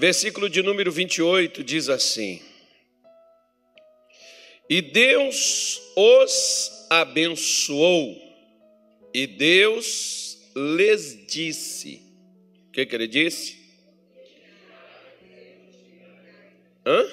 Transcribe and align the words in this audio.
Versículo 0.00 0.48
de 0.48 0.62
número 0.62 0.90
28 0.90 1.62
diz 1.62 1.90
assim: 1.90 2.40
E 4.66 4.80
Deus 4.80 5.78
os 5.94 6.86
abençoou, 6.88 8.18
e 9.12 9.26
Deus 9.26 10.38
lhes 10.56 11.26
disse: 11.26 12.00
O 12.68 12.70
que, 12.72 12.86
que 12.86 12.94
ele 12.94 13.08
disse? 13.08 13.58
Hã? 16.86 17.06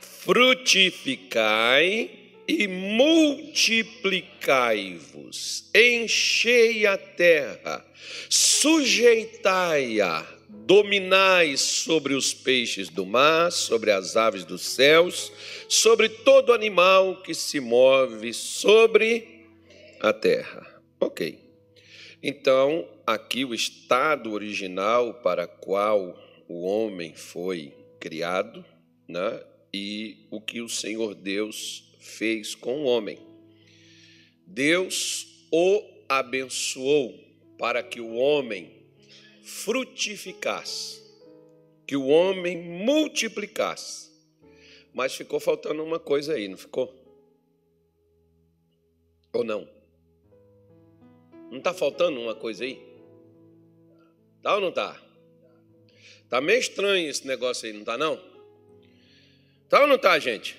Frutificai 0.00 2.10
e 2.46 2.68
multiplicai-vos, 2.68 5.64
enchei 5.74 6.84
a 6.84 6.98
terra, 6.98 7.82
sujeitai-a, 8.28 10.36
dominai 10.48 11.56
sobre 11.56 12.14
os 12.14 12.32
peixes 12.32 12.88
do 12.88 13.04
mar, 13.04 13.52
sobre 13.52 13.90
as 13.90 14.16
aves 14.16 14.44
dos 14.44 14.62
céus, 14.62 15.32
sobre 15.68 16.08
todo 16.08 16.52
animal 16.52 17.22
que 17.22 17.34
se 17.34 17.60
move 17.60 18.32
sobre 18.32 19.46
a 20.00 20.12
terra. 20.12 20.82
Ok. 21.00 21.38
Então, 22.22 22.88
aqui 23.06 23.44
o 23.44 23.54
estado 23.54 24.32
original 24.32 25.14
para 25.14 25.46
qual 25.46 26.18
o 26.48 26.66
homem 26.66 27.14
foi 27.14 27.72
criado, 28.00 28.64
né? 29.06 29.40
e 29.72 30.26
o 30.30 30.40
que 30.40 30.60
o 30.60 30.68
Senhor 30.68 31.14
Deus 31.14 31.84
fez 32.00 32.54
com 32.54 32.82
o 32.82 32.84
homem. 32.84 33.18
Deus 34.46 35.46
o 35.52 35.82
abençoou 36.08 37.18
para 37.58 37.82
que 37.82 38.00
o 38.00 38.14
homem 38.14 38.77
frutificasse, 39.48 41.02
que 41.86 41.96
o 41.96 42.06
homem 42.06 42.58
multiplicasse. 42.58 44.10
Mas 44.92 45.14
ficou 45.14 45.40
faltando 45.40 45.82
uma 45.82 45.98
coisa 45.98 46.34
aí, 46.34 46.48
não 46.48 46.58
ficou? 46.58 46.94
Ou 49.32 49.42
não? 49.42 49.66
Não 51.50 51.58
está 51.58 51.72
faltando 51.72 52.20
uma 52.20 52.34
coisa 52.34 52.64
aí? 52.64 52.78
Tá 54.42 54.54
ou 54.54 54.60
não 54.60 54.70
tá? 54.70 55.00
Tá 56.28 56.42
meio 56.42 56.60
estranho 56.60 57.08
esse 57.08 57.26
negócio 57.26 57.66
aí, 57.66 57.72
não 57.72 57.84
tá 57.84 57.96
não? 57.96 58.22
Tá 59.68 59.80
ou 59.80 59.86
não 59.86 59.98
tá, 59.98 60.18
gente? 60.18 60.56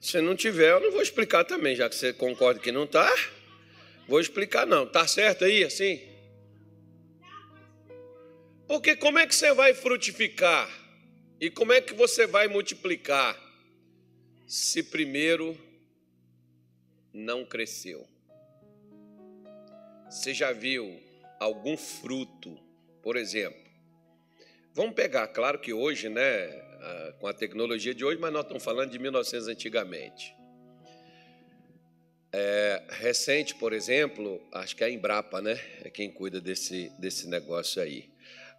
Se 0.00 0.20
não 0.20 0.34
tiver, 0.34 0.72
eu 0.72 0.80
não 0.80 0.90
vou 0.90 1.02
explicar 1.02 1.44
também, 1.44 1.76
já 1.76 1.88
que 1.88 1.94
você 1.94 2.12
concorda 2.12 2.60
que 2.60 2.72
não 2.72 2.86
tá. 2.86 3.14
Vou 4.08 4.20
explicar 4.20 4.66
não. 4.66 4.86
Tá 4.86 5.06
certo 5.06 5.44
aí 5.44 5.62
assim? 5.62 6.07
Porque 8.68 8.94
como 8.94 9.18
é 9.18 9.26
que 9.26 9.34
você 9.34 9.54
vai 9.54 9.72
frutificar? 9.72 10.68
E 11.40 11.50
como 11.50 11.72
é 11.72 11.80
que 11.80 11.94
você 11.94 12.26
vai 12.26 12.48
multiplicar 12.48 13.34
se 14.46 14.82
primeiro 14.82 15.58
não 17.10 17.46
cresceu? 17.46 18.06
Você 20.10 20.34
já 20.34 20.52
viu 20.52 21.00
algum 21.40 21.78
fruto, 21.78 22.58
por 23.02 23.16
exemplo? 23.16 23.58
Vamos 24.74 24.94
pegar, 24.94 25.26
claro 25.28 25.58
que 25.58 25.72
hoje, 25.72 26.10
né, 26.10 26.48
com 27.20 27.26
a 27.26 27.32
tecnologia 27.32 27.94
de 27.94 28.04
hoje, 28.04 28.20
mas 28.20 28.32
nós 28.32 28.42
estamos 28.42 28.62
falando 28.62 28.90
de 28.90 28.98
1900 28.98 29.48
antigamente. 29.48 30.34
É, 32.30 32.84
recente, 32.90 33.54
por 33.54 33.72
exemplo, 33.72 34.46
acho 34.52 34.76
que 34.76 34.84
é 34.84 34.88
a 34.88 34.90
Embrapa, 34.90 35.40
né? 35.40 35.58
É 35.82 35.88
quem 35.88 36.10
cuida 36.10 36.38
desse, 36.38 36.90
desse 36.98 37.26
negócio 37.26 37.80
aí. 37.80 38.10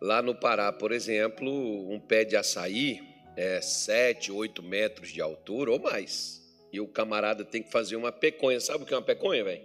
Lá 0.01 0.21
no 0.21 0.33
Pará, 0.33 0.71
por 0.71 0.91
exemplo, 0.91 1.49
um 1.91 1.99
pé 1.99 2.23
de 2.23 2.35
açaí 2.37 3.01
é 3.35 3.61
7, 3.61 4.31
8 4.31 4.63
metros 4.63 5.09
de 5.09 5.21
altura 5.21 5.71
ou 5.71 5.79
mais. 5.79 6.41
E 6.71 6.79
o 6.79 6.87
camarada 6.87 7.43
tem 7.43 7.61
que 7.61 7.71
fazer 7.71 7.95
uma 7.95 8.11
peconha. 8.11 8.59
Sabe 8.59 8.83
o 8.83 8.87
que 8.87 8.93
é 8.93 8.97
uma 8.97 9.03
peconha, 9.03 9.43
velho? 9.43 9.63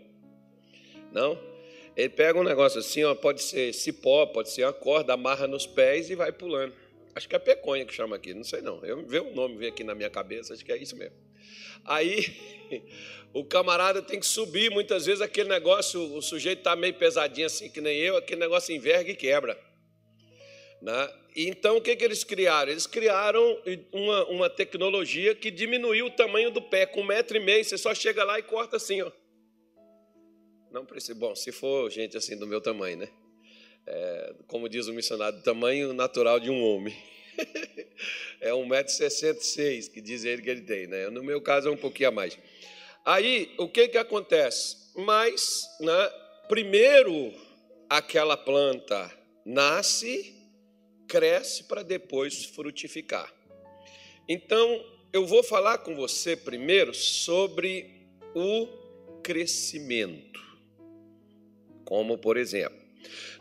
Não? 1.13 1.39
Ele 1.97 2.09
pega 2.09 2.39
um 2.39 2.43
negócio 2.43 2.81
assim, 2.81 3.05
ó, 3.05 3.15
pode 3.15 3.43
ser 3.43 3.73
cipó, 3.73 4.27
pode 4.27 4.51
ser 4.51 4.65
uma 4.65 4.73
corda, 4.73 5.13
amarra 5.13 5.47
nos 5.47 5.67
pés 5.67 6.11
e 6.11 6.17
vai 6.17 6.33
pulando. 6.33 6.75
Acho 7.15 7.29
que 7.29 7.37
é 7.37 7.39
peconha 7.39 7.85
que 7.85 7.95
chama 7.95 8.17
aqui, 8.17 8.35
não 8.35 8.43
sei 8.43 8.61
não. 8.61 8.85
Eu 8.85 9.07
vi 9.07 9.21
o 9.21 9.33
nome 9.33 9.57
ver 9.57 9.69
aqui 9.69 9.85
na 9.85 9.95
minha 9.95 10.11
cabeça, 10.11 10.53
acho 10.53 10.65
que 10.65 10.73
é 10.73 10.77
isso 10.77 10.97
mesmo. 10.97 11.15
Aí 11.85 12.37
o 13.33 13.45
camarada 13.45 14.03
tem 14.03 14.19
que 14.19 14.27
subir, 14.27 14.71
muitas 14.71 15.07
vezes 15.07 15.21
aquele 15.21 15.49
negócio, 15.49 16.01
o 16.17 16.21
sujeito 16.21 16.59
está 16.59 16.75
meio 16.75 16.95
pesadinho 16.95 17.47
assim, 17.47 17.71
que 17.71 17.81
nem 17.81 17.97
eu, 17.97 18.17
aquele 18.17 18.41
negócio 18.41 18.75
enverga 18.75 19.13
e 19.13 19.15
quebra. 19.15 19.57
Né? 20.85 21.11
Então, 21.35 21.79
o 21.79 21.81
que, 21.81 21.97
que 21.97 22.05
eles 22.05 22.25
criaram? 22.25 22.71
Eles 22.71 22.87
criaram 22.87 23.59
uma, 23.91 24.27
uma 24.27 24.51
tecnologia 24.51 25.35
que 25.35 25.51
diminuiu 25.51 26.07
o 26.07 26.11
tamanho 26.11 26.51
do 26.51 26.61
pé, 26.61 26.85
com 26.85 27.01
um 27.01 27.07
metro 27.07 27.39
e 27.39 27.41
meio, 27.41 27.65
você 27.65 27.79
só 27.79 27.95
chega 27.95 28.23
lá 28.23 28.39
e 28.39 28.43
corta 28.43 28.77
assim, 28.77 29.01
ó. 29.01 29.11
Não 30.71 30.85
precisa, 30.85 31.15
bom, 31.15 31.35
se 31.35 31.51
for 31.53 31.91
gente 31.91 32.19
assim 32.19 32.37
do 32.37 32.47
meu 32.47 32.61
tamanho, 32.61 32.99
né? 32.99 33.09
É, 33.87 34.35
como 34.47 34.69
diz 34.69 34.87
o 34.87 34.93
missionário, 34.93 35.43
tamanho 35.43 35.95
natural 35.95 36.39
de 36.39 36.51
um 36.51 36.63
homem. 36.63 36.95
é 38.43 38.51
1,66m 38.51 39.91
que 39.91 40.03
diz 40.03 40.23
ele 40.25 40.43
que 40.43 40.51
ele 40.51 40.63
tem, 40.63 40.87
né? 40.87 41.09
No 41.09 41.23
meu 41.23 41.41
caso 41.41 41.69
é 41.69 41.73
um 41.73 41.79
pouquinho 41.79 42.11
a 42.11 42.13
mais. 42.13 42.39
Aí, 43.07 43.55
o 43.57 43.69
que 43.69 43.89
que 43.89 43.97
acontece? 43.97 44.93
Mas, 44.95 45.67
né, 45.81 46.13
primeiro 46.47 47.33
aquela 47.89 48.37
planta 48.37 49.11
nasce, 49.47 50.44
cresce 51.09 51.65
para 51.65 51.83
depois 51.83 52.45
frutificar. 52.45 53.33
Então, 54.29 54.85
eu 55.13 55.27
vou 55.27 55.43
falar 55.43 55.79
com 55.79 55.95
você 55.95 56.37
primeiro 56.37 56.95
sobre 56.95 58.09
o 58.35 58.67
crescimento. 59.23 60.41
Como, 61.85 62.19
por 62.19 62.37
exemplo, 62.37 62.79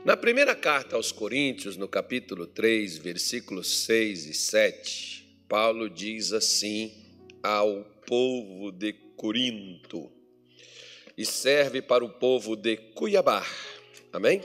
na 0.03 0.18
primeira 0.18 0.56
carta 0.56 0.96
aos 0.96 1.12
Coríntios, 1.12 1.78
no 1.78 1.88
capítulo 1.88 2.46
3, 2.46 2.97
versículos 2.97 3.85
6 3.85 4.25
e 4.25 4.34
7, 4.34 5.38
Paulo 5.47 5.90
diz 5.90 6.34
assim 6.34 6.91
ao 7.41 7.84
povo 8.06 8.72
de 8.72 8.94
Corinto, 9.16 10.12
e 11.18 11.25
serve 11.25 11.81
para 11.81 12.03
o 12.03 12.09
povo 12.09 12.56
de 12.56 12.75
Cuiabá. 12.75 13.45
Amém? 14.12 14.41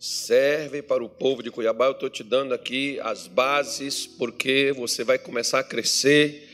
Serve 0.00 0.80
para 0.80 1.04
o 1.04 1.10
povo 1.10 1.42
de 1.42 1.50
Cuiabá. 1.50 1.84
Eu 1.84 1.92
estou 1.92 2.08
te 2.08 2.24
dando 2.24 2.54
aqui 2.54 2.98
as 3.02 3.26
bases, 3.26 4.06
porque 4.06 4.72
você 4.74 5.04
vai 5.04 5.18
começar 5.18 5.58
a 5.58 5.62
crescer 5.62 6.48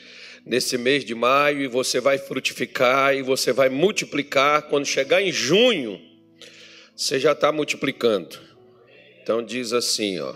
nesse 0.44 0.76
mês 0.76 1.04
de 1.04 1.14
maio 1.14 1.62
e 1.62 1.68
você 1.68 2.00
vai 2.00 2.18
frutificar 2.18 3.14
e 3.14 3.22
você 3.22 3.52
vai 3.52 3.68
multiplicar. 3.68 4.62
Quando 4.62 4.84
chegar 4.84 5.22
em 5.22 5.30
junho, 5.30 6.00
você 6.96 7.20
já 7.20 7.30
está 7.30 7.52
multiplicando. 7.52 8.36
Então 9.22 9.40
diz 9.40 9.72
assim, 9.72 10.18
ó. 10.18 10.34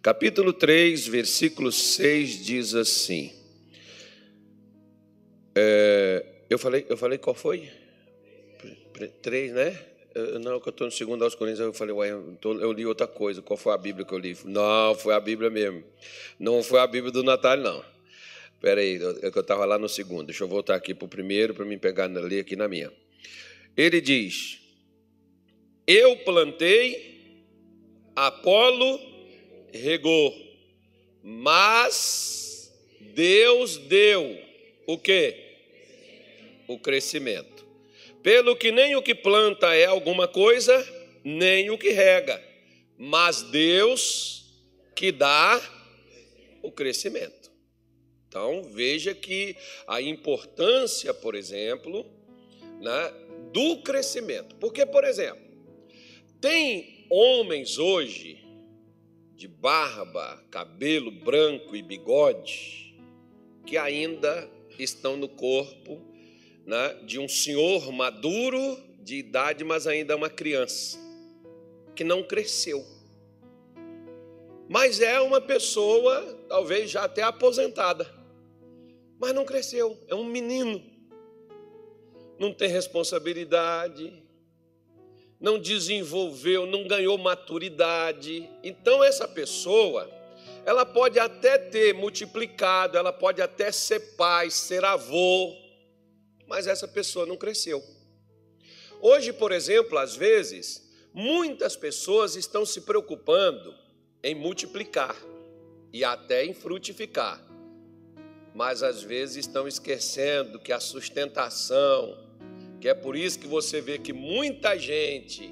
Capítulo 0.00 0.52
3, 0.52 1.08
versículo 1.08 1.72
6 1.72 2.44
diz 2.44 2.76
assim. 2.76 3.32
É, 5.56 6.24
eu, 6.48 6.58
falei, 6.60 6.86
eu 6.88 6.96
falei 6.96 7.18
qual 7.18 7.34
foi? 7.34 7.68
3, 9.22 9.52
né? 9.54 9.93
Não, 10.40 10.60
que 10.60 10.68
eu 10.68 10.70
estou 10.70 10.86
no 10.86 10.92
segundo 10.92 11.24
aos 11.24 11.34
Coríntios, 11.34 11.66
eu 11.66 11.72
falei, 11.72 11.92
ué, 11.92 12.10
eu 12.10 12.72
li 12.72 12.86
outra 12.86 13.06
coisa. 13.06 13.42
Qual 13.42 13.56
foi 13.56 13.72
a 13.72 13.78
Bíblia 13.78 14.06
que 14.06 14.14
eu 14.14 14.18
li? 14.18 14.36
Não, 14.44 14.94
foi 14.94 15.12
a 15.12 15.18
Bíblia 15.18 15.50
mesmo. 15.50 15.82
Não 16.38 16.62
foi 16.62 16.78
a 16.78 16.86
Bíblia 16.86 17.12
do 17.12 17.24
Natal, 17.24 17.56
não. 17.56 17.84
Espera 18.54 18.80
aí, 18.80 18.96
é 18.96 19.26
eu 19.26 19.40
estava 19.40 19.64
lá 19.64 19.76
no 19.76 19.88
segundo. 19.88 20.26
Deixa 20.26 20.44
eu 20.44 20.48
voltar 20.48 20.76
aqui 20.76 20.94
para 20.94 21.04
o 21.04 21.08
primeiro, 21.08 21.52
para 21.52 21.64
me 21.64 21.76
pegar, 21.76 22.06
ler 22.06 22.40
aqui 22.40 22.54
na 22.54 22.68
minha. 22.68 22.92
Ele 23.76 24.00
diz, 24.00 24.60
eu 25.86 26.16
plantei, 26.18 27.42
Apolo 28.14 28.98
regou, 29.72 30.32
mas 31.22 32.72
Deus 33.14 33.76
deu 33.76 34.38
o 34.86 34.96
que? 34.96 35.34
O 36.68 36.78
crescimento. 36.78 37.53
Pelo 38.24 38.56
que 38.56 38.72
nem 38.72 38.96
o 38.96 39.02
que 39.02 39.14
planta 39.14 39.74
é 39.74 39.84
alguma 39.84 40.26
coisa, 40.26 40.74
nem 41.22 41.68
o 41.68 41.76
que 41.76 41.90
rega, 41.90 42.42
mas 42.96 43.42
Deus 43.42 44.46
que 44.96 45.12
dá 45.12 45.60
o 46.62 46.72
crescimento. 46.72 47.52
Então 48.26 48.62
veja 48.62 49.14
que 49.14 49.54
a 49.86 50.00
importância, 50.00 51.12
por 51.12 51.34
exemplo, 51.34 52.06
né, 52.80 53.12
do 53.52 53.82
crescimento. 53.82 54.56
Porque, 54.56 54.86
por 54.86 55.04
exemplo, 55.04 55.44
tem 56.40 57.06
homens 57.10 57.76
hoje 57.76 58.42
de 59.36 59.46
barba, 59.46 60.42
cabelo 60.50 61.10
branco 61.10 61.76
e 61.76 61.82
bigode 61.82 62.96
que 63.66 63.76
ainda 63.76 64.50
estão 64.78 65.14
no 65.14 65.28
corpo 65.28 66.13
né, 66.66 66.94
de 67.04 67.18
um 67.18 67.28
senhor 67.28 67.92
maduro 67.92 68.78
de 69.00 69.16
idade, 69.16 69.62
mas 69.64 69.86
ainda 69.86 70.16
uma 70.16 70.30
criança 70.30 70.98
que 71.94 72.02
não 72.02 72.22
cresceu. 72.22 72.84
mas 74.68 75.00
é 75.00 75.20
uma 75.20 75.40
pessoa, 75.40 76.38
talvez 76.48 76.90
já 76.90 77.04
até 77.04 77.22
aposentada, 77.22 78.10
mas 79.18 79.34
não 79.34 79.44
cresceu, 79.44 79.98
é 80.08 80.14
um 80.14 80.24
menino, 80.24 80.82
não 82.38 82.52
tem 82.52 82.68
responsabilidade, 82.68 84.24
não 85.38 85.58
desenvolveu, 85.58 86.66
não 86.66 86.88
ganhou 86.88 87.18
maturidade. 87.18 88.48
Então, 88.62 89.04
essa 89.04 89.28
pessoa, 89.28 90.10
ela 90.64 90.86
pode 90.86 91.18
até 91.18 91.58
ter 91.58 91.92
multiplicado, 91.92 92.96
ela 92.96 93.12
pode 93.12 93.42
até 93.42 93.70
ser 93.70 94.16
pai, 94.16 94.50
ser 94.50 94.84
avô, 94.84 95.54
mas 96.46 96.66
essa 96.66 96.86
pessoa 96.86 97.26
não 97.26 97.36
cresceu. 97.36 97.82
Hoje, 99.00 99.32
por 99.32 99.52
exemplo, 99.52 99.98
às 99.98 100.16
vezes, 100.16 100.90
muitas 101.12 101.76
pessoas 101.76 102.36
estão 102.36 102.64
se 102.64 102.80
preocupando 102.80 103.74
em 104.22 104.34
multiplicar 104.34 105.14
e 105.92 106.02
até 106.02 106.44
em 106.44 106.54
frutificar, 106.54 107.40
mas 108.54 108.82
às 108.82 109.02
vezes 109.02 109.46
estão 109.46 109.68
esquecendo 109.68 110.58
que 110.58 110.72
a 110.72 110.80
sustentação, 110.80 112.18
que 112.80 112.88
é 112.88 112.94
por 112.94 113.14
isso 113.14 113.38
que 113.38 113.46
você 113.46 113.80
vê 113.80 113.98
que 113.98 114.12
muita 114.12 114.78
gente 114.78 115.50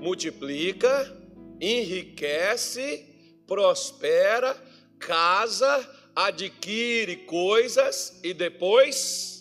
multiplica, 0.00 1.14
enriquece, 1.60 3.04
prospera, 3.46 4.56
casa, 4.98 5.88
adquire 6.14 7.16
coisas 7.26 8.18
e 8.22 8.32
depois 8.32 9.35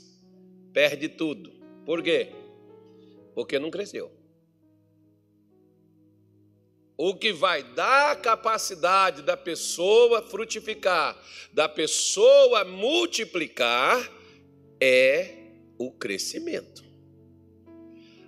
perde 0.76 1.08
tudo. 1.08 1.54
Por 1.86 2.04
quê? 2.04 2.34
Porque 3.34 3.58
não 3.58 3.72
cresceu. 3.72 4.12
O 6.98 7.16
que 7.16 7.32
vai 7.32 7.64
dar 7.64 8.12
a 8.12 8.16
capacidade 8.18 9.22
da 9.22 9.38
pessoa 9.38 10.22
frutificar, 10.22 11.18
da 11.54 11.70
pessoa 11.70 12.66
multiplicar, 12.66 14.12
é 14.82 15.36
o 15.78 15.92
crescimento. 15.92 16.84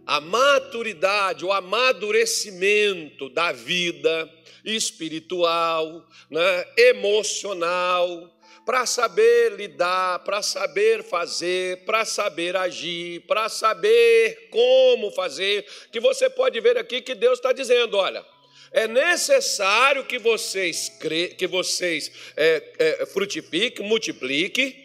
A 0.06 0.22
maturidade, 0.22 1.44
o 1.44 1.52
amadurecimento 1.52 3.30
da 3.30 3.52
vida 3.52 4.34
espiritual, 4.64 6.08
né, 6.30 6.66
emocional, 6.78 8.37
para 8.68 8.86
saber 8.86 9.54
lidar, 9.54 10.19
para 10.25 10.42
saber 10.42 11.02
fazer, 11.02 11.86
para 11.86 12.04
saber 12.04 12.58
agir, 12.58 13.22
para 13.22 13.48
saber 13.48 14.50
como 14.52 15.10
fazer, 15.12 15.66
que 15.90 16.02
você 16.02 16.30
pode 16.30 16.60
ver 16.60 16.78
aqui 16.78 17.02
que 17.02 17.16
Deus 17.16 17.40
está 17.40 17.54
dizendo: 17.54 17.96
olha, 17.96 18.25
é 18.74 18.86
necessário 18.86 20.04
que 20.04 20.19
vocês, 20.19 20.90
cre... 21.00 21.30
que 21.30 21.48
vocês 21.48 22.12
é, 22.36 22.74
é, 22.78 23.06
frutifiquem, 23.06 23.88
multipliquem, 23.88 24.75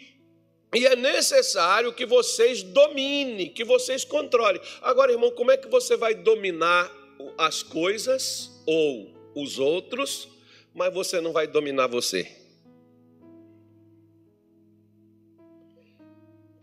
e 0.73 0.87
é 0.87 0.95
necessário 0.95 1.91
que 1.91 2.05
vocês 2.05 2.63
dominem, 2.63 3.49
que 3.49 3.65
vocês 3.65 4.05
controlem. 4.05 4.61
Agora, 4.81 5.11
irmão, 5.11 5.31
como 5.31 5.51
é 5.51 5.57
que 5.57 5.67
você 5.67 5.97
vai 5.97 6.15
dominar 6.15 6.89
as 7.37 7.61
coisas 7.61 8.49
ou 8.65 9.33
os 9.35 9.59
outros, 9.59 10.29
mas 10.73 10.93
você 10.93 11.19
não 11.19 11.33
vai 11.33 11.47
dominar 11.47 11.87
você? 11.87 12.42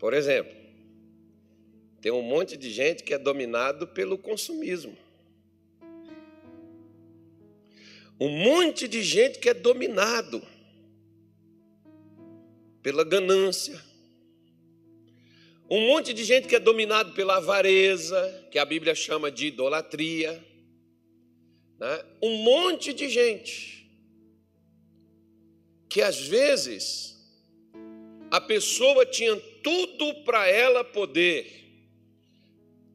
Por 0.01 0.15
exemplo, 0.15 0.51
tem 2.01 2.11
um 2.11 2.23
monte 2.23 2.57
de 2.57 2.71
gente 2.71 3.03
que 3.03 3.13
é 3.13 3.19
dominado 3.19 3.87
pelo 3.87 4.17
consumismo. 4.17 4.97
Um 8.19 8.29
monte 8.29 8.87
de 8.87 9.03
gente 9.03 9.37
que 9.37 9.47
é 9.47 9.53
dominado 9.53 10.41
pela 12.81 13.03
ganância. 13.03 13.79
Um 15.69 15.89
monte 15.89 16.15
de 16.15 16.23
gente 16.23 16.47
que 16.47 16.55
é 16.55 16.59
dominado 16.59 17.13
pela 17.13 17.37
avareza, 17.37 18.47
que 18.49 18.57
a 18.57 18.65
Bíblia 18.65 18.95
chama 18.95 19.29
de 19.29 19.45
idolatria. 19.45 20.43
Né? 21.79 22.05
Um 22.23 22.37
monte 22.37 22.91
de 22.91 23.07
gente 23.07 23.87
que 25.87 26.01
às 26.01 26.19
vezes 26.19 27.15
a 28.31 28.41
pessoa 28.41 29.05
tinha 29.05 29.50
tudo 29.63 30.23
para 30.23 30.47
ela 30.47 30.83
poder 30.83 31.61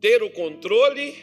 ter 0.00 0.22
o 0.22 0.30
controle, 0.30 1.14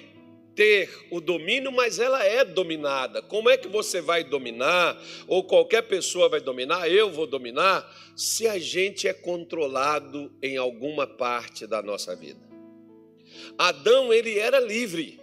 ter 0.56 1.07
o 1.12 1.19
domínio, 1.19 1.72
mas 1.72 2.00
ela 2.00 2.24
é 2.24 2.44
dominada. 2.44 3.22
Como 3.22 3.50
é 3.50 3.57
que 3.57 3.68
você 3.68 4.01
vai 4.01 4.24
dominar, 4.24 5.01
ou 5.28 5.44
qualquer 5.44 5.84
pessoa 5.84 6.30
vai 6.30 6.40
dominar, 6.40 6.90
eu 6.90 7.12
vou 7.12 7.25
dominar, 7.25 7.90
se 8.16 8.48
a 8.48 8.60
gente 8.60 9.07
é 9.07 9.13
controlado 9.13 10.31
em 10.42 10.57
alguma 10.57 11.07
parte 11.07 11.66
da 11.66 11.81
nossa 11.81 12.16
vida? 12.16 12.42
Adão, 13.57 14.13
ele 14.13 14.38
era 14.38 14.60
livre. 14.60 15.19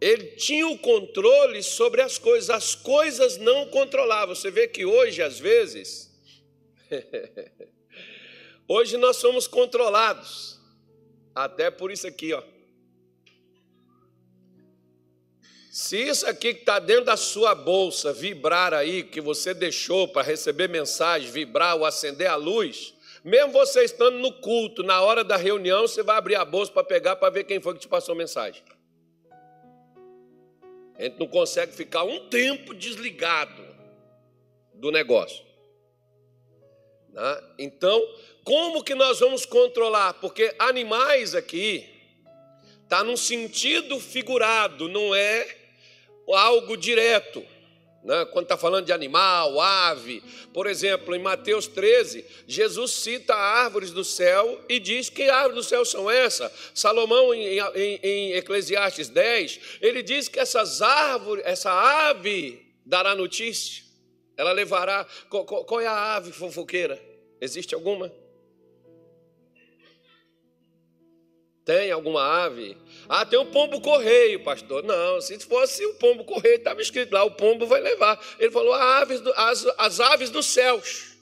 Ele 0.00 0.28
tinha 0.28 0.66
o 0.66 0.78
controle 0.78 1.62
sobre 1.62 2.00
as 2.00 2.16
coisas, 2.16 2.48
as 2.48 2.74
coisas 2.74 3.36
não 3.36 3.66
controlavam. 3.66 4.34
Você 4.34 4.50
vê 4.50 4.66
que 4.66 4.84
hoje, 4.84 5.22
às 5.22 5.38
vezes, 5.38 6.10
Hoje 8.72 8.96
nós 8.96 9.16
somos 9.16 9.48
controlados, 9.48 10.60
até 11.34 11.72
por 11.72 11.90
isso 11.90 12.06
aqui, 12.06 12.32
ó. 12.32 12.40
Se 15.72 15.96
isso 15.96 16.24
aqui 16.24 16.54
que 16.54 16.60
está 16.60 16.78
dentro 16.78 17.06
da 17.06 17.16
sua 17.16 17.52
bolsa 17.52 18.12
vibrar 18.12 18.72
aí, 18.72 19.02
que 19.02 19.20
você 19.20 19.52
deixou 19.52 20.06
para 20.06 20.22
receber 20.22 20.68
mensagem, 20.68 21.32
vibrar 21.32 21.74
ou 21.74 21.84
acender 21.84 22.28
a 22.28 22.36
luz, 22.36 22.94
mesmo 23.24 23.50
você 23.50 23.82
estando 23.82 24.18
no 24.18 24.34
culto, 24.34 24.84
na 24.84 25.00
hora 25.00 25.24
da 25.24 25.36
reunião, 25.36 25.88
você 25.88 26.04
vai 26.04 26.16
abrir 26.16 26.36
a 26.36 26.44
bolsa 26.44 26.70
para 26.70 26.84
pegar 26.84 27.16
para 27.16 27.28
ver 27.28 27.42
quem 27.42 27.60
foi 27.60 27.74
que 27.74 27.80
te 27.80 27.88
passou 27.88 28.14
mensagem. 28.14 28.62
A 30.96 31.02
gente 31.02 31.18
não 31.18 31.26
consegue 31.26 31.72
ficar 31.72 32.04
um 32.04 32.28
tempo 32.28 32.72
desligado 32.72 33.66
do 34.74 34.92
negócio. 34.92 35.50
Né? 37.12 37.42
Então, 37.58 38.00
como 38.44 38.82
que 38.82 38.94
nós 38.94 39.20
vamos 39.20 39.44
controlar? 39.44 40.14
Porque 40.14 40.54
animais 40.58 41.34
aqui 41.34 41.88
está 42.82 43.04
num 43.04 43.16
sentido 43.16 44.00
figurado, 44.00 44.88
não 44.88 45.14
é 45.14 45.56
algo 46.28 46.76
direto. 46.76 47.44
Né? 48.02 48.24
Quando 48.32 48.44
está 48.44 48.56
falando 48.56 48.86
de 48.86 48.92
animal, 48.92 49.60
ave, 49.60 50.22
por 50.52 50.66
exemplo, 50.66 51.14
em 51.14 51.18
Mateus 51.18 51.66
13, 51.66 52.24
Jesus 52.46 52.92
cita 52.92 53.34
árvores 53.34 53.90
do 53.90 54.02
céu 54.02 54.60
e 54.68 54.78
diz 54.80 55.10
que 55.10 55.28
árvores 55.28 55.56
do 55.56 55.68
céu 55.68 55.84
são 55.84 56.10
essas. 56.10 56.50
Salomão, 56.74 57.34
em, 57.34 57.58
em, 57.58 58.00
em 58.02 58.32
Eclesiastes 58.32 59.08
10, 59.08 59.60
ele 59.80 60.02
diz 60.02 60.28
que 60.28 60.40
essas 60.40 60.80
árvores, 60.80 61.44
essa 61.46 61.70
ave 62.08 62.66
dará 62.84 63.14
notícia, 63.14 63.84
ela 64.36 64.52
levará. 64.52 65.06
Qual, 65.28 65.44
qual 65.44 65.80
é 65.80 65.86
a 65.86 66.16
ave 66.16 66.32
fofoqueira? 66.32 67.00
Existe 67.40 67.74
alguma? 67.74 68.10
Tem 71.64 71.90
alguma 71.90 72.22
ave? 72.44 72.76
Ah, 73.08 73.24
tem 73.24 73.38
um 73.38 73.46
pombo 73.46 73.80
correio, 73.80 74.42
pastor. 74.42 74.82
Não, 74.82 75.20
se 75.20 75.38
fosse 75.40 75.84
o 75.84 75.94
pombo 75.94 76.24
correio, 76.24 76.56
estava 76.56 76.80
escrito 76.80 77.12
lá, 77.12 77.22
o 77.24 77.32
pombo 77.32 77.66
vai 77.66 77.80
levar. 77.80 78.18
Ele 78.38 78.50
falou 78.50 78.72
aves 78.72 79.20
do, 79.20 79.32
as, 79.36 79.66
as 79.78 80.00
aves 80.00 80.30
dos 80.30 80.46
céus. 80.46 81.16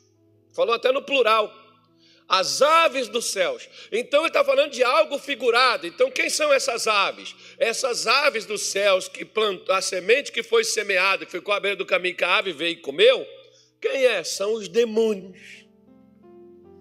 Falou 0.55 0.75
até 0.75 0.93
no 0.93 1.03
plural. 1.03 1.53
As 2.29 2.61
aves 2.61 3.09
dos 3.09 3.27
céus. 3.27 3.69
Então 3.91 4.21
ele 4.21 4.29
está 4.29 4.45
falando 4.45 4.71
de 4.71 4.85
algo 4.85 5.19
figurado. 5.19 5.87
Então, 5.87 6.11
quem 6.11 6.29
são 6.29 6.53
essas 6.53 6.87
aves? 6.87 7.35
Essas 7.59 8.07
aves 8.07 8.45
dos 8.45 8.63
céus 8.63 9.09
que 9.09 9.25
plantou, 9.25 9.75
a 9.75 9.81
semente 9.81 10.31
que 10.31 10.43
foi 10.43 10.63
semeada, 10.63 11.25
que 11.25 11.33
ficou 11.33 11.55
à 11.55 11.61
beira 11.61 11.77
do 11.77 11.87
caminho, 11.87 12.15
que 12.15 12.25
a 12.25 12.37
ave 12.37 12.53
veio 12.53 12.73
e 12.73 12.77
comeu. 12.77 13.27
Quem 13.81 14.05
é? 14.05 14.23
São 14.23 14.53
os 14.53 14.69
demônios 14.69 15.68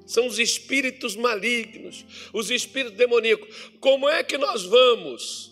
são 0.07 0.25
os 0.25 0.39
espíritos 0.39 1.15
malignos, 1.15 2.05
os 2.33 2.49
espíritos 2.49 2.97
demoníacos. 2.97 3.71
Como 3.79 4.09
é 4.09 4.23
que 4.23 4.37
nós 4.37 4.63
vamos 4.63 5.51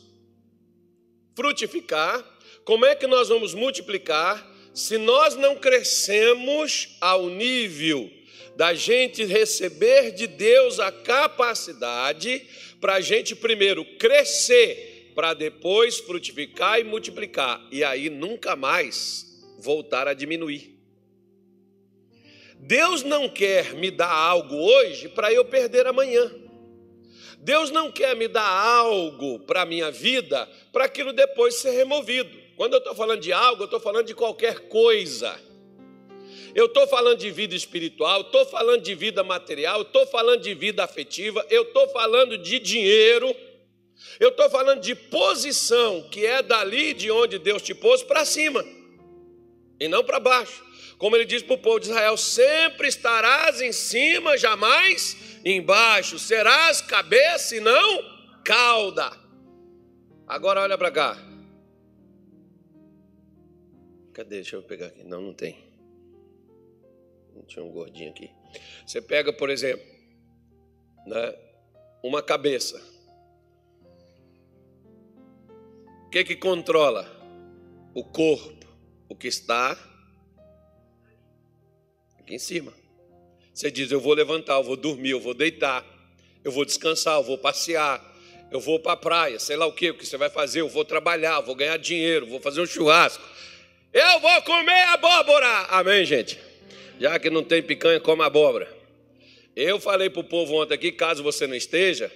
frutificar? 1.36 2.24
Como 2.64 2.86
é 2.86 2.96
que 2.96 3.06
nós 3.06 3.28
vamos 3.28 3.54
multiplicar 3.54 4.50
se 4.74 4.98
nós 4.98 5.36
não 5.36 5.58
crescemos 5.58 6.98
ao 7.00 7.30
nível 7.30 8.12
da 8.56 8.74
gente 8.74 9.24
receber 9.26 10.12
de 10.12 10.26
Deus 10.26 10.80
a 10.80 10.92
capacidade 10.92 12.42
para 12.80 12.96
a 12.96 13.02
gente 13.02 13.36
primeiro 13.36 13.84
crescer, 13.98 15.12
para 15.14 15.34
depois 15.34 16.00
frutificar 16.00 16.80
e 16.80 16.84
multiplicar, 16.84 17.66
e 17.72 17.84
aí 17.84 18.10
nunca 18.10 18.56
mais 18.56 19.26
voltar 19.60 20.08
a 20.08 20.14
diminuir. 20.14 20.75
Deus 22.60 23.04
não 23.04 23.30
quer 23.30 23.74
me 23.74 23.92
dar 23.92 24.12
algo 24.12 24.56
hoje 24.56 25.08
para 25.10 25.32
eu 25.32 25.46
perder 25.46 25.86
amanhã. 25.88 26.32
Deus 27.38 27.70
não 27.70 27.92
quer 27.92 28.16
me 28.16 28.28
dar 28.28 28.48
algo 28.48 29.40
para 29.40 29.62
a 29.62 29.66
minha 29.66 29.92
vida 29.92 30.50
para 30.74 30.86
aquilo 30.86 31.14
depois 31.14 31.56
ser 31.56 31.72
removido. 31.72 32.46
Quando 32.56 32.74
eu 32.74 32.80
estou 32.80 32.96
falando 32.96 33.22
de 33.22 33.32
algo, 33.32 33.62
eu 33.62 33.66
estou 33.66 33.80
falando 33.80 34.08
de 34.08 34.16
qualquer 34.16 34.68
coisa. 34.68 35.40
Eu 36.56 36.66
estou 36.66 36.88
falando 36.88 37.20
de 37.20 37.30
vida 37.30 37.54
espiritual, 37.54 38.22
estou 38.22 38.46
falando 38.46 38.82
de 38.82 38.96
vida 38.96 39.24
material, 39.24 39.84
estou 39.84 40.08
falando 40.08 40.42
de 40.42 40.54
vida 40.54 40.84
afetiva, 40.84 41.46
eu 41.50 41.64
estou 41.64 41.88
falando 41.90 42.38
de 42.38 42.60
dinheiro, 42.60 43.36
eu 44.20 44.30
estou 44.30 44.50
falando 44.50 44.82
de 44.82 44.96
posição, 44.96 46.02
que 46.10 46.26
é 46.26 46.42
dali 46.42 46.94
de 46.94 47.12
onde 47.12 47.38
Deus 47.38 47.62
te 47.62 47.76
pôs 47.76 48.02
para 48.02 48.26
cima 48.26 48.66
e 49.80 49.88
não 49.88 50.04
para 50.04 50.20
baixo. 50.20 50.65
Como 50.98 51.16
ele 51.16 51.26
diz 51.26 51.44
para 51.44 51.56
o 51.56 51.62
povo 51.62 51.80
de 51.80 51.90
Israel: 51.90 52.18
sempre 52.18 52.88
estarás 52.88 53.62
em 53.62 53.72
cima, 53.72 54.38
jamais 54.38 55.40
embaixo, 55.44 56.18
serás 56.18 56.82
cabeça 56.82 57.56
e 57.56 57.60
não 57.60 58.42
cauda. 58.44 59.12
Agora 60.28 60.62
olha 60.62 60.78
para 60.78 60.92
cá. 60.92 61.18
Cadê? 64.14 64.36
Deixa 64.36 64.56
eu 64.56 64.64
pegar 64.64 64.88
aqui. 64.88 65.04
Não, 65.04 65.22
não 65.22 65.34
tem. 65.34 65.64
Não 67.36 67.44
tinha 67.44 67.64
um 67.64 67.70
gordinho 67.70 68.12
aqui. 68.12 68.32
Você 68.88 69.02
pega, 69.02 69.34
por 69.34 69.50
exemplo, 69.50 69.86
né, 71.06 71.36
uma 72.02 72.24
cabeça. 72.24 72.82
O 76.06 76.10
que 76.10 76.24
que 76.24 76.36
controla? 76.36 77.12
O 77.94 78.04
corpo, 78.04 78.66
o 79.10 79.16
que 79.16 79.28
está 79.28 79.78
aqui 82.26 82.36
em 82.36 82.40
cima. 82.40 82.74
Você 83.54 83.72
diz: 83.72 83.92
Eu 83.92 84.02
vou 84.02 84.14
levantar, 84.14 84.56
eu 84.56 84.64
vou 84.64 84.76
dormir, 84.76 85.12
eu 85.12 85.20
vou 85.20 85.34
deitar, 85.34 85.86
eu 86.44 86.52
vou 86.52 86.66
descansar, 86.66 87.20
eu 87.20 87.24
vou 87.24 87.38
passear, 87.38 88.04
eu 88.52 88.60
vou 88.60 88.80
para 88.80 88.94
a 88.94 88.98
praia, 88.98 89.40
sei 89.40 89.56
lá 89.56 89.66
o 89.66 89.72
que, 89.72 89.92
o 89.92 89.94
que 89.94 90.06
você 90.06 90.18
vai 90.18 90.30
fazer, 90.30 90.62
eu 90.62 90.68
vou 90.68 90.84
trabalhar, 90.84 91.40
vou 91.42 91.56
ganhar 91.56 91.78
dinheiro, 91.78 92.26
vou 92.26 92.42
fazer 92.42 92.60
um 92.60 92.66
churrasco. 92.66 93.24
Eu 93.94 94.20
vou 94.20 94.42
comer 94.42 94.82
abóbora. 94.88 95.48
Amém, 95.70 96.04
gente? 96.04 96.38
Já 97.00 97.18
que 97.18 97.30
não 97.30 97.44
tem 97.44 97.62
picanha, 97.64 98.00
come 98.00 98.24
abóbora. 98.24 98.74
Eu 99.56 99.80
falei 99.80 100.10
para 100.10 100.20
o 100.20 100.24
povo 100.24 100.62
ontem 100.62 100.74
aqui, 100.74 100.92
caso 100.92 101.24
você 101.24 101.48
não 101.48 101.56
esteja, 101.56 102.12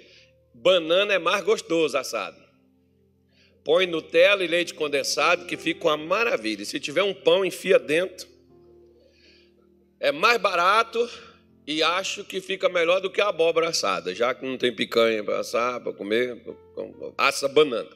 banana 0.54 1.14
é 1.14 1.20
mais 1.20 1.42
gostoso 1.42 1.98
assado. 1.98 2.38
Põe 3.64 3.86
Nutella 3.86 4.44
e 4.44 4.48
leite 4.48 4.74
condensado, 4.74 5.46
que 5.46 5.56
fica 5.56 5.88
uma 5.88 5.96
maravilha. 5.96 6.66
Se 6.66 6.80
tiver 6.82 7.04
um 7.04 7.14
pão, 7.14 7.46
enfia 7.46 7.80
dentro 7.80 8.28
é 10.00 10.12
mais 10.12 10.40
barato 10.40 11.10
e 11.68 11.84
acho 11.84 12.24
que 12.24 12.42
fica 12.42 12.70
melhor 12.70 13.00
do 13.00 13.12
que 13.12 13.22
a 13.22 13.28
abóbora 13.28 13.70
assada, 13.70 14.16
já 14.16 14.34
que 14.34 14.46
não 14.46 14.58
tem 14.58 14.74
picanha 14.74 15.24
para 15.24 15.40
assar, 15.40 15.80
para 15.82 15.94
comer, 15.94 16.42
assa 17.18 17.48
banana. 17.48 17.90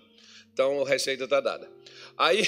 Então 0.52 0.84
a 0.84 0.88
receita 0.88 1.24
está 1.24 1.40
dada. 1.40 1.68
Aí, 2.18 2.44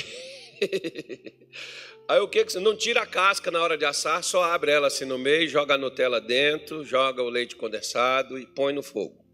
aí 2.08 2.20
o 2.20 2.28
que 2.28 2.46
que 2.46 2.52
você 2.52 2.60
não 2.60 2.76
tira 2.76 3.02
a 3.02 3.08
casca 3.08 3.50
na 3.50 3.62
hora 3.62 3.78
de 3.78 3.86
assar, 3.86 4.24
só 4.24 4.44
abre 4.44 4.72
ela 4.72 4.88
assim 4.88 5.06
no 5.06 5.18
meio, 5.18 5.48
joga 5.48 5.74
a 5.74 5.78
Nutella 5.78 6.22
dentro, 6.22 6.84
joga 6.84 7.24
o 7.24 7.30
leite 7.30 7.56
condensado 7.56 8.38
e 8.38 8.46
põe 8.46 8.74
no 8.74 8.84
fogo. 8.84 9.26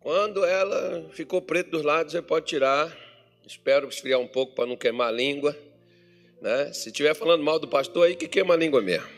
Quando 0.00 0.44
ela 0.44 1.08
ficou 1.12 1.40
preta 1.40 1.70
dos 1.70 1.82
lados, 1.82 2.12
você 2.12 2.22
pode 2.22 2.46
tirar. 2.46 2.96
Espero 3.46 3.88
esfriar 3.88 4.20
um 4.20 4.28
pouco 4.28 4.54
para 4.54 4.66
não 4.66 4.76
queimar 4.76 5.08
a 5.08 5.12
língua. 5.12 5.56
Né? 6.40 6.72
Se 6.72 6.90
estiver 6.90 7.14
falando 7.14 7.42
mal 7.42 7.58
do 7.58 7.66
pastor, 7.66 8.06
aí 8.06 8.14
que 8.14 8.28
queima 8.28 8.54
a 8.54 8.56
língua 8.56 8.80
mesmo. 8.80 9.17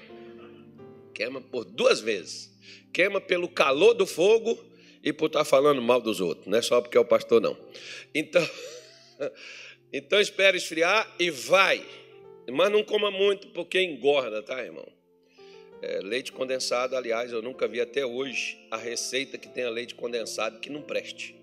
Queima 1.21 1.39
por 1.39 1.67
duas 1.67 2.01
vezes. 2.01 2.51
Queima 2.95 3.21
pelo 3.21 3.47
calor 3.47 3.93
do 3.93 4.07
fogo 4.07 4.59
e 5.05 5.13
por 5.13 5.27
estar 5.27 5.45
falando 5.45 5.83
mal 5.83 6.01
dos 6.01 6.19
outros. 6.19 6.47
Não 6.47 6.57
é 6.57 6.63
só 6.63 6.81
porque 6.81 6.97
é 6.97 7.01
o 7.01 7.05
pastor, 7.05 7.43
não. 7.43 7.55
Então, 8.15 8.49
então 9.93 10.19
espere 10.19 10.57
esfriar 10.57 11.07
e 11.19 11.31
vai. 11.31 11.87
Mas 12.51 12.73
não 12.73 12.83
coma 12.83 13.11
muito 13.11 13.49
porque 13.49 13.83
engorda, 13.83 14.43
tá, 14.43 14.65
irmão? 14.65 14.89
É, 15.83 16.01
leite 16.01 16.33
condensado, 16.33 16.97
aliás, 16.97 17.31
eu 17.33 17.43
nunca 17.43 17.69
vi 17.69 17.83
até 17.83 18.07
hoje 18.07 18.57
a 18.71 18.79
receita 18.79 19.37
que 19.37 19.47
tenha 19.47 19.69
leite 19.69 19.95
condensado 19.95 20.59
que 20.59 20.71
não 20.71 20.81
preste. 20.81 21.37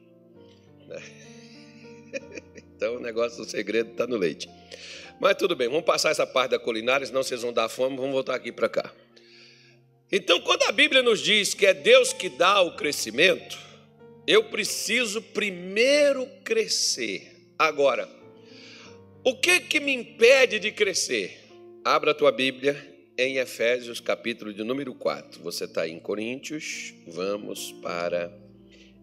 Né? 0.87 1.03
Então 2.77 2.97
o 2.97 2.99
negócio, 2.99 3.41
o 3.41 3.45
segredo 3.45 3.89
está 3.89 4.05
no 4.05 4.17
leite. 4.17 4.47
Mas 5.19 5.35
tudo 5.35 5.55
bem, 5.55 5.67
vamos 5.67 5.83
passar 5.83 6.11
essa 6.11 6.27
parte 6.27 6.51
da 6.51 6.59
culinária, 6.59 7.07
senão 7.07 7.23
vocês 7.23 7.41
vão 7.41 7.51
dar 7.51 7.67
fome, 7.69 7.97
vamos 7.97 8.11
voltar 8.11 8.35
aqui 8.35 8.51
para 8.51 8.69
cá. 8.69 8.93
Então, 10.11 10.39
quando 10.39 10.63
a 10.63 10.71
Bíblia 10.71 11.03
nos 11.03 11.19
diz 11.19 11.53
que 11.53 11.65
é 11.65 11.73
Deus 11.73 12.13
que 12.13 12.29
dá 12.29 12.61
o 12.61 12.77
crescimento, 12.77 13.57
eu 14.25 14.45
preciso 14.45 15.21
primeiro 15.21 16.25
crescer. 16.45 17.51
Agora, 17.59 18.09
o 19.23 19.35
que 19.35 19.59
que 19.59 19.81
me 19.81 19.93
impede 19.93 20.59
de 20.59 20.71
crescer? 20.71 21.49
Abra 21.83 22.11
a 22.11 22.13
tua 22.13 22.31
Bíblia 22.31 22.75
em 23.17 23.37
Efésios, 23.37 23.99
capítulo 23.99 24.53
de 24.53 24.63
número 24.63 24.93
4. 24.93 25.41
Você 25.43 25.65
está 25.65 25.85
em 25.85 25.99
Coríntios, 25.99 26.93
vamos 27.05 27.73
para 27.81 28.31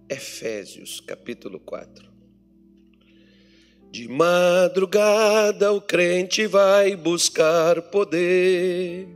Efésios, 0.08 1.00
capítulo 1.00 1.60
4. 1.60 2.14
De 3.90 4.08
madrugada 4.08 5.70
o 5.70 5.80
crente 5.80 6.46
vai 6.46 6.96
buscar 6.96 7.82
poder 7.82 9.06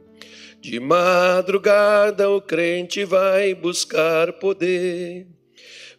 de 0.60 0.80
madrugada 0.80 2.28
o 2.30 2.40
crente 2.40 3.04
vai 3.04 3.54
buscar 3.54 4.32
poder. 4.34 5.26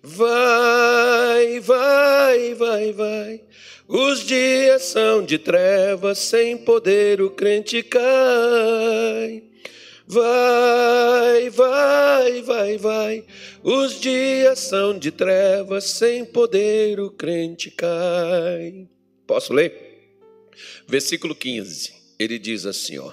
Vai, 0.02 1.60
vai, 1.60 2.54
vai, 2.54 2.94
vai. 2.94 3.42
Os 3.88 4.26
dias 4.26 4.84
são 4.84 5.24
de 5.24 5.38
trevas, 5.38 6.20
sem 6.20 6.58
poder 6.58 7.22
o 7.22 7.32
crente 7.32 7.82
cai. 7.84 9.44
Vai, 10.08 11.50
vai, 11.50 12.42
vai, 12.42 12.78
vai. 12.78 13.26
Os 13.64 14.00
dias 14.00 14.60
são 14.60 14.98
de 14.98 15.12
trevas, 15.12 15.86
sem 15.86 16.26
poder 16.26 17.00
o 17.00 17.12
crente 17.12 17.70
cai. 17.72 18.88
Posso 19.28 19.54
ler? 19.54 19.74
Versículo 20.88 21.36
15. 21.36 21.94
Ele 22.18 22.40
diz 22.40 22.66
assim, 22.66 22.98
ó: 22.98 23.12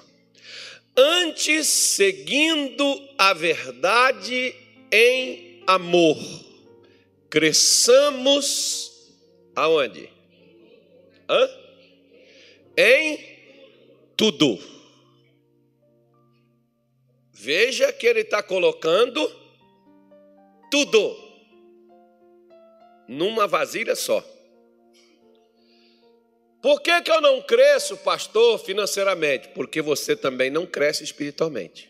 antes 0.96 1.66
seguindo 1.66 3.08
a 3.18 3.32
verdade 3.32 4.54
em 4.90 5.62
amor. 5.66 6.16
Cresçamos 7.28 9.12
aonde? 9.54 10.08
Hã? 11.28 11.50
Em 12.76 13.18
tudo. 14.16 14.58
Veja 17.32 17.92
que 17.92 18.06
ele 18.06 18.20
está 18.20 18.42
colocando 18.42 19.30
tudo 20.70 21.16
numa 23.06 23.46
vasilha 23.46 23.94
só. 23.94 24.24
Por 26.66 26.80
que, 26.80 27.00
que 27.00 27.12
eu 27.12 27.20
não 27.20 27.40
cresço, 27.40 27.96
pastor, 27.98 28.58
financeiramente? 28.58 29.50
Porque 29.50 29.80
você 29.80 30.16
também 30.16 30.50
não 30.50 30.66
cresce 30.66 31.04
espiritualmente. 31.04 31.88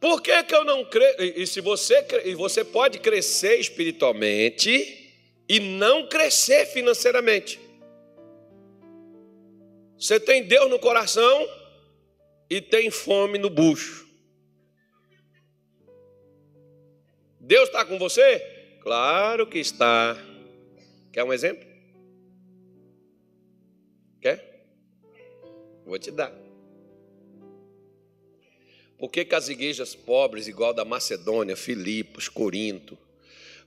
Por 0.00 0.22
que, 0.22 0.42
que 0.44 0.54
eu 0.54 0.64
não 0.64 0.86
cresço? 0.86 1.20
E 1.20 1.46
se 1.46 1.60
você, 1.60 2.02
e 2.24 2.34
você 2.34 2.64
pode 2.64 2.98
crescer 2.98 3.56
espiritualmente 3.56 5.12
e 5.46 5.60
não 5.60 6.08
crescer 6.08 6.64
financeiramente. 6.64 7.60
Você 9.98 10.18
tem 10.18 10.44
Deus 10.44 10.70
no 10.70 10.78
coração 10.78 11.46
e 12.48 12.58
tem 12.58 12.90
fome 12.90 13.36
no 13.36 13.50
bucho. 13.50 14.08
Deus 17.38 17.68
está 17.68 17.84
com 17.84 17.98
você? 17.98 18.38
Claro 18.80 19.46
que 19.46 19.58
está. 19.58 20.16
Quer 21.12 21.22
um 21.22 21.34
exemplo? 21.34 21.67
Quer? 24.20 24.66
Vou 25.84 25.98
te 25.98 26.10
dar. 26.10 26.32
Por 28.98 29.10
que, 29.10 29.24
que 29.24 29.34
as 29.34 29.48
igrejas 29.48 29.94
pobres, 29.94 30.48
igual 30.48 30.74
da 30.74 30.84
Macedônia, 30.84 31.56
Filipos, 31.56 32.28
Corinto, 32.28 32.98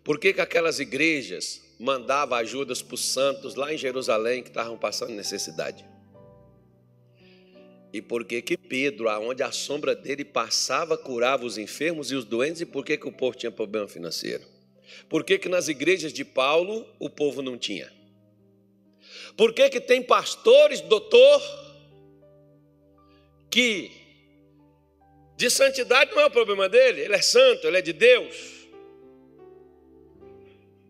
por 0.04 0.20
que, 0.20 0.34
que 0.34 0.42
aquelas 0.42 0.80
igrejas 0.80 1.62
mandavam 1.80 2.38
ajudas 2.38 2.82
para 2.82 2.96
os 2.96 3.06
santos 3.06 3.56
lá 3.56 3.74
em 3.74 3.78
Jerusalém 3.78 4.44
que 4.44 4.50
estavam 4.50 4.78
passando 4.78 5.12
necessidade? 5.12 5.86
E 7.94 8.02
por 8.02 8.26
que 8.26 8.42
que 8.42 8.58
Pedro, 8.58 9.10
aonde 9.10 9.44
a 9.44 9.52
sombra 9.52 9.96
dele 9.96 10.24
passava, 10.26 10.98
curava 10.98 11.46
os 11.46 11.58
enfermos 11.58 12.12
e 12.12 12.16
os 12.16 12.26
doentes, 12.26 12.62
e 12.62 12.66
por 12.66 12.86
que 12.86 12.98
que 12.98 13.08
o 13.08 13.12
povo 13.12 13.38
tinha 13.38 13.52
problema 13.52 13.88
financeiro? 13.88 14.44
Por 15.10 15.24
que 15.24 15.38
que 15.38 15.50
nas 15.50 15.68
igrejas 15.68 16.12
de 16.12 16.26
Paulo 16.26 16.86
o 17.00 17.10
povo 17.10 17.42
não 17.42 17.58
tinha? 17.58 17.92
Por 19.36 19.54
que, 19.54 19.70
que 19.70 19.80
tem 19.80 20.02
pastores, 20.04 20.82
doutor, 20.82 21.42
que 23.50 23.92
de 25.36 25.50
santidade 25.50 26.12
não 26.12 26.22
é 26.22 26.26
o 26.26 26.32
problema 26.32 26.70
dele, 26.70 27.02
ele 27.02 27.16
é 27.16 27.22
santo, 27.22 27.66
ele 27.66 27.78
é 27.78 27.82
de 27.82 27.94
Deus. 27.94 28.36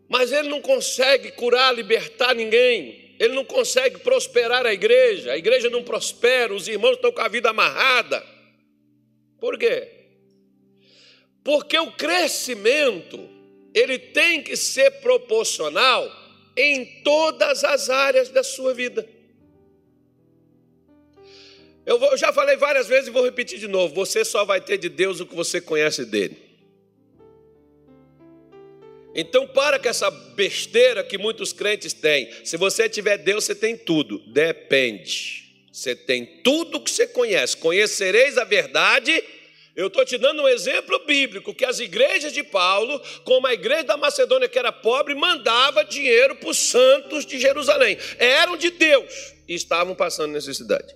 Mas 0.08 0.30
ele 0.30 0.48
não 0.48 0.60
consegue 0.60 1.32
curar, 1.32 1.74
libertar 1.74 2.34
ninguém. 2.34 3.16
ele 3.18 3.34
não 3.34 3.44
consegue 3.44 4.00
prosperar 4.00 4.66
a 4.66 4.72
igreja, 4.72 5.32
a 5.32 5.38
igreja 5.38 5.70
não 5.70 5.84
prospera, 5.84 6.52
os 6.52 6.66
irmãos 6.66 6.96
estão 6.96 7.12
com 7.12 7.20
a 7.20 7.28
vida 7.28 7.50
amarrada. 7.50 8.22
Por 9.40 9.56
quê? 9.56 9.88
Porque 11.44 11.78
o 11.78 11.92
crescimento, 11.92 13.28
ele 13.72 13.98
tem 13.98 14.42
que 14.42 14.56
ser 14.56 14.90
proporcional 15.00 16.10
em 16.56 16.84
todas 17.02 17.64
as 17.64 17.88
áreas 17.90 18.28
da 18.28 18.42
sua 18.42 18.74
vida. 18.74 19.08
Eu, 21.84 22.16
já 22.16 22.32
falei 22.32 22.56
várias 22.56 22.86
vezes 22.86 23.08
e 23.08 23.10
vou 23.10 23.24
repetir 23.24 23.58
de 23.58 23.68
novo: 23.68 23.94
você 23.94 24.24
só 24.24 24.44
vai 24.44 24.60
ter 24.60 24.78
de 24.78 24.88
Deus 24.88 25.20
o 25.20 25.26
que 25.26 25.34
você 25.34 25.60
conhece 25.60 26.04
dele. 26.04 26.36
Então, 29.14 29.46
para 29.46 29.78
com 29.78 29.88
essa 29.88 30.10
besteira 30.10 31.04
que 31.04 31.18
muitos 31.18 31.52
crentes 31.52 31.92
têm. 31.92 32.30
Se 32.44 32.56
você 32.56 32.88
tiver 32.88 33.18
Deus, 33.18 33.44
você 33.44 33.54
tem 33.54 33.76
tudo. 33.76 34.18
Depende. 34.26 35.42
Você 35.70 35.94
tem 35.94 36.24
tudo 36.42 36.80
que 36.80 36.90
você 36.90 37.06
conhece. 37.06 37.56
Conhecereis 37.56 38.38
a 38.38 38.44
verdade. 38.44 39.22
Eu 39.74 39.86
estou 39.86 40.04
te 40.04 40.18
dando 40.18 40.42
um 40.42 40.48
exemplo 40.48 40.98
bíblico: 41.06 41.54
que 41.54 41.64
as 41.64 41.80
igrejas 41.80 42.32
de 42.32 42.42
Paulo, 42.42 43.00
como 43.24 43.46
a 43.46 43.54
igreja 43.54 43.84
da 43.84 43.96
Macedônia, 43.96 44.48
que 44.48 44.58
era 44.58 44.70
pobre, 44.70 45.14
mandava 45.14 45.84
dinheiro 45.84 46.36
para 46.36 46.50
os 46.50 46.58
santos 46.58 47.24
de 47.24 47.38
Jerusalém. 47.38 47.96
Eram 48.18 48.56
de 48.56 48.70
Deus 48.70 49.34
e 49.48 49.54
estavam 49.54 49.94
passando 49.94 50.32
necessidade. 50.32 50.94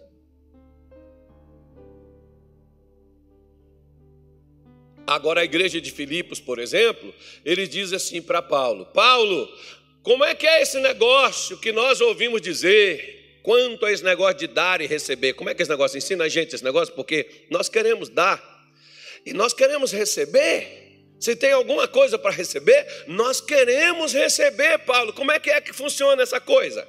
Agora, 5.07 5.41
a 5.41 5.45
igreja 5.45 5.81
de 5.81 5.93
Filipos, 5.93 6.41
por 6.41 6.59
exemplo, 6.59 7.15
ele 7.45 7.67
diz 7.67 7.93
assim 7.95 8.21
para 8.21 8.43
Paulo: 8.43 8.85
Paulo, 8.87 9.49
como 10.03 10.23
é 10.23 10.35
que 10.35 10.47
é 10.47 10.61
esse 10.61 10.79
negócio 10.81 11.57
que 11.59 11.73
nós 11.73 12.01
ouvimos 12.01 12.43
dizer? 12.43 13.15
Quanto 13.43 13.87
a 13.87 13.93
esse 13.93 14.03
negócio 14.03 14.39
de 14.39 14.49
dar 14.49 14.81
e 14.81 14.89
receber? 14.89 15.35
Como 15.35 15.49
é 15.49 15.55
que 15.55 15.63
é 15.63 15.65
esse 15.65 15.71
negócio? 15.71 15.97
Ensina 15.97 16.25
a 16.25 16.29
gente 16.29 16.53
esse 16.53 16.65
negócio, 16.65 16.93
porque 16.95 17.47
nós 17.49 17.69
queremos 17.69 18.09
dar 18.09 18.56
e 19.27 19.33
nós 19.33 19.53
queremos 19.53 19.93
receber. 19.93 20.85
Se 21.19 21.35
tem 21.35 21.51
alguma 21.51 21.89
coisa 21.89 22.17
para 22.17 22.31
receber, 22.31 22.87
nós 23.09 23.41
queremos 23.41 24.13
receber, 24.13 24.79
Paulo. 24.79 25.13
Como 25.13 25.33
é 25.33 25.41
que 25.41 25.51
é 25.51 25.61
que 25.61 25.73
funciona 25.73 26.23
essa 26.23 26.41
coisa? 26.41 26.87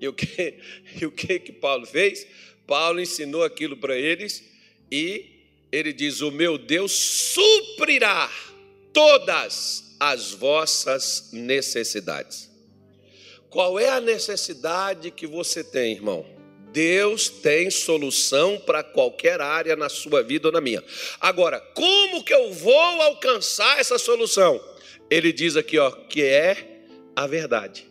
E 0.00 0.08
o 0.08 0.12
que, 0.12 0.58
e 1.00 1.06
o 1.06 1.12
que, 1.12 1.38
que 1.38 1.52
Paulo 1.52 1.86
fez? 1.86 2.26
Paulo 2.66 3.00
ensinou 3.00 3.44
aquilo 3.44 3.76
para 3.76 3.96
eles 3.96 4.42
e 4.90 5.46
ele 5.70 5.92
diz: 5.92 6.20
O 6.20 6.32
meu 6.32 6.58
Deus 6.58 6.90
suprirá 6.90 8.28
todas 8.92 9.94
as 10.00 10.32
vossas 10.32 11.30
necessidades. 11.32 12.50
Qual 13.48 13.78
é 13.78 13.90
a 13.90 14.00
necessidade 14.00 15.10
que 15.12 15.26
você 15.26 15.62
tem, 15.62 15.92
irmão? 15.92 16.41
Deus 16.72 17.28
tem 17.28 17.70
solução 17.70 18.58
para 18.58 18.82
qualquer 18.82 19.40
área 19.40 19.76
na 19.76 19.88
sua 19.88 20.22
vida 20.22 20.48
ou 20.48 20.52
na 20.52 20.60
minha. 20.60 20.82
Agora, 21.20 21.60
como 21.60 22.24
que 22.24 22.32
eu 22.32 22.52
vou 22.52 23.02
alcançar 23.02 23.78
essa 23.78 23.98
solução? 23.98 24.60
Ele 25.10 25.32
diz 25.32 25.56
aqui, 25.56 25.78
ó, 25.78 25.90
que 25.90 26.24
é 26.24 26.86
a 27.14 27.26
verdade. 27.26 27.86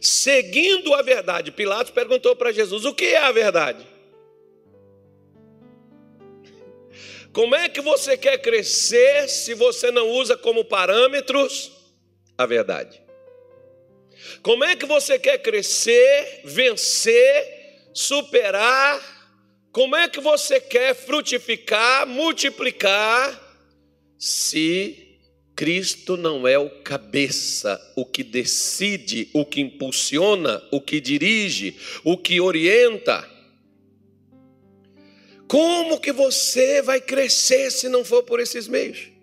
Seguindo 0.00 0.94
a 0.94 1.02
verdade, 1.02 1.52
Pilatos 1.52 1.92
perguntou 1.92 2.34
para 2.34 2.52
Jesus: 2.52 2.84
o 2.84 2.94
que 2.94 3.04
é 3.06 3.18
a 3.18 3.32
verdade? 3.32 3.86
Como 7.32 7.54
é 7.54 7.68
que 7.68 7.80
você 7.80 8.16
quer 8.16 8.38
crescer 8.38 9.28
se 9.28 9.54
você 9.54 9.90
não 9.90 10.08
usa 10.08 10.36
como 10.36 10.64
parâmetros 10.64 11.72
a 12.36 12.46
verdade? 12.46 13.07
Como 14.42 14.64
é 14.64 14.76
que 14.76 14.86
você 14.86 15.18
quer 15.18 15.38
crescer, 15.38 16.42
vencer, 16.44 17.90
superar? 17.92 19.00
Como 19.72 19.94
é 19.96 20.08
que 20.08 20.20
você 20.20 20.60
quer 20.60 20.94
frutificar, 20.94 22.06
multiplicar, 22.06 23.46
se 24.18 25.08
Cristo 25.54 26.16
não 26.16 26.46
é 26.46 26.58
o 26.58 26.70
cabeça, 26.82 27.80
o 27.96 28.04
que 28.04 28.22
decide, 28.22 29.28
o 29.32 29.44
que 29.44 29.60
impulsiona, 29.60 30.62
o 30.70 30.80
que 30.80 31.00
dirige, 31.00 31.76
o 32.04 32.16
que 32.16 32.40
orienta? 32.40 33.28
Como 35.46 35.98
que 36.00 36.12
você 36.12 36.82
vai 36.82 37.00
crescer 37.00 37.70
se 37.70 37.88
não 37.88 38.04
for 38.04 38.22
por 38.22 38.38
esses 38.38 38.68
meios? 38.68 39.17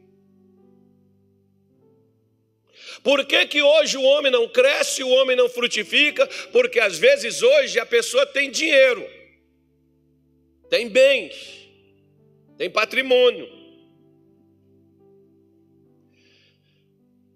Por 3.05 3.23
que, 3.23 3.45
que 3.45 3.61
hoje 3.61 3.97
o 3.97 4.01
homem 4.01 4.31
não 4.31 4.47
cresce, 4.47 5.03
o 5.03 5.09
homem 5.09 5.37
não 5.37 5.47
frutifica? 5.47 6.25
Porque 6.51 6.79
às 6.79 6.97
vezes 6.97 7.43
hoje 7.43 7.79
a 7.79 7.85
pessoa 7.85 8.25
tem 8.25 8.49
dinheiro, 8.49 9.07
tem 10.71 10.89
bens, 10.89 11.69
tem 12.57 12.67
patrimônio, 12.67 13.47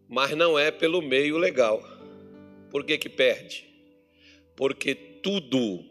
mas 0.07 0.31
não 0.31 0.57
é 0.57 0.71
pelo 0.71 1.03
meio 1.03 1.37
legal. 1.37 1.87
Por 2.71 2.83
que, 2.83 2.97
que 2.97 3.07
perde? 3.07 3.69
Porque 4.55 4.95
tudo 4.95 5.85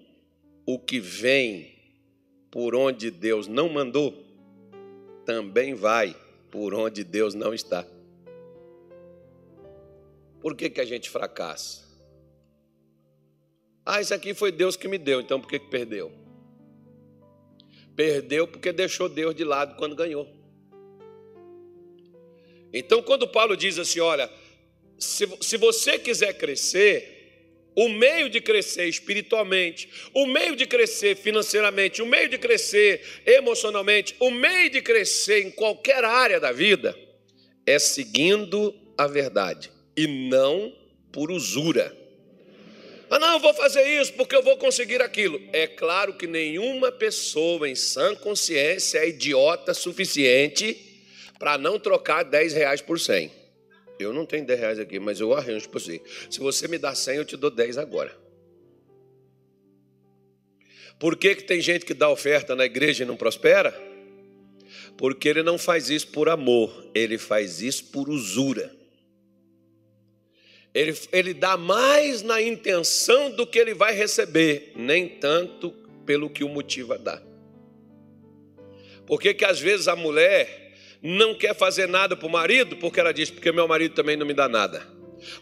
o 0.66 0.76
que 0.76 0.98
vem 0.98 1.72
por 2.50 2.74
onde 2.74 3.12
Deus 3.12 3.46
não 3.46 3.68
mandou, 3.68 4.26
também 5.24 5.72
vai 5.72 6.16
por 6.50 6.74
onde 6.74 7.04
Deus 7.04 7.32
não 7.32 7.54
está. 7.54 7.86
Por 10.40 10.54
que, 10.54 10.70
que 10.70 10.80
a 10.80 10.84
gente 10.84 11.10
fracassa? 11.10 11.88
Ah, 13.84 14.00
isso 14.00 14.12
aqui 14.12 14.34
foi 14.34 14.52
Deus 14.52 14.76
que 14.76 14.86
me 14.86 14.98
deu, 14.98 15.20
então 15.20 15.40
por 15.40 15.48
que, 15.48 15.58
que 15.58 15.70
perdeu? 15.70 16.12
Perdeu 17.96 18.46
porque 18.46 18.70
deixou 18.70 19.08
Deus 19.08 19.34
de 19.34 19.44
lado 19.44 19.76
quando 19.76 19.96
ganhou. 19.96 20.28
Então, 22.70 23.02
quando 23.02 23.26
Paulo 23.26 23.56
diz 23.56 23.78
assim: 23.78 23.98
olha, 23.98 24.30
se, 24.98 25.26
se 25.40 25.56
você 25.56 25.98
quiser 25.98 26.34
crescer, 26.34 27.72
o 27.74 27.88
meio 27.88 28.28
de 28.28 28.40
crescer 28.40 28.86
espiritualmente, 28.86 29.88
o 30.12 30.26
meio 30.26 30.54
de 30.54 30.66
crescer 30.66 31.16
financeiramente, 31.16 32.02
o 32.02 32.06
meio 32.06 32.28
de 32.28 32.36
crescer 32.36 33.22
emocionalmente, 33.24 34.14
o 34.20 34.30
meio 34.30 34.68
de 34.68 34.82
crescer 34.82 35.46
em 35.46 35.50
qualquer 35.50 36.04
área 36.04 36.38
da 36.38 36.52
vida 36.52 36.94
é 37.64 37.78
seguindo 37.78 38.74
a 38.98 39.06
verdade 39.06 39.77
e 39.98 40.06
não 40.06 40.72
por 41.10 41.32
usura. 41.32 41.92
Ah, 43.10 43.18
não, 43.18 43.32
eu 43.32 43.40
vou 43.40 43.52
fazer 43.52 43.82
isso 44.00 44.12
porque 44.12 44.36
eu 44.36 44.42
vou 44.44 44.56
conseguir 44.56 45.02
aquilo. 45.02 45.40
É 45.52 45.66
claro 45.66 46.14
que 46.14 46.28
nenhuma 46.28 46.92
pessoa 46.92 47.68
em 47.68 47.74
sã 47.74 48.14
consciência 48.14 48.98
é 48.98 49.08
idiota 49.08 49.74
suficiente 49.74 51.02
para 51.36 51.58
não 51.58 51.80
trocar 51.80 52.22
10 52.22 52.52
reais 52.52 52.80
por 52.80 53.00
100. 53.00 53.32
Eu 53.98 54.12
não 54.12 54.24
tenho 54.24 54.46
10 54.46 54.60
reais 54.60 54.78
aqui, 54.78 55.00
mas 55.00 55.18
eu 55.18 55.34
arranjo 55.34 55.68
para 55.68 55.80
você. 55.80 56.00
Se 56.30 56.38
você 56.38 56.68
me 56.68 56.78
dá 56.78 56.94
100, 56.94 57.16
eu 57.16 57.24
te 57.24 57.36
dou 57.36 57.50
10 57.50 57.76
agora. 57.76 58.16
Por 61.00 61.16
que, 61.16 61.34
que 61.34 61.42
tem 61.42 61.60
gente 61.60 61.84
que 61.84 61.94
dá 61.94 62.08
oferta 62.08 62.54
na 62.54 62.64
igreja 62.64 63.02
e 63.02 63.06
não 63.06 63.16
prospera? 63.16 63.74
Porque 64.96 65.28
ele 65.28 65.42
não 65.42 65.58
faz 65.58 65.90
isso 65.90 66.08
por 66.08 66.28
amor, 66.28 66.88
ele 66.94 67.18
faz 67.18 67.62
isso 67.62 67.86
por 67.86 68.08
usura. 68.08 68.77
Ele, 70.78 70.96
ele 71.10 71.34
dá 71.34 71.56
mais 71.56 72.22
na 72.22 72.40
intenção 72.40 73.32
do 73.32 73.44
que 73.44 73.58
ele 73.58 73.74
vai 73.74 73.92
receber, 73.92 74.72
nem 74.76 75.08
tanto 75.08 75.72
pelo 76.06 76.30
que 76.30 76.44
o 76.44 76.48
motiva 76.48 76.94
a 76.94 76.98
dar. 76.98 77.22
Porque 79.04 79.34
que 79.34 79.44
às 79.44 79.58
vezes 79.58 79.88
a 79.88 79.96
mulher 79.96 80.72
não 81.02 81.34
quer 81.34 81.52
fazer 81.52 81.88
nada 81.88 82.16
para 82.16 82.28
o 82.28 82.30
marido, 82.30 82.76
porque 82.76 83.00
ela 83.00 83.12
diz, 83.12 83.28
porque 83.28 83.50
meu 83.50 83.66
marido 83.66 83.92
também 83.92 84.16
não 84.16 84.24
me 84.24 84.32
dá 84.32 84.48
nada. 84.48 84.86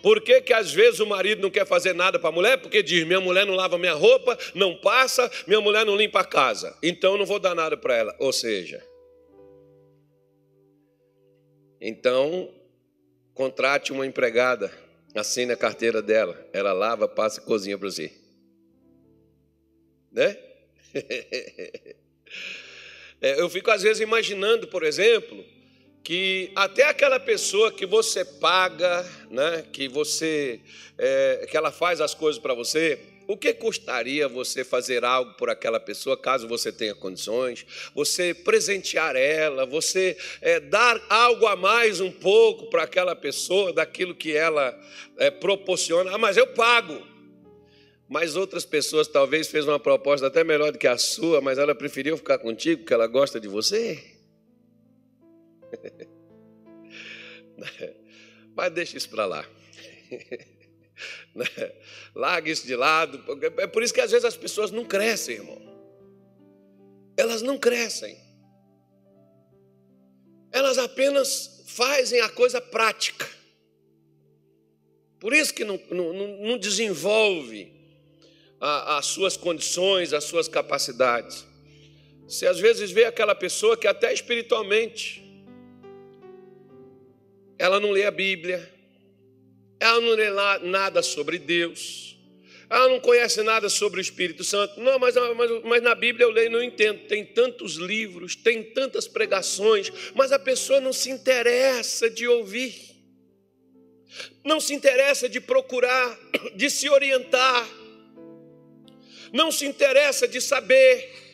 Por 0.02 0.22
que, 0.22 0.40
que 0.40 0.54
às 0.54 0.72
vezes 0.72 1.00
o 1.00 1.06
marido 1.06 1.42
não 1.42 1.50
quer 1.50 1.66
fazer 1.66 1.92
nada 1.92 2.18
para 2.18 2.30
a 2.30 2.32
mulher? 2.32 2.56
Porque 2.56 2.82
diz: 2.82 3.06
minha 3.06 3.20
mulher 3.20 3.44
não 3.44 3.54
lava 3.54 3.76
minha 3.76 3.92
roupa, 3.92 4.38
não 4.54 4.74
passa, 4.74 5.30
minha 5.46 5.60
mulher 5.60 5.84
não 5.84 5.94
limpa 5.94 6.20
a 6.20 6.24
casa, 6.24 6.74
então 6.82 7.18
não 7.18 7.26
vou 7.26 7.38
dar 7.38 7.54
nada 7.54 7.76
para 7.76 7.94
ela. 7.94 8.16
Ou 8.18 8.32
seja, 8.32 8.82
então 11.78 12.50
contrate 13.34 13.92
uma 13.92 14.06
empregada, 14.06 14.72
assine 15.18 15.52
a 15.52 15.56
carteira 15.56 16.02
dela, 16.02 16.48
ela 16.52 16.72
lava, 16.72 17.08
passa 17.08 17.40
e 17.40 17.44
cozinha 17.44 17.78
para 17.78 17.88
você. 17.88 18.12
Né? 20.12 20.36
É, 23.18 23.40
eu 23.40 23.48
fico 23.48 23.70
às 23.70 23.82
vezes 23.82 24.02
imaginando, 24.02 24.68
por 24.68 24.82
exemplo, 24.82 25.42
que 26.04 26.52
até 26.54 26.84
aquela 26.84 27.18
pessoa 27.18 27.72
que 27.72 27.86
você 27.86 28.24
paga, 28.24 29.02
né, 29.30 29.64
que 29.72 29.88
você, 29.88 30.60
é, 30.98 31.46
que 31.50 31.56
ela 31.56 31.72
faz 31.72 32.00
as 32.00 32.14
coisas 32.14 32.40
para 32.40 32.52
você, 32.52 33.00
O 33.28 33.36
que 33.36 33.52
custaria 33.52 34.28
você 34.28 34.62
fazer 34.62 35.04
algo 35.04 35.34
por 35.34 35.50
aquela 35.50 35.80
pessoa, 35.80 36.16
caso 36.16 36.46
você 36.46 36.70
tenha 36.70 36.94
condições? 36.94 37.66
Você 37.92 38.32
presentear 38.32 39.16
ela, 39.16 39.66
você 39.66 40.16
é, 40.40 40.60
dar 40.60 41.04
algo 41.08 41.46
a 41.46 41.56
mais 41.56 42.00
um 42.00 42.12
pouco 42.12 42.70
para 42.70 42.84
aquela 42.84 43.16
pessoa, 43.16 43.72
daquilo 43.72 44.14
que 44.14 44.36
ela 44.36 44.78
é, 45.16 45.28
proporciona. 45.28 46.14
Ah, 46.14 46.18
mas 46.18 46.36
eu 46.36 46.46
pago. 46.46 47.04
Mas 48.08 48.36
outras 48.36 48.64
pessoas 48.64 49.08
talvez 49.08 49.48
fez 49.48 49.66
uma 49.66 49.80
proposta 49.80 50.28
até 50.28 50.44
melhor 50.44 50.70
do 50.70 50.78
que 50.78 50.86
a 50.86 50.96
sua, 50.96 51.40
mas 51.40 51.58
ela 51.58 51.74
preferiu 51.74 52.16
ficar 52.16 52.38
contigo 52.38 52.82
porque 52.82 52.94
ela 52.94 53.08
gosta 53.08 53.40
de 53.40 53.48
você. 53.48 54.00
mas 58.54 58.72
deixa 58.72 58.96
isso 58.96 59.10
para 59.10 59.26
lá. 59.26 59.44
Né? 61.34 61.46
Larga 62.14 62.50
isso 62.50 62.66
de 62.66 62.74
lado. 62.74 63.22
É 63.58 63.66
por 63.66 63.82
isso 63.82 63.92
que 63.92 64.00
às 64.00 64.10
vezes 64.10 64.24
as 64.24 64.36
pessoas 64.36 64.70
não 64.70 64.84
crescem, 64.84 65.36
irmão. 65.36 65.60
Elas 67.16 67.42
não 67.42 67.58
crescem. 67.58 68.18
Elas 70.50 70.78
apenas 70.78 71.62
fazem 71.66 72.20
a 72.20 72.28
coisa 72.30 72.60
prática. 72.60 73.28
Por 75.20 75.34
isso 75.34 75.52
que 75.52 75.64
não, 75.64 75.78
não, 75.90 76.12
não 76.12 76.58
desenvolve 76.58 77.72
a, 78.60 78.98
as 78.98 79.06
suas 79.06 79.36
condições, 79.36 80.12
as 80.12 80.24
suas 80.24 80.48
capacidades. 80.48 81.46
Você 82.26 82.46
às 82.46 82.58
vezes 82.58 82.90
vê 82.90 83.04
aquela 83.04 83.34
pessoa 83.34 83.76
que 83.76 83.86
até 83.86 84.12
espiritualmente 84.12 85.22
ela 87.58 87.80
não 87.80 87.90
lê 87.90 88.04
a 88.04 88.10
Bíblia, 88.10 88.75
ela 89.78 90.00
não 90.00 90.10
lê 90.10 90.30
nada 90.62 91.02
sobre 91.02 91.38
Deus. 91.38 92.16
Ela 92.68 92.88
não 92.88 92.98
conhece 92.98 93.42
nada 93.42 93.68
sobre 93.68 94.00
o 94.00 94.02
Espírito 94.02 94.42
Santo. 94.42 94.80
Não, 94.80 94.98
mas, 94.98 95.14
mas, 95.14 95.50
mas 95.64 95.82
na 95.82 95.94
Bíblia 95.94 96.24
eu 96.24 96.30
leio 96.30 96.46
e 96.46 96.50
não 96.50 96.62
entendo. 96.62 97.06
Tem 97.06 97.24
tantos 97.24 97.74
livros, 97.74 98.34
tem 98.34 98.62
tantas 98.62 99.06
pregações, 99.06 99.92
mas 100.14 100.32
a 100.32 100.38
pessoa 100.38 100.80
não 100.80 100.92
se 100.92 101.10
interessa 101.10 102.10
de 102.10 102.26
ouvir. 102.26 102.74
Não 104.44 104.58
se 104.58 104.74
interessa 104.74 105.28
de 105.28 105.40
procurar, 105.40 106.18
de 106.56 106.68
se 106.68 106.88
orientar. 106.88 107.68
Não 109.32 109.52
se 109.52 109.66
interessa 109.66 110.26
de 110.26 110.40
saber. 110.40 111.24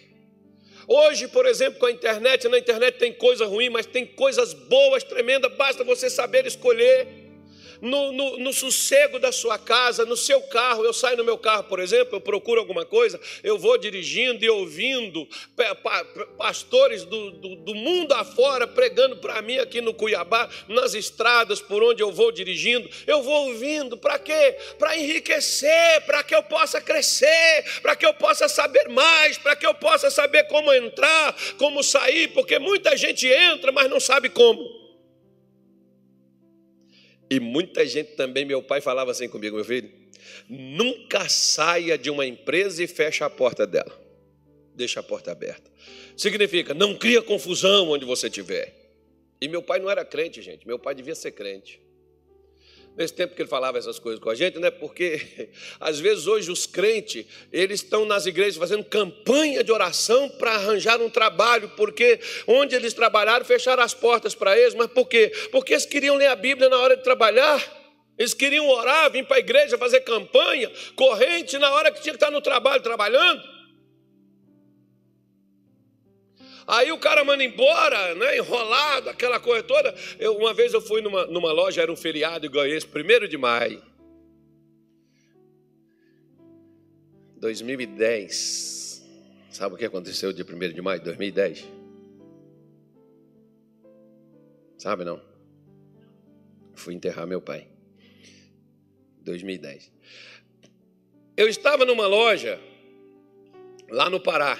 Hoje, 0.86 1.28
por 1.28 1.46
exemplo, 1.46 1.78
com 1.78 1.86
a 1.86 1.92
internet, 1.92 2.48
na 2.48 2.58
internet 2.58 2.98
tem 2.98 3.12
coisa 3.12 3.46
ruim, 3.46 3.70
mas 3.70 3.86
tem 3.86 4.04
coisas 4.04 4.52
boas, 4.52 5.04
tremendas, 5.04 5.54
basta 5.54 5.84
você 5.84 6.10
saber 6.10 6.44
escolher 6.44 7.21
no, 7.82 8.12
no, 8.12 8.38
no, 8.38 8.52
sossego 8.52 9.18
da 9.18 9.32
sua 9.32 9.58
casa, 9.58 10.06
no 10.06 10.16
seu 10.16 10.40
carro. 10.42 10.84
Eu 10.84 10.92
saio 10.92 11.16
no 11.16 11.24
meu 11.24 11.36
carro, 11.36 11.64
por 11.64 11.80
exemplo, 11.80 12.16
eu 12.16 12.20
procuro 12.20 12.60
alguma 12.60 12.86
coisa, 12.86 13.20
eu 13.42 13.58
vou 13.58 13.76
dirigindo 13.76 14.44
e 14.44 14.48
ouvindo 14.48 15.28
pastores 16.38 17.04
do, 17.04 17.32
do, 17.32 17.56
do 17.56 17.74
mundo 17.74 18.12
afora 18.12 18.68
pregando 18.68 19.16
para 19.16 19.42
mim 19.42 19.58
aqui 19.58 19.80
no 19.80 19.92
Cuiabá, 19.92 20.48
nas 20.68 20.94
estradas 20.94 21.60
por 21.60 21.82
onde 21.82 22.02
eu 22.02 22.12
vou 22.12 22.30
dirigindo. 22.30 22.88
Eu 23.06 23.22
vou 23.22 23.48
ouvindo, 23.48 23.96
para 23.96 24.18
quê? 24.18 24.56
Para 24.78 24.96
enriquecer, 24.96 26.02
para 26.06 26.22
que 26.22 26.34
eu 26.34 26.42
possa 26.44 26.80
crescer, 26.80 27.64
para 27.82 27.96
que 27.96 28.06
eu 28.06 28.14
possa 28.14 28.48
saber 28.48 28.88
mais, 28.88 29.36
para 29.38 29.56
que 29.56 29.66
eu 29.66 29.74
possa 29.74 30.08
saber 30.08 30.44
como 30.44 30.72
entrar, 30.72 31.34
como 31.58 31.82
sair, 31.82 32.28
porque 32.28 32.60
muita 32.60 32.96
gente 32.96 33.26
entra, 33.26 33.72
mas 33.72 33.90
não 33.90 33.98
sabe 33.98 34.28
como. 34.28 34.81
E 37.32 37.40
muita 37.40 37.86
gente 37.86 38.10
também, 38.10 38.44
meu 38.44 38.62
pai 38.62 38.82
falava 38.82 39.10
assim 39.10 39.26
comigo, 39.26 39.56
meu 39.56 39.64
filho, 39.64 39.90
nunca 40.50 41.30
saia 41.30 41.96
de 41.96 42.10
uma 42.10 42.26
empresa 42.26 42.84
e 42.84 42.86
feche 42.86 43.24
a 43.24 43.30
porta 43.30 43.66
dela. 43.66 43.98
Deixa 44.74 45.00
a 45.00 45.02
porta 45.02 45.32
aberta. 45.32 45.70
Significa, 46.14 46.74
não 46.74 46.94
cria 46.94 47.22
confusão 47.22 47.88
onde 47.88 48.04
você 48.04 48.26
estiver. 48.26 48.74
E 49.40 49.48
meu 49.48 49.62
pai 49.62 49.78
não 49.78 49.88
era 49.88 50.04
crente, 50.04 50.42
gente. 50.42 50.66
Meu 50.66 50.78
pai 50.78 50.94
devia 50.94 51.14
ser 51.14 51.32
crente 51.32 51.80
nesse 52.96 53.14
tempo 53.14 53.34
que 53.34 53.42
ele 53.42 53.48
falava 53.48 53.78
essas 53.78 53.98
coisas 53.98 54.20
com 54.20 54.30
a 54.30 54.34
gente, 54.34 54.58
né? 54.58 54.70
Porque 54.70 55.50
às 55.80 55.98
vezes 55.98 56.26
hoje 56.26 56.50
os 56.50 56.66
crentes, 56.66 57.24
eles 57.52 57.82
estão 57.82 58.04
nas 58.04 58.26
igrejas 58.26 58.56
fazendo 58.56 58.84
campanha 58.84 59.64
de 59.64 59.72
oração 59.72 60.28
para 60.28 60.54
arranjar 60.54 61.00
um 61.00 61.10
trabalho, 61.10 61.70
porque 61.76 62.20
onde 62.46 62.74
eles 62.74 62.92
trabalharam 62.92 63.44
fecharam 63.44 63.82
as 63.82 63.94
portas 63.94 64.34
para 64.34 64.58
eles, 64.58 64.74
mas 64.74 64.88
por 64.88 65.08
quê? 65.08 65.32
Porque 65.50 65.72
eles 65.72 65.86
queriam 65.86 66.16
ler 66.16 66.26
a 66.26 66.36
Bíblia 66.36 66.68
na 66.68 66.78
hora 66.78 66.96
de 66.96 67.02
trabalhar. 67.02 67.80
Eles 68.18 68.34
queriam 68.34 68.68
orar, 68.68 69.10
vir 69.10 69.26
para 69.26 69.38
a 69.38 69.40
igreja 69.40 69.78
fazer 69.78 70.00
campanha, 70.00 70.70
corrente 70.94 71.56
na 71.58 71.72
hora 71.72 71.90
que 71.90 72.00
tinha 72.02 72.12
que 72.12 72.16
estar 72.16 72.30
no 72.30 72.42
trabalho 72.42 72.82
trabalhando. 72.82 73.42
Aí 76.66 76.92
o 76.92 76.98
cara 76.98 77.24
manda 77.24 77.42
embora, 77.42 78.14
né, 78.14 78.38
enrolado, 78.38 79.10
aquela 79.10 79.40
coisa 79.40 79.62
toda. 79.62 79.94
Eu, 80.18 80.36
uma 80.36 80.54
vez 80.54 80.72
eu 80.72 80.80
fui 80.80 81.00
numa, 81.00 81.26
numa 81.26 81.52
loja, 81.52 81.82
era 81.82 81.92
um 81.92 81.96
feriado 81.96 82.46
e 82.46 82.48
ganhei 82.48 82.76
esse, 82.76 82.86
primeiro 82.86 83.26
de 83.26 83.36
maio. 83.36 83.82
2010. 87.36 89.04
Sabe 89.50 89.74
o 89.74 89.78
que 89.78 89.84
aconteceu 89.84 90.32
dia 90.32 90.46
1 90.48 90.72
de 90.72 90.80
maio 90.80 91.00
de 91.00 91.04
2010? 91.06 91.68
Sabe 94.78 95.04
não? 95.04 95.20
Fui 96.74 96.94
enterrar 96.94 97.26
meu 97.26 97.40
pai. 97.40 97.68
2010. 99.20 99.92
Eu 101.36 101.48
estava 101.48 101.84
numa 101.84 102.06
loja 102.06 102.60
lá 103.90 104.08
no 104.08 104.20
Pará. 104.20 104.58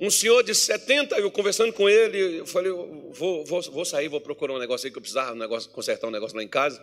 Um 0.00 0.10
senhor 0.10 0.42
de 0.42 0.54
70, 0.54 1.18
eu 1.18 1.30
conversando 1.30 1.72
com 1.72 1.88
ele, 1.88 2.38
eu 2.38 2.46
falei, 2.46 2.70
vou, 2.72 3.44
vou, 3.44 3.62
vou 3.62 3.84
sair, 3.84 4.08
vou 4.08 4.20
procurar 4.20 4.54
um 4.54 4.58
negócio 4.58 4.86
aí 4.86 4.92
que 4.92 4.98
eu 4.98 5.02
precisava, 5.02 5.32
um 5.32 5.38
negócio, 5.38 5.70
consertar 5.70 6.06
um 6.06 6.10
negócio 6.10 6.36
lá 6.36 6.42
em 6.42 6.48
casa. 6.48 6.82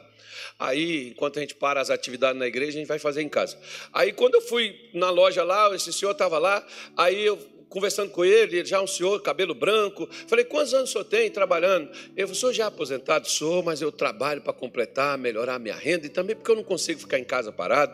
Aí, 0.60 1.10
enquanto 1.10 1.38
a 1.38 1.42
gente 1.42 1.56
para 1.56 1.82
as 1.82 1.90
atividades 1.90 2.38
na 2.40 2.48
igreja, 2.48 2.72
a 2.72 2.80
gente 2.80 2.88
vai 2.88 3.00
fazer 3.00 3.22
em 3.22 3.30
casa. 3.30 3.58
Aí, 3.94 4.12
quando 4.14 4.36
eu 4.36 4.42
fui 4.42 4.90
na 4.94 5.10
loja 5.10 5.44
lá, 5.44 5.74
esse 5.76 5.92
senhor 5.92 6.12
estava 6.12 6.38
lá, 6.38 6.66
aí 6.96 7.26
eu 7.26 7.38
conversando 7.70 8.10
com 8.10 8.24
ele, 8.24 8.64
já 8.64 8.82
um 8.82 8.88
senhor, 8.88 9.22
cabelo 9.22 9.54
branco. 9.54 10.08
Falei, 10.28 10.46
quantos 10.46 10.74
anos 10.74 10.90
o 10.90 10.94
senhor 10.94 11.04
tem 11.04 11.30
trabalhando? 11.30 11.90
Ele 12.16 12.28
falou, 12.28 12.36
sou 12.36 12.54
já 12.54 12.68
aposentado? 12.68 13.28
Sou, 13.30 13.64
mas 13.64 13.82
eu 13.82 13.92
trabalho 13.92 14.42
para 14.42 14.54
completar, 14.54 15.18
melhorar 15.18 15.56
a 15.56 15.60
minha 15.60 15.76
renda 15.76 16.06
e 16.06 16.10
também 16.10 16.36
porque 16.36 16.50
eu 16.50 16.56
não 16.56 16.64
consigo 16.64 17.00
ficar 17.02 17.20
em 17.20 17.24
casa 17.24 17.52
parado. 17.52 17.94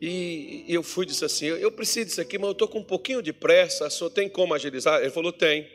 E, 0.00 0.64
eu 0.68 0.82
fui 0.82 1.04
e 1.04 1.08
disse 1.08 1.24
assim: 1.24 1.46
Eu 1.46 1.72
preciso 1.72 2.06
disso 2.06 2.20
aqui, 2.20 2.38
mas 2.38 2.48
eu 2.48 2.52
estou 2.52 2.68
com 2.68 2.80
um 2.80 2.84
pouquinho 2.84 3.22
de 3.22 3.32
pressa, 3.32 3.88
só 3.88 4.10
tem 4.10 4.28
como 4.28 4.54
agilizar? 4.54 5.00
Ele 5.00 5.10
falou: 5.10 5.32
Tem. 5.32 5.68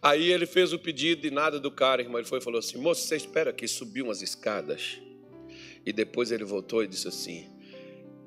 Aí 0.00 0.30
ele 0.30 0.46
fez 0.46 0.72
o 0.72 0.78
pedido 0.78 1.26
e 1.26 1.30
nada 1.30 1.58
do 1.58 1.70
cara, 1.70 2.02
irmão. 2.02 2.18
Ele 2.18 2.28
foi 2.28 2.38
e 2.38 2.42
falou 2.42 2.58
assim: 2.58 2.78
Moço, 2.78 3.02
você 3.02 3.16
espera 3.16 3.50
aqui, 3.50 3.66
subiu 3.66 4.04
umas 4.04 4.22
escadas. 4.22 4.98
E 5.84 5.92
depois 5.92 6.30
ele 6.30 6.44
voltou 6.44 6.84
e 6.84 6.86
disse 6.86 7.08
assim: 7.08 7.50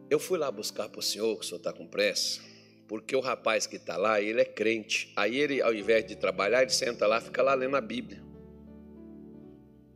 Eu 0.09 0.19
fui 0.19 0.37
lá 0.37 0.51
buscar 0.51 0.89
para 0.89 0.99
o 0.99 1.03
senhor, 1.03 1.35
que 1.37 1.45
o 1.45 1.47
senhor 1.47 1.57
está 1.57 1.71
com 1.71 1.87
pressa, 1.87 2.41
porque 2.87 3.15
o 3.15 3.21
rapaz 3.21 3.65
que 3.65 3.77
está 3.77 3.95
lá, 3.95 4.21
ele 4.21 4.41
é 4.41 4.45
crente. 4.45 5.13
Aí 5.15 5.37
ele, 5.37 5.61
ao 5.61 5.73
invés 5.73 6.05
de 6.05 6.15
trabalhar, 6.15 6.63
ele 6.63 6.71
senta 6.71 7.07
lá, 7.07 7.21
fica 7.21 7.41
lá 7.41 7.53
lendo 7.53 7.77
a 7.77 7.81
Bíblia. 7.81 8.21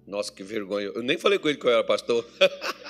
Nossa, 0.06 0.32
que 0.32 0.44
vergonha. 0.44 0.88
Eu 0.88 1.02
nem 1.02 1.18
falei 1.18 1.40
com 1.40 1.48
ele 1.50 1.58
que 1.58 1.66
eu 1.66 1.72
era 1.72 1.84
pastor. 1.84 2.26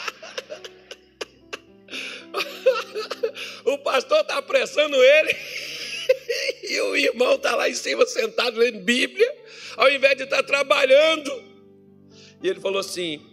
pastor 3.94 4.22
está 4.22 4.40
apressando 4.40 4.96
ele 4.96 5.36
e 6.68 6.82
o 6.82 6.96
irmão 6.96 7.36
está 7.36 7.56
lá 7.56 7.70
em 7.70 7.76
cima 7.76 8.08
sentado 8.08 8.58
lendo 8.58 8.80
Bíblia, 8.80 9.32
ao 9.78 9.92
invés 9.92 10.18
de 10.18 10.24
estar 10.24 10.38
tá 10.38 10.44
trabalhando. 10.44 11.32
E 12.42 12.48
ele 12.48 12.60
falou 12.60 12.80
assim: 12.80 13.24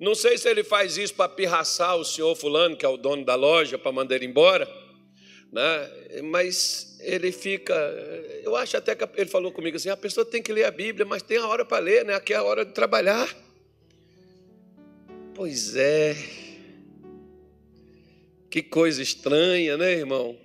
não 0.00 0.16
sei 0.16 0.36
se 0.36 0.48
ele 0.48 0.64
faz 0.64 0.96
isso 0.96 1.14
para 1.14 1.28
pirraçar 1.28 1.96
o 1.96 2.04
senhor 2.04 2.34
Fulano, 2.34 2.76
que 2.76 2.84
é 2.84 2.88
o 2.88 2.96
dono 2.96 3.24
da 3.24 3.36
loja, 3.36 3.78
para 3.78 3.92
mandar 3.92 4.16
ele 4.16 4.26
embora, 4.26 4.68
né? 5.52 6.20
mas 6.24 6.98
ele 7.00 7.30
fica. 7.30 7.74
Eu 8.42 8.56
acho 8.56 8.76
até 8.76 8.96
que 8.96 9.08
ele 9.16 9.30
falou 9.30 9.52
comigo 9.52 9.76
assim: 9.76 9.88
a 9.88 9.96
pessoa 9.96 10.26
tem 10.26 10.42
que 10.42 10.52
ler 10.52 10.64
a 10.64 10.72
Bíblia, 10.72 11.06
mas 11.06 11.22
tem 11.22 11.38
a 11.38 11.46
hora 11.46 11.64
para 11.64 11.78
ler, 11.78 12.04
né? 12.04 12.14
aqui 12.14 12.34
é 12.34 12.36
a 12.36 12.42
hora 12.42 12.64
de 12.64 12.72
trabalhar. 12.72 13.32
Pois 15.36 15.76
é. 15.76 16.16
Que 18.50 18.62
coisa 18.62 19.02
estranha, 19.02 19.76
né, 19.76 19.92
irmão? 19.92 20.38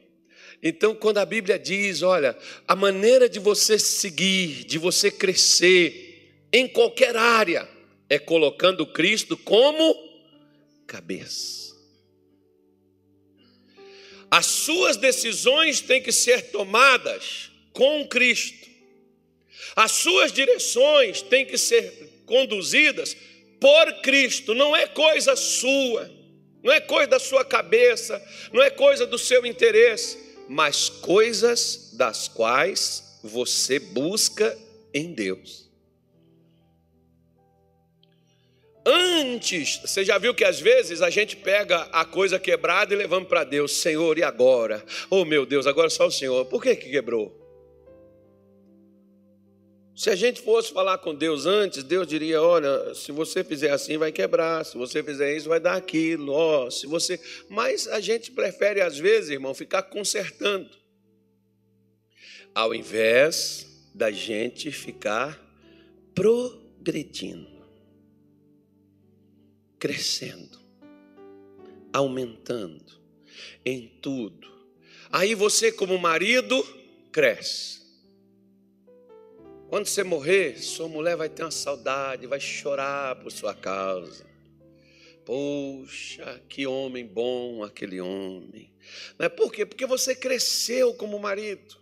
Então, 0.61 0.95
quando 0.95 1.17
a 1.17 1.25
Bíblia 1.25 1.59
diz, 1.59 2.01
olha, 2.01 2.37
a 2.67 2.75
maneira 2.75 3.27
de 3.27 3.39
você 3.39 3.77
seguir, 3.77 4.63
de 4.65 4.77
você 4.77 5.11
crescer 5.11 6.47
em 6.51 6.67
qualquer 6.67 7.15
área, 7.15 7.67
é 8.09 8.17
colocando 8.17 8.85
Cristo 8.85 9.35
como 9.35 9.93
cabeça. 10.87 11.73
As 14.31 14.45
suas 14.45 14.97
decisões 14.97 15.81
têm 15.81 16.01
que 16.01 16.11
ser 16.11 16.51
tomadas 16.51 17.51
com 17.71 18.07
Cristo. 18.07 18.69
As 19.75 19.91
suas 19.91 20.31
direções 20.31 21.21
têm 21.21 21.45
que 21.45 21.57
ser 21.57 22.23
conduzidas 22.25 23.15
por 23.59 24.01
Cristo, 24.01 24.53
não 24.53 24.75
é 24.75 24.87
coisa 24.87 25.35
sua 25.35 26.22
não 26.63 26.71
é 26.71 26.79
coisa 26.79 27.07
da 27.07 27.19
sua 27.19 27.43
cabeça, 27.43 28.23
não 28.51 28.61
é 28.61 28.69
coisa 28.69 29.05
do 29.05 29.17
seu 29.17 29.45
interesse, 29.45 30.17
mas 30.47 30.87
coisas 30.89 31.91
das 31.93 32.27
quais 32.27 33.19
você 33.21 33.79
busca 33.79 34.57
em 34.93 35.13
Deus. 35.13 35.69
Antes, 38.85 39.77
você 39.77 40.03
já 40.03 40.17
viu 40.17 40.33
que 40.33 40.43
às 40.43 40.59
vezes 40.59 41.01
a 41.01 41.09
gente 41.09 41.37
pega 41.37 41.83
a 41.91 42.03
coisa 42.03 42.37
quebrada 42.37 42.93
e 42.93 42.97
levamos 42.97 43.29
para 43.29 43.43
Deus, 43.43 43.77
Senhor, 43.77 44.17
e 44.17 44.23
agora? 44.23 44.83
Oh 45.09 45.23
meu 45.23 45.45
Deus, 45.45 45.65
agora 45.65 45.89
só 45.89 46.07
o 46.07 46.11
Senhor. 46.11 46.45
Por 46.45 46.61
que, 46.61 46.75
que 46.75 46.89
quebrou? 46.89 47.42
Se 49.95 50.09
a 50.09 50.15
gente 50.15 50.41
fosse 50.41 50.73
falar 50.73 50.97
com 50.97 51.13
Deus 51.13 51.45
antes, 51.45 51.83
Deus 51.83 52.07
diria: 52.07 52.41
olha, 52.41 52.95
se 52.95 53.11
você 53.11 53.43
fizer 53.43 53.71
assim, 53.71 53.97
vai 53.97 54.11
quebrar, 54.11 54.65
se 54.65 54.75
você 54.75 55.03
fizer 55.03 55.35
isso, 55.37 55.47
vai 55.47 55.59
dar 55.59 55.75
aquilo, 55.75 56.31
ó, 56.31 56.69
se 56.69 56.87
você. 56.87 57.19
Mas 57.47 57.87
a 57.87 57.99
gente 57.99 58.31
prefere, 58.31 58.81
às 58.81 58.97
vezes, 58.97 59.29
irmão, 59.29 59.53
ficar 59.53 59.83
consertando, 59.83 60.69
ao 62.55 62.73
invés 62.73 63.67
da 63.93 64.09
gente 64.09 64.71
ficar 64.71 65.39
progredindo, 66.15 67.63
crescendo, 69.77 70.59
aumentando 71.91 72.99
em 73.63 73.87
tudo. 74.01 74.51
Aí 75.11 75.35
você, 75.35 75.71
como 75.71 75.95
marido, 75.99 76.65
cresce 77.11 77.82
quando 79.73 79.87
você 79.87 80.03
morrer, 80.03 80.61
sua 80.61 80.87
mulher 80.87 81.15
vai 81.15 81.27
ter 81.27 81.41
uma 81.41 81.49
saudade, 81.49 82.27
vai 82.27 82.39
chorar 82.39 83.15
por 83.15 83.31
sua 83.31 83.55
causa. 83.55 84.23
Poxa, 85.25 86.39
que 86.47 86.67
homem 86.67 87.03
bom 87.03 87.63
aquele 87.63 87.99
homem. 87.99 88.71
Não 89.17 89.25
é 89.25 89.29
por 89.29 89.51
quê? 89.51 89.65
Porque 89.65 89.87
você 89.87 90.13
cresceu 90.13 90.93
como 90.93 91.17
marido. 91.17 91.75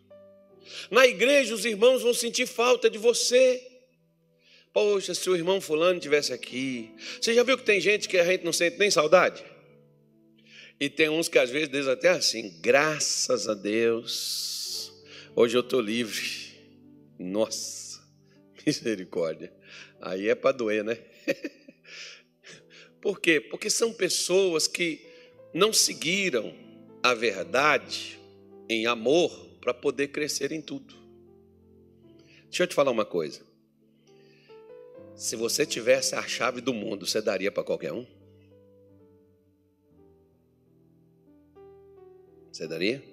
Na 0.90 1.06
igreja, 1.06 1.54
os 1.54 1.66
irmãos 1.66 2.02
vão 2.02 2.14
sentir 2.14 2.46
falta 2.46 2.90
de 2.90 2.98
você. 2.98 3.62
Poxa, 4.72 5.14
se 5.14 5.30
o 5.30 5.36
irmão 5.36 5.60
fulano 5.60 5.98
estivesse 5.98 6.32
aqui. 6.32 6.96
Você 7.20 7.34
já 7.34 7.44
viu 7.44 7.58
que 7.58 7.66
tem 7.66 7.82
gente 7.82 8.08
que 8.08 8.18
a 8.18 8.24
gente 8.24 8.46
não 8.46 8.54
sente 8.54 8.78
nem 8.78 8.90
saudade? 8.90 9.44
E 10.80 10.90
tem 10.90 11.10
uns 11.10 11.28
que 11.28 11.38
às 11.38 11.50
vezes 11.50 11.68
dizem 11.68 11.92
até 11.92 12.08
assim: 12.08 12.58
graças 12.62 13.50
a 13.50 13.54
Deus, 13.54 14.94
hoje 15.36 15.58
eu 15.58 15.62
estou 15.62 15.82
livre. 15.82 16.56
Nossa. 17.20 17.81
Misericórdia. 18.66 19.54
Aí 20.00 20.30
é 20.30 20.36
para 20.36 20.52
doer, 20.52 20.84
né? 20.84 20.98
Por 23.02 23.20
quê? 23.20 23.40
Porque 23.40 23.70
são 23.70 23.94
pessoas 23.94 24.68
que 24.68 25.06
não 25.54 25.74
seguiram 25.74 26.54
a 27.02 27.14
verdade 27.14 28.20
em 28.70 28.86
amor 28.86 29.32
para 29.60 29.74
poder 29.74 30.10
crescer 30.10 30.52
em 30.52 30.62
tudo. 30.62 30.96
Deixa 32.44 32.64
eu 32.64 32.68
te 32.68 32.76
falar 32.76 32.92
uma 32.92 33.06
coisa. 33.06 33.42
Se 35.16 35.36
você 35.36 35.66
tivesse 35.66 36.16
a 36.16 36.22
chave 36.28 36.62
do 36.62 36.74
mundo, 36.74 37.06
você 37.06 37.22
daria 37.22 37.52
para 37.52 37.64
qualquer 37.64 37.94
um? 37.94 38.06
Você 42.52 42.68
daria? 42.68 43.11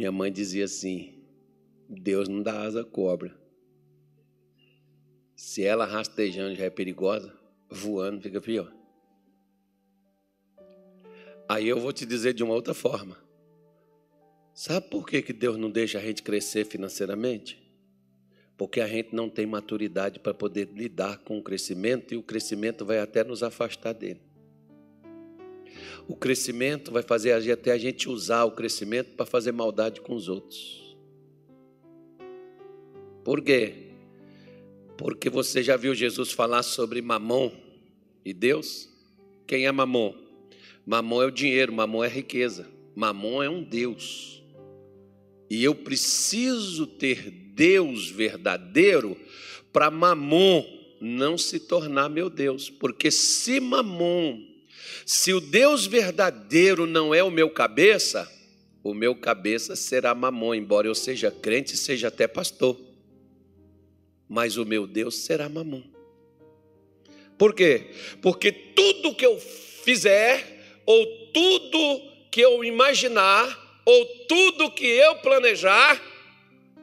Minha 0.00 0.10
mãe 0.10 0.32
dizia 0.32 0.64
assim: 0.64 1.12
Deus 1.86 2.26
não 2.26 2.42
dá 2.42 2.62
asa 2.62 2.80
à 2.80 2.84
cobra. 2.84 3.38
Se 5.36 5.62
ela 5.62 5.84
rastejando 5.84 6.54
já 6.54 6.64
é 6.64 6.70
perigosa, 6.70 7.38
voando 7.68 8.22
fica 8.22 8.40
pior. 8.40 8.74
Aí 11.46 11.68
eu 11.68 11.78
vou 11.78 11.92
te 11.92 12.06
dizer 12.06 12.32
de 12.32 12.42
uma 12.42 12.54
outra 12.54 12.72
forma. 12.72 13.22
Sabe 14.54 14.88
por 14.88 15.06
que, 15.06 15.20
que 15.20 15.34
Deus 15.34 15.58
não 15.58 15.70
deixa 15.70 15.98
a 15.98 16.00
gente 16.00 16.22
crescer 16.22 16.64
financeiramente? 16.64 17.62
Porque 18.56 18.80
a 18.80 18.88
gente 18.88 19.14
não 19.14 19.28
tem 19.28 19.44
maturidade 19.44 20.18
para 20.18 20.32
poder 20.32 20.70
lidar 20.72 21.18
com 21.18 21.36
o 21.38 21.42
crescimento 21.42 22.14
e 22.14 22.16
o 22.16 22.22
crescimento 22.22 22.86
vai 22.86 23.00
até 23.00 23.22
nos 23.22 23.42
afastar 23.42 23.92
dele. 23.92 24.22
O 26.08 26.16
crescimento 26.16 26.90
vai 26.90 27.02
fazer 27.02 27.32
até 27.50 27.72
a 27.72 27.78
gente 27.78 28.08
usar 28.08 28.44
o 28.44 28.52
crescimento 28.52 29.12
para 29.16 29.26
fazer 29.26 29.52
maldade 29.52 30.00
com 30.00 30.14
os 30.14 30.28
outros. 30.28 30.96
Por 33.24 33.42
quê? 33.42 33.90
Porque 34.96 35.30
você 35.30 35.62
já 35.62 35.76
viu 35.76 35.94
Jesus 35.94 36.32
falar 36.32 36.62
sobre 36.62 37.00
mamon 37.00 37.52
e 38.24 38.34
Deus? 38.34 38.88
Quem 39.46 39.66
é 39.66 39.72
mamon? 39.72 40.14
Mamon 40.84 41.22
é 41.22 41.26
o 41.26 41.30
dinheiro, 41.30 41.72
mamon 41.72 42.04
é 42.04 42.06
a 42.06 42.10
riqueza. 42.10 42.68
Mamon 42.94 43.42
é 43.42 43.48
um 43.48 43.62
Deus. 43.62 44.42
E 45.48 45.64
eu 45.64 45.74
preciso 45.74 46.86
ter 46.86 47.30
Deus 47.30 48.10
verdadeiro 48.10 49.16
para 49.72 49.90
mamon 49.90 50.64
não 51.00 51.38
se 51.38 51.60
tornar 51.60 52.08
meu 52.08 52.28
Deus. 52.28 52.68
Porque 52.68 53.10
se 53.10 53.60
mamon 53.60 54.49
se 55.04 55.32
o 55.32 55.40
Deus 55.40 55.86
verdadeiro 55.86 56.86
não 56.86 57.14
é 57.14 57.22
o 57.22 57.30
meu 57.30 57.50
cabeça, 57.50 58.30
o 58.82 58.94
meu 58.94 59.14
cabeça 59.14 59.76
será 59.76 60.14
mamon, 60.14 60.54
embora 60.54 60.86
eu 60.86 60.94
seja 60.94 61.30
crente 61.30 61.74
e 61.74 61.78
seja 61.78 62.08
até 62.08 62.26
pastor. 62.26 62.78
Mas 64.28 64.56
o 64.56 64.64
meu 64.64 64.86
Deus 64.86 65.16
será 65.16 65.48
mamon. 65.48 65.82
Por 67.36 67.54
quê? 67.54 67.90
Porque 68.22 68.52
tudo 68.52 69.14
que 69.14 69.24
eu 69.24 69.38
fizer, 69.38 70.82
ou 70.86 71.06
tudo 71.32 72.28
que 72.30 72.40
eu 72.40 72.62
imaginar, 72.64 73.82
ou 73.84 74.06
tudo 74.26 74.70
que 74.70 74.86
eu 74.86 75.16
planejar, 75.16 76.00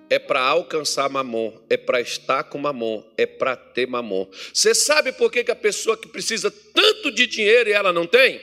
é 0.09 0.17
para 0.17 0.41
alcançar 0.41 1.09
mamon, 1.09 1.53
é 1.69 1.75
para 1.75 1.99
estar 1.99 2.43
com 2.45 2.57
mamon, 2.57 3.03
é 3.17 3.25
para 3.25 3.55
ter 3.55 3.87
mamon. 3.87 4.27
Você 4.53 4.73
sabe 4.73 5.11
por 5.11 5.31
que, 5.31 5.43
que 5.43 5.51
a 5.51 5.55
pessoa 5.55 5.97
que 5.97 6.07
precisa 6.07 6.49
tanto 6.49 7.11
de 7.11 7.27
dinheiro 7.27 7.69
e 7.69 7.73
ela 7.73 7.91
não 7.91 8.07
tem? 8.07 8.39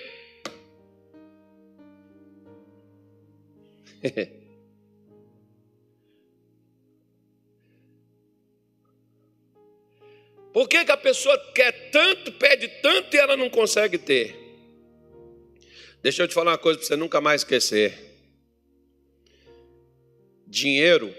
Por 10.53 10.69
que, 10.69 10.85
que 10.85 10.93
a 10.93 10.97
pessoa 10.97 11.37
quer 11.53 11.91
tanto, 11.91 12.31
pede 12.31 12.69
tanto 12.81 13.17
e 13.17 13.19
ela 13.19 13.37
não 13.37 13.51
consegue 13.51 13.99
ter? 13.99 14.37
Deixa 16.01 16.23
eu 16.23 16.29
te 16.29 16.35
falar 16.35 16.53
uma 16.53 16.59
coisa 16.59 16.79
para 16.79 16.87
você 16.87 16.95
nunca 16.95 17.21
mais 17.21 17.41
esquecer. 17.41 17.99
Dinheiro 20.47 21.13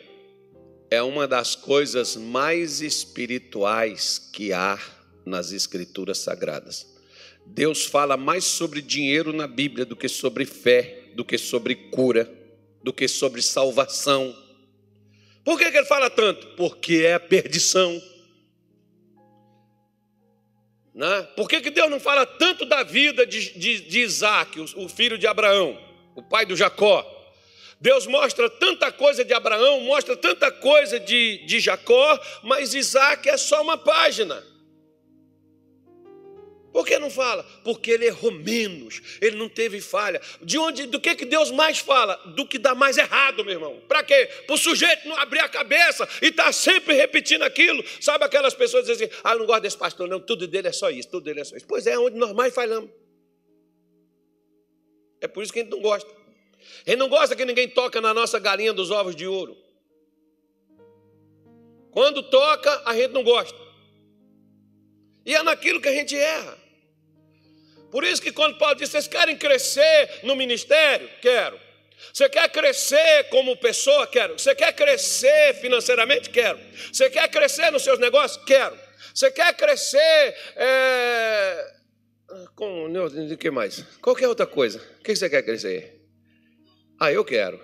é 0.89 1.01
uma 1.01 1.27
das 1.27 1.55
coisas 1.55 2.15
mais 2.15 2.81
espirituais 2.81 4.29
que 4.31 4.53
há 4.53 4.79
nas 5.25 5.51
Escrituras 5.51 6.19
Sagradas. 6.19 6.95
Deus 7.45 7.85
fala 7.85 8.17
mais 8.17 8.43
sobre 8.43 8.81
dinheiro 8.81 9.31
na 9.31 9.47
Bíblia 9.47 9.85
do 9.85 9.95
que 9.95 10.07
sobre 10.07 10.45
fé, 10.45 11.09
do 11.15 11.23
que 11.23 11.37
sobre 11.37 11.75
cura, 11.75 12.31
do 12.83 12.91
que 12.91 13.07
sobre 13.07 13.41
salvação. 13.41 14.35
Por 15.43 15.57
que, 15.57 15.71
que 15.71 15.77
ele 15.77 15.85
fala 15.85 16.09
tanto? 16.09 16.47
Porque 16.55 17.03
é 17.05 17.13
a 17.13 17.19
perdição. 17.19 18.01
Né? 20.93 21.21
Por 21.35 21.47
que, 21.47 21.61
que 21.61 21.69
Deus 21.69 21.89
não 21.89 21.99
fala 21.99 22.25
tanto 22.25 22.65
da 22.65 22.81
vida 22.83 23.25
de, 23.25 23.57
de, 23.57 23.81
de 23.81 23.99
Isaac, 23.99 24.59
o, 24.59 24.85
o 24.85 24.89
filho 24.89 25.17
de 25.17 25.27
Abraão, 25.27 25.77
o 26.15 26.23
pai 26.23 26.45
do 26.45 26.55
Jacó? 26.55 27.14
Deus 27.85 28.07
mostra 28.07 28.49
tanta 28.49 28.91
coisa 28.91 29.23
de 29.23 29.31
Abraão, 29.31 29.79
mostra 29.81 30.17
tanta 30.17 30.51
coisa 30.51 30.99
de, 30.99 31.45
de 31.45 31.59
Jacó, 31.59 32.19
mas 32.41 32.73
Isaac 32.73 33.29
é 33.29 33.37
só 33.37 33.61
uma 33.61 33.77
página. 33.77 34.43
Por 36.73 36.83
que 36.83 36.97
não 36.97 37.11
fala? 37.11 37.43
Porque 37.63 37.91
ele 37.91 38.07
errou 38.07 38.31
menos, 38.31 39.19
ele 39.21 39.37
não 39.37 39.47
teve 39.47 39.79
falha. 39.79 40.19
De 40.41 40.57
onde, 40.57 40.87
do 40.87 40.99
que, 40.99 41.13
que 41.13 41.25
Deus 41.25 41.51
mais 41.51 41.77
fala? 41.77 42.15
Do 42.35 42.47
que 42.47 42.57
dá 42.57 42.73
mais 42.73 42.97
errado, 42.97 43.45
meu 43.45 43.53
irmão. 43.53 43.79
Para 43.87 44.01
quê? 44.01 44.31
Para 44.47 44.55
o 44.55 44.57
sujeito 44.57 45.07
não 45.07 45.15
abrir 45.19 45.41
a 45.41 45.47
cabeça 45.47 46.09
e 46.23 46.29
estar 46.29 46.45
tá 46.45 46.51
sempre 46.51 46.95
repetindo 46.95 47.43
aquilo. 47.43 47.83
Sabe 48.01 48.25
aquelas 48.25 48.55
pessoas 48.55 48.87
dizem 48.87 49.05
assim: 49.05 49.15
ah, 49.23 49.33
eu 49.33 49.39
não 49.39 49.45
gosto 49.45 49.61
desse 49.61 49.77
pastor, 49.77 50.07
não, 50.07 50.19
tudo 50.19 50.47
dele 50.47 50.69
é 50.69 50.71
só 50.71 50.89
isso, 50.89 51.07
tudo 51.07 51.25
dele 51.25 51.41
é 51.41 51.43
só 51.43 51.55
isso. 51.55 51.67
Pois 51.67 51.85
é, 51.85 51.99
onde 51.99 52.17
nós 52.17 52.33
mais 52.33 52.51
falhamos. 52.51 52.89
É 55.21 55.27
por 55.27 55.43
isso 55.43 55.53
que 55.53 55.59
a 55.59 55.61
gente 55.61 55.71
não 55.71 55.81
gosta. 55.81 56.24
Gente 56.85 56.97
não 56.97 57.09
gosta 57.09 57.35
que 57.35 57.45
ninguém 57.45 57.69
toca 57.69 57.99
na 58.01 58.13
nossa 58.13 58.39
galinha 58.39 58.73
dos 58.73 58.91
ovos 58.91 59.15
de 59.15 59.25
ouro. 59.25 59.57
Quando 61.91 62.23
toca, 62.23 62.83
a 62.85 62.93
gente 62.93 63.11
não 63.11 63.23
gosta. 63.23 63.57
E 65.25 65.33
é 65.33 65.41
naquilo 65.41 65.81
que 65.81 65.87
a 65.87 65.93
gente 65.93 66.15
erra. 66.15 66.57
Por 67.89 68.03
isso 68.03 68.21
que 68.21 68.31
quando 68.31 68.57
Paulo 68.57 68.75
diz, 68.75 68.89
vocês 68.89 69.07
querem 69.07 69.37
crescer 69.37 70.19
no 70.23 70.35
ministério? 70.35 71.09
Quero. 71.21 71.59
Você 72.13 72.27
quer 72.29 72.49
crescer 72.49 73.29
como 73.29 73.55
pessoa? 73.57 74.05
Quero. 74.07 74.37
Você 74.37 74.53
quer 74.53 74.73
crescer 74.73 75.55
financeiramente? 75.55 76.29
Quero. 76.29 76.59
Você 76.91 77.09
quer 77.09 77.29
crescer 77.29 77.71
nos 77.71 77.83
seus 77.83 77.97
negócios? 77.97 78.43
Quero. 78.45 78.77
Você 79.13 79.31
quer 79.31 79.55
crescer 79.55 80.35
é... 80.57 81.73
com 82.53 82.85
o 82.85 83.37
que 83.37 83.49
mais? 83.49 83.85
Qualquer 84.01 84.27
outra 84.27 84.45
coisa. 84.45 84.79
O 84.99 85.03
que 85.03 85.15
você 85.15 85.29
quer 85.29 85.43
crescer? 85.43 85.94
Ah, 86.99 87.11
eu 87.11 87.23
quero. 87.25 87.59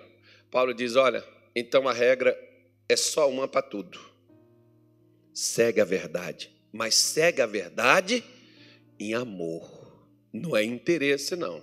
Paulo 0.50 0.74
diz: 0.74 0.96
olha, 0.96 1.24
então 1.54 1.88
a 1.88 1.92
regra 1.92 2.38
é 2.88 2.96
só 2.96 3.28
uma 3.28 3.48
para 3.48 3.62
tudo. 3.62 3.98
Segue 5.32 5.80
a 5.80 5.84
verdade, 5.84 6.50
mas 6.70 6.94
segue 6.94 7.40
a 7.40 7.46
verdade 7.46 8.22
em 8.98 9.14
amor. 9.14 9.80
Não 10.32 10.56
é 10.56 10.62
interesse, 10.62 11.36
não. 11.36 11.62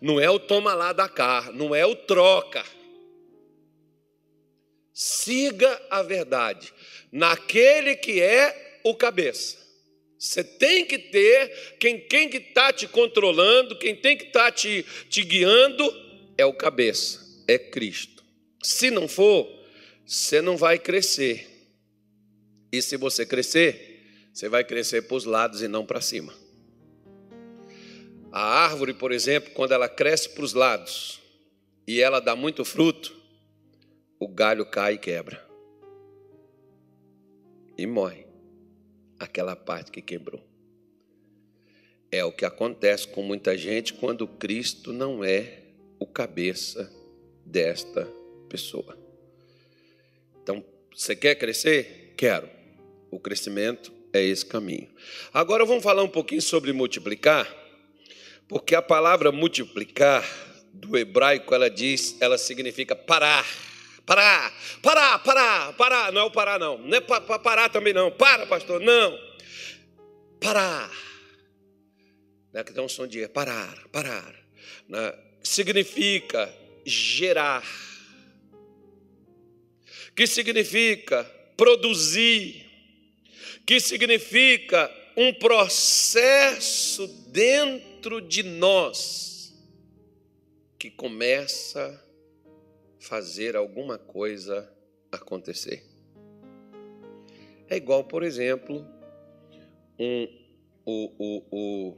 Não 0.00 0.18
é 0.20 0.30
o 0.30 0.38
toma 0.38 0.74
lá 0.74 0.92
da 0.92 1.08
cá, 1.08 1.50
não 1.52 1.74
é 1.74 1.84
o 1.84 1.94
troca. 1.94 2.64
Siga 4.92 5.80
a 5.90 6.02
verdade 6.02 6.72
naquele 7.10 7.96
que 7.96 8.20
é 8.20 8.80
o 8.84 8.94
cabeça. 8.94 9.58
Você 10.18 10.44
tem 10.44 10.84
que 10.86 10.98
ter 10.98 11.76
quem 11.78 11.98
quem 11.98 12.28
que 12.28 12.36
está 12.36 12.72
te 12.72 12.86
controlando, 12.86 13.76
quem 13.78 13.96
tem 13.96 14.16
que 14.16 14.26
estar 14.26 14.44
tá 14.44 14.52
te, 14.52 14.84
te 15.08 15.22
guiando 15.22 16.01
é 16.42 16.46
o 16.46 16.52
cabeça, 16.52 17.42
é 17.46 17.58
Cristo. 17.58 18.22
Se 18.62 18.90
não 18.90 19.08
for, 19.08 19.48
você 20.04 20.42
não 20.42 20.56
vai 20.56 20.78
crescer. 20.78 21.70
E 22.70 22.82
se 22.82 22.96
você 22.96 23.24
crescer, 23.24 24.28
você 24.32 24.48
vai 24.48 24.64
crescer 24.64 25.02
para 25.02 25.16
os 25.16 25.24
lados 25.24 25.62
e 25.62 25.68
não 25.68 25.86
para 25.86 26.00
cima. 26.00 26.34
A 28.30 28.64
árvore, 28.64 28.94
por 28.94 29.12
exemplo, 29.12 29.52
quando 29.52 29.72
ela 29.72 29.88
cresce 29.88 30.30
para 30.30 30.44
os 30.44 30.54
lados 30.54 31.20
e 31.86 32.00
ela 32.00 32.18
dá 32.18 32.34
muito 32.34 32.64
fruto, 32.64 33.14
o 34.18 34.26
galho 34.26 34.64
cai 34.64 34.94
e 34.94 34.98
quebra. 34.98 35.46
E 37.76 37.86
morre 37.86 38.26
aquela 39.18 39.54
parte 39.54 39.90
que 39.90 40.02
quebrou. 40.02 40.42
É 42.10 42.24
o 42.24 42.32
que 42.32 42.44
acontece 42.44 43.06
com 43.08 43.22
muita 43.22 43.56
gente 43.56 43.94
quando 43.94 44.26
Cristo 44.26 44.92
não 44.92 45.22
é 45.24 45.61
o 46.02 46.06
cabeça 46.06 46.92
desta 47.46 48.04
pessoa. 48.48 48.98
Então, 50.42 50.64
você 50.92 51.14
quer 51.14 51.36
crescer? 51.36 52.14
Quero. 52.16 52.50
O 53.08 53.20
crescimento 53.20 53.92
é 54.12 54.20
esse 54.20 54.44
caminho. 54.44 54.92
Agora 55.32 55.64
vamos 55.64 55.84
falar 55.84 56.02
um 56.02 56.08
pouquinho 56.08 56.42
sobre 56.42 56.72
multiplicar. 56.72 57.46
Porque 58.48 58.74
a 58.74 58.82
palavra 58.82 59.30
multiplicar 59.30 60.28
do 60.72 60.98
hebraico, 60.98 61.54
ela 61.54 61.70
diz, 61.70 62.16
ela 62.20 62.36
significa 62.36 62.96
parar. 62.96 63.46
Parar, 64.04 64.52
parar, 64.82 65.18
parar, 65.20 65.72
parar. 65.74 66.12
Não 66.12 66.22
é 66.22 66.24
o 66.24 66.32
parar, 66.32 66.58
não. 66.58 66.78
Não 66.78 66.96
é 66.96 67.00
para 67.00 67.38
parar 67.38 67.68
também, 67.68 67.92
não. 67.92 68.10
Para, 68.10 68.44
pastor, 68.46 68.80
não. 68.80 69.16
Parar. 70.40 70.90
Né, 72.52 72.64
que 72.64 72.72
dá 72.72 72.82
um 72.82 72.88
som 72.88 73.06
de 73.06 73.28
parar, 73.28 73.86
parar. 73.92 74.34
Significa 75.42 76.52
gerar. 76.84 77.64
Que 80.14 80.26
significa 80.26 81.24
produzir. 81.56 82.66
Que 83.66 83.80
significa 83.80 84.90
um 85.16 85.32
processo 85.32 87.06
dentro 87.28 88.20
de 88.20 88.42
nós 88.42 89.32
que 90.78 90.90
começa 90.90 91.80
a 92.98 93.04
fazer 93.04 93.54
alguma 93.54 93.98
coisa 93.98 94.68
acontecer. 95.12 95.84
É 97.68 97.76
igual, 97.76 98.04
por 98.04 98.22
exemplo, 98.22 98.84
um, 99.98 100.28
o, 100.84 101.12
o, 101.18 101.44
o, 101.50 101.96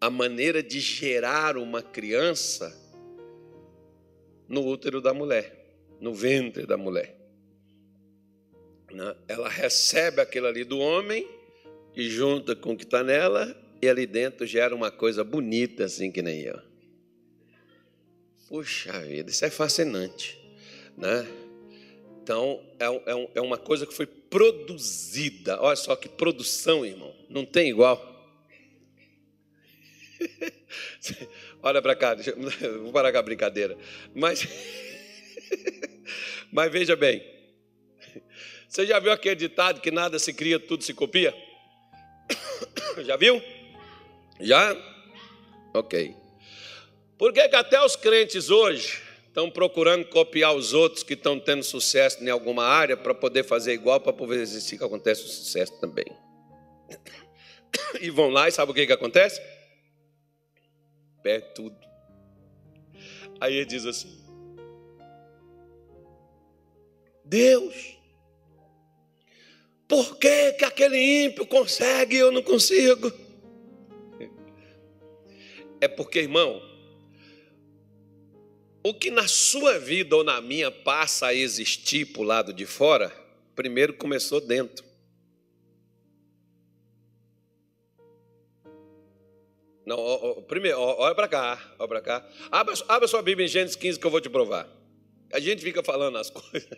a 0.00 0.10
maneira 0.10 0.62
de 0.62 0.80
gerar 0.80 1.56
uma 1.56 1.82
criança 1.82 2.74
no 4.48 4.66
útero 4.66 5.00
da 5.00 5.12
mulher, 5.12 5.76
no 6.00 6.14
ventre 6.14 6.66
da 6.66 6.76
mulher. 6.76 7.16
Né? 8.92 9.16
Ela 9.26 9.48
recebe 9.48 10.20
aquilo 10.20 10.46
ali 10.46 10.64
do 10.64 10.78
homem 10.78 11.28
e 11.94 12.08
junta 12.08 12.54
com 12.54 12.72
o 12.72 12.76
que 12.76 12.84
está 12.84 13.02
nela, 13.02 13.56
e 13.80 13.88
ali 13.88 14.06
dentro 14.06 14.46
gera 14.46 14.74
uma 14.74 14.90
coisa 14.90 15.24
bonita, 15.24 15.84
assim 15.84 16.10
que 16.10 16.22
nem 16.22 16.40
eu. 16.40 16.60
Puxa 18.48 19.00
vida, 19.00 19.30
isso 19.30 19.44
é 19.44 19.50
fascinante, 19.50 20.38
né? 20.96 21.26
Então, 22.22 22.60
é, 22.78 22.86
é, 22.86 23.30
é 23.36 23.40
uma 23.40 23.56
coisa 23.56 23.86
que 23.86 23.94
foi 23.94 24.06
produzida. 24.06 25.60
Olha 25.60 25.76
só 25.76 25.94
que 25.94 26.08
produção, 26.08 26.84
irmão. 26.84 27.14
Não 27.28 27.44
tem 27.44 27.70
igual. 27.70 28.15
Olha 31.62 31.82
para 31.82 31.94
cá, 31.94 32.16
eu, 32.26 32.82
vou 32.82 32.92
parar 32.92 33.12
com 33.12 33.18
a 33.18 33.22
brincadeira. 33.22 33.76
Mas, 34.14 34.46
mas 36.52 36.72
veja 36.72 36.96
bem. 36.96 37.24
Você 38.68 38.86
já 38.86 38.98
viu 38.98 39.12
aquele 39.12 39.36
ditado 39.36 39.80
que 39.80 39.90
nada 39.90 40.18
se 40.18 40.32
cria, 40.32 40.58
tudo 40.58 40.84
se 40.84 40.92
copia? 40.92 41.34
Já 43.04 43.16
viu? 43.16 43.42
Já? 44.40 44.76
Ok. 45.72 46.14
Por 47.16 47.32
que, 47.32 47.48
que 47.48 47.56
até 47.56 47.82
os 47.82 47.96
crentes 47.96 48.50
hoje 48.50 49.00
estão 49.28 49.50
procurando 49.50 50.04
copiar 50.06 50.54
os 50.54 50.74
outros 50.74 51.02
que 51.02 51.14
estão 51.14 51.38
tendo 51.38 51.62
sucesso 51.62 52.22
em 52.22 52.28
alguma 52.28 52.64
área 52.64 52.96
para 52.96 53.14
poder 53.14 53.44
fazer 53.44 53.72
igual, 53.72 54.00
para 54.00 54.12
poder 54.12 54.40
existir 54.40 54.78
que 54.78 54.84
acontece 54.84 55.22
o 55.22 55.28
sucesso 55.28 55.78
também? 55.80 56.06
E 58.00 58.10
vão 58.10 58.30
lá 58.30 58.48
e 58.48 58.52
sabe 58.52 58.72
o 58.72 58.74
que, 58.74 58.86
que 58.86 58.92
acontece? 58.92 59.40
Perde 61.26 61.48
tudo. 61.56 61.76
Aí 63.40 63.56
ele 63.56 63.64
diz 63.64 63.84
assim: 63.84 64.16
Deus 67.24 67.96
por 69.88 70.18
que, 70.18 70.52
que 70.52 70.64
aquele 70.64 71.24
ímpio 71.24 71.44
consegue 71.44 72.14
e 72.14 72.20
eu 72.20 72.30
não 72.30 72.42
consigo? 72.42 73.10
É 75.78 75.86
porque, 75.86 76.20
irmão, 76.20 76.62
o 78.82 78.94
que 78.94 79.10
na 79.10 79.28
sua 79.28 79.78
vida 79.78 80.16
ou 80.16 80.24
na 80.24 80.40
minha 80.40 80.70
passa 80.70 81.26
a 81.26 81.34
existir 81.34 82.06
para 82.06 82.22
o 82.22 82.24
lado 82.24 82.52
de 82.54 82.64
fora, 82.64 83.12
primeiro 83.54 83.92
começou 83.92 84.40
dentro. 84.40 84.85
Não, 89.86 89.96
ó, 89.96 90.30
ó, 90.30 90.42
primeiro, 90.42 90.80
ó, 90.80 90.96
olha 90.98 91.14
para 91.14 91.28
cá, 91.28 91.74
olha 91.78 91.88
para 91.88 92.00
cá. 92.00 92.28
Abra, 92.50 92.74
abra 92.88 93.08
sua 93.08 93.22
Bíblia 93.22 93.46
em 93.46 93.48
Gênesis 93.48 93.76
15 93.76 94.00
que 94.00 94.06
eu 94.06 94.10
vou 94.10 94.20
te 94.20 94.28
provar. 94.28 94.68
A 95.32 95.38
gente 95.38 95.62
fica 95.62 95.82
falando 95.82 96.18
as 96.18 96.28
coisas 96.30 96.68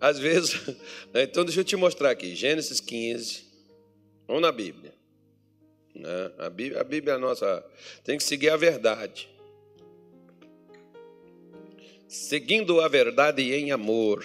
às 0.00 0.18
vezes, 0.18 0.54
né, 1.12 1.24
então 1.24 1.44
deixa 1.44 1.60
eu 1.60 1.64
te 1.64 1.76
mostrar 1.76 2.10
aqui, 2.10 2.34
Gênesis 2.34 2.80
15, 2.80 3.44
vamos 4.26 4.42
na 4.42 4.52
Bíblia. 4.52 4.94
Né? 5.94 6.32
A 6.38 6.50
Bíblia, 6.50 6.80
a 6.80 6.84
Bíblia 6.84 7.12
é 7.12 7.16
a 7.16 7.18
nossa, 7.18 7.64
tem 8.04 8.16
que 8.16 8.24
seguir 8.24 8.50
a 8.50 8.56
verdade. 8.56 9.28
Seguindo 12.08 12.80
a 12.80 12.88
verdade 12.88 13.54
em 13.54 13.72
amor. 13.72 14.24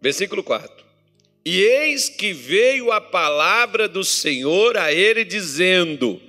Versículo 0.00 0.42
4. 0.42 0.84
E 1.44 1.62
eis 1.62 2.08
que 2.08 2.32
veio 2.32 2.92
a 2.92 3.00
palavra 3.00 3.88
do 3.88 4.04
Senhor 4.04 4.76
a 4.76 4.92
ele, 4.92 5.24
dizendo: 5.24 6.20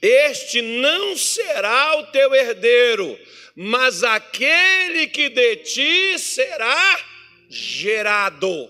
Este 0.00 0.62
não 0.62 1.16
será 1.16 1.98
o 1.98 2.06
teu 2.06 2.34
herdeiro, 2.34 3.18
mas 3.54 4.02
aquele 4.02 5.06
que 5.06 5.28
de 5.28 5.56
ti 5.56 6.18
será 6.18 7.04
gerado. 7.48 8.68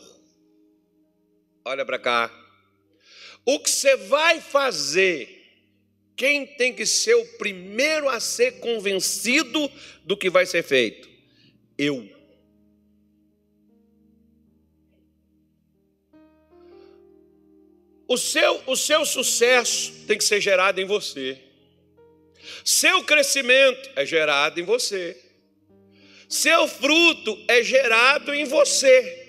Olha 1.64 1.84
para 1.84 1.98
cá. 1.98 2.30
O 3.46 3.58
que 3.60 3.70
você 3.70 3.96
vai 3.96 4.40
fazer? 4.40 5.42
Quem 6.16 6.46
tem 6.46 6.72
que 6.72 6.86
ser 6.86 7.14
o 7.14 7.24
primeiro 7.38 8.08
a 8.08 8.20
ser 8.20 8.60
convencido 8.60 9.70
do 10.04 10.16
que 10.16 10.30
vai 10.30 10.46
ser 10.46 10.62
feito? 10.62 11.08
Eu. 11.76 12.13
O 18.06 18.18
seu, 18.18 18.62
o 18.66 18.76
seu 18.76 19.04
sucesso 19.06 19.92
tem 20.06 20.18
que 20.18 20.24
ser 20.24 20.40
gerado 20.40 20.80
em 20.80 20.84
você. 20.84 21.38
Seu 22.64 23.02
crescimento 23.04 23.90
é 23.96 24.04
gerado 24.04 24.60
em 24.60 24.64
você. 24.64 25.20
seu 26.28 26.66
fruto 26.66 27.42
é 27.48 27.62
gerado 27.62 28.34
em 28.34 28.44
você. 28.44 29.22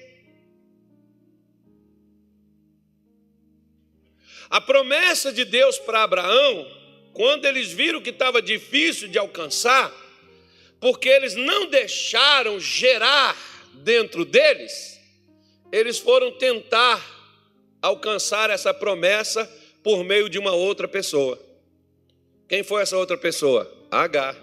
A 4.49 4.61
promessa 4.61 5.31
de 5.31 5.43
Deus 5.45 5.77
para 5.79 6.03
Abraão, 6.03 6.65
quando 7.13 7.45
eles 7.45 7.71
viram 7.71 8.01
que 8.01 8.09
estava 8.09 8.41
difícil 8.41 9.07
de 9.07 9.17
alcançar, 9.17 9.91
porque 10.79 11.09
eles 11.09 11.35
não 11.35 11.67
deixaram 11.67 12.59
gerar 12.59 13.35
dentro 13.73 14.23
deles, 14.23 14.99
eles 15.71 15.97
foram 15.97 16.31
tentar 16.31 17.14
alcançar 17.85 18.49
essa 18.49 18.73
promessa 18.73 19.45
por 19.83 20.03
meio 20.03 20.27
de 20.27 20.39
uma 20.39 20.51
outra 20.51 20.87
pessoa. 20.87 21.39
Quem 22.49 22.63
foi 22.63 22.81
essa 22.81 22.97
outra 22.97 23.15
pessoa? 23.15 23.71
H. 23.91 24.35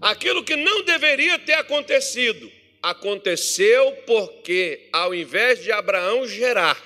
Aquilo 0.00 0.42
que 0.42 0.56
não 0.56 0.82
deveria 0.84 1.38
ter 1.38 1.54
acontecido, 1.54 2.50
aconteceu 2.82 3.92
porque, 4.06 4.88
ao 4.90 5.14
invés 5.14 5.62
de 5.62 5.70
Abraão 5.70 6.26
gerar, 6.26 6.82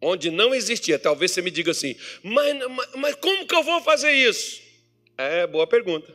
onde 0.00 0.30
não 0.30 0.52
existia, 0.52 0.98
talvez 0.98 1.30
você 1.30 1.40
me 1.40 1.52
diga 1.52 1.70
assim, 1.70 1.96
mas, 2.22 2.56
mas, 2.96 3.14
como 3.16 3.46
que 3.46 3.54
eu 3.54 3.62
vou 3.62 3.80
fazer 3.80 4.12
isso? 4.12 4.60
É, 5.16 5.46
boa 5.46 5.68
pergunta. 5.68 6.12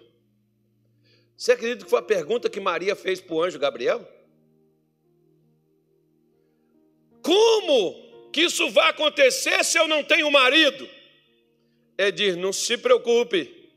Você 1.38 1.54
acredita 1.54 1.86
que 1.86 1.90
foi 1.90 2.00
a 2.00 2.04
pergunta 2.04 2.50
que 2.50 2.60
Maria 2.60 2.96
fez 2.96 3.22
para 3.22 3.34
o 3.34 3.42
anjo 3.42 3.58
Gabriel? 3.58 4.19
Como 7.30 8.30
que 8.34 8.42
isso 8.42 8.72
vai 8.72 8.90
acontecer 8.90 9.64
se 9.64 9.78
eu 9.78 9.88
não 9.88 10.04
tenho 10.04 10.32
marido? 10.32 10.90
Ele 11.96 12.12
diz: 12.12 12.36
não 12.36 12.52
se 12.52 12.76
preocupe, 12.76 13.70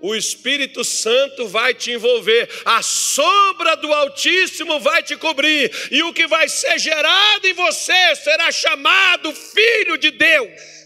o 0.00 0.16
Espírito 0.16 0.82
Santo 0.82 1.46
vai 1.46 1.74
te 1.74 1.92
envolver, 1.92 2.50
a 2.64 2.82
sombra 2.82 3.76
do 3.76 3.92
Altíssimo 3.92 4.80
vai 4.80 5.00
te 5.04 5.16
cobrir, 5.16 5.70
e 5.92 6.02
o 6.02 6.12
que 6.12 6.26
vai 6.26 6.48
ser 6.48 6.76
gerado 6.80 7.46
em 7.46 7.52
você 7.52 8.16
será 8.16 8.50
chamado 8.50 9.32
Filho 9.32 9.96
de 9.96 10.10
Deus. 10.10 10.77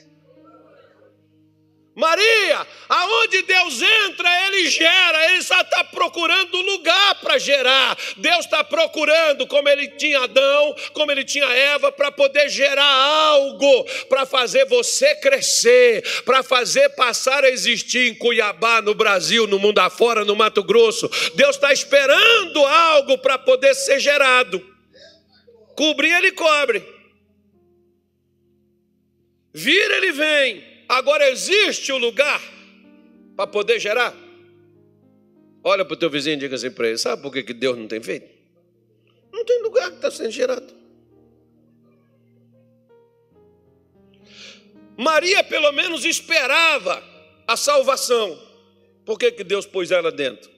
Maria, 1.94 2.66
aonde 2.88 3.42
Deus 3.42 3.82
entra, 3.82 4.46
Ele 4.46 4.70
gera, 4.70 5.30
Ele 5.30 5.42
só 5.42 5.60
está 5.60 5.84
procurando 5.84 6.62
lugar 6.62 7.16
para 7.16 7.38
gerar. 7.38 7.98
Deus 8.16 8.46
está 8.46 8.64
procurando, 8.64 9.46
como 9.46 9.68
Ele 9.68 9.88
tinha 9.88 10.20
Adão, 10.20 10.74
como 10.94 11.12
Ele 11.12 11.22
tinha 11.22 11.44
Eva, 11.44 11.92
para 11.92 12.10
poder 12.10 12.48
gerar 12.48 12.82
algo, 12.82 13.84
para 14.08 14.24
fazer 14.24 14.64
você 14.64 15.14
crescer, 15.16 16.02
para 16.24 16.42
fazer 16.42 16.88
passar 16.90 17.44
a 17.44 17.50
existir 17.50 18.10
em 18.10 18.14
Cuiabá, 18.14 18.80
no 18.80 18.94
Brasil, 18.94 19.46
no 19.46 19.58
mundo 19.58 19.78
afora, 19.80 20.24
no 20.24 20.34
Mato 20.34 20.62
Grosso. 20.62 21.10
Deus 21.34 21.56
está 21.56 21.74
esperando 21.74 22.64
algo 22.64 23.18
para 23.18 23.36
poder 23.36 23.74
ser 23.74 24.00
gerado. 24.00 24.66
Cobrir, 25.76 26.14
Ele 26.14 26.32
cobre. 26.32 26.82
Vir, 29.52 29.90
Ele 29.90 30.12
vem. 30.12 30.71
Agora 30.92 31.26
existe 31.30 31.90
o 31.90 31.96
lugar 31.96 32.38
para 33.34 33.46
poder 33.46 33.80
gerar? 33.80 34.14
Olha 35.64 35.86
para 35.86 35.94
o 35.94 35.96
teu 35.96 36.10
vizinho 36.10 36.34
e 36.34 36.40
diga 36.40 36.54
assim 36.54 36.70
para 36.70 36.88
ele: 36.88 36.98
sabe 36.98 37.22
por 37.22 37.32
que, 37.32 37.42
que 37.42 37.54
Deus 37.54 37.78
não 37.78 37.88
tem 37.88 38.02
feito? 38.02 38.30
Não 39.32 39.42
tem 39.42 39.62
lugar 39.62 39.88
que 39.88 39.96
está 39.96 40.10
sendo 40.10 40.30
gerado. 40.30 40.70
Maria, 44.94 45.42
pelo 45.42 45.72
menos, 45.72 46.04
esperava 46.04 47.02
a 47.48 47.56
salvação. 47.56 48.38
Por 49.06 49.18
que, 49.18 49.32
que 49.32 49.42
Deus 49.42 49.64
pôs 49.64 49.90
ela 49.90 50.12
dentro? 50.12 50.50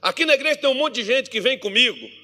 Aqui 0.00 0.24
na 0.24 0.34
igreja 0.34 0.60
tem 0.60 0.70
um 0.70 0.74
monte 0.74 0.94
de 0.94 1.02
gente 1.02 1.28
que 1.28 1.40
vem 1.40 1.58
comigo 1.58 2.17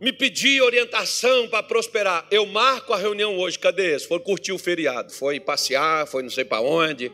me 0.00 0.12
pedir 0.12 0.62
orientação 0.62 1.46
para 1.48 1.62
prosperar. 1.62 2.26
Eu 2.30 2.46
marco 2.46 2.94
a 2.94 2.96
reunião 2.96 3.38
hoje, 3.38 3.58
cadê 3.58 3.94
esse? 3.94 4.08
Foi 4.08 4.18
curtir 4.18 4.52
o 4.52 4.58
feriado, 4.58 5.12
foi 5.12 5.38
passear, 5.38 6.06
foi 6.06 6.22
não 6.22 6.30
sei 6.30 6.44
para 6.44 6.62
onde. 6.62 7.12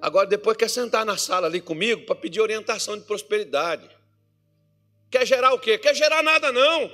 Agora 0.00 0.26
depois 0.26 0.56
quer 0.56 0.68
sentar 0.68 1.06
na 1.06 1.16
sala 1.16 1.46
ali 1.46 1.60
comigo 1.60 2.02
para 2.02 2.14
pedir 2.14 2.40
orientação 2.40 2.98
de 2.98 3.04
prosperidade. 3.04 3.88
Quer 5.10 5.26
gerar 5.26 5.54
o 5.54 5.58
quê? 5.58 5.78
Quer 5.78 5.94
gerar 5.94 6.22
nada 6.22 6.52
não. 6.52 6.92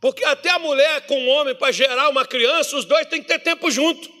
Porque 0.00 0.24
até 0.24 0.50
a 0.50 0.58
mulher 0.58 1.06
com 1.06 1.26
o 1.26 1.28
homem 1.28 1.54
para 1.54 1.72
gerar 1.72 2.08
uma 2.08 2.26
criança, 2.26 2.76
os 2.76 2.84
dois 2.84 3.06
têm 3.06 3.22
que 3.22 3.28
ter 3.28 3.38
tempo 3.38 3.70
junto. 3.70 4.15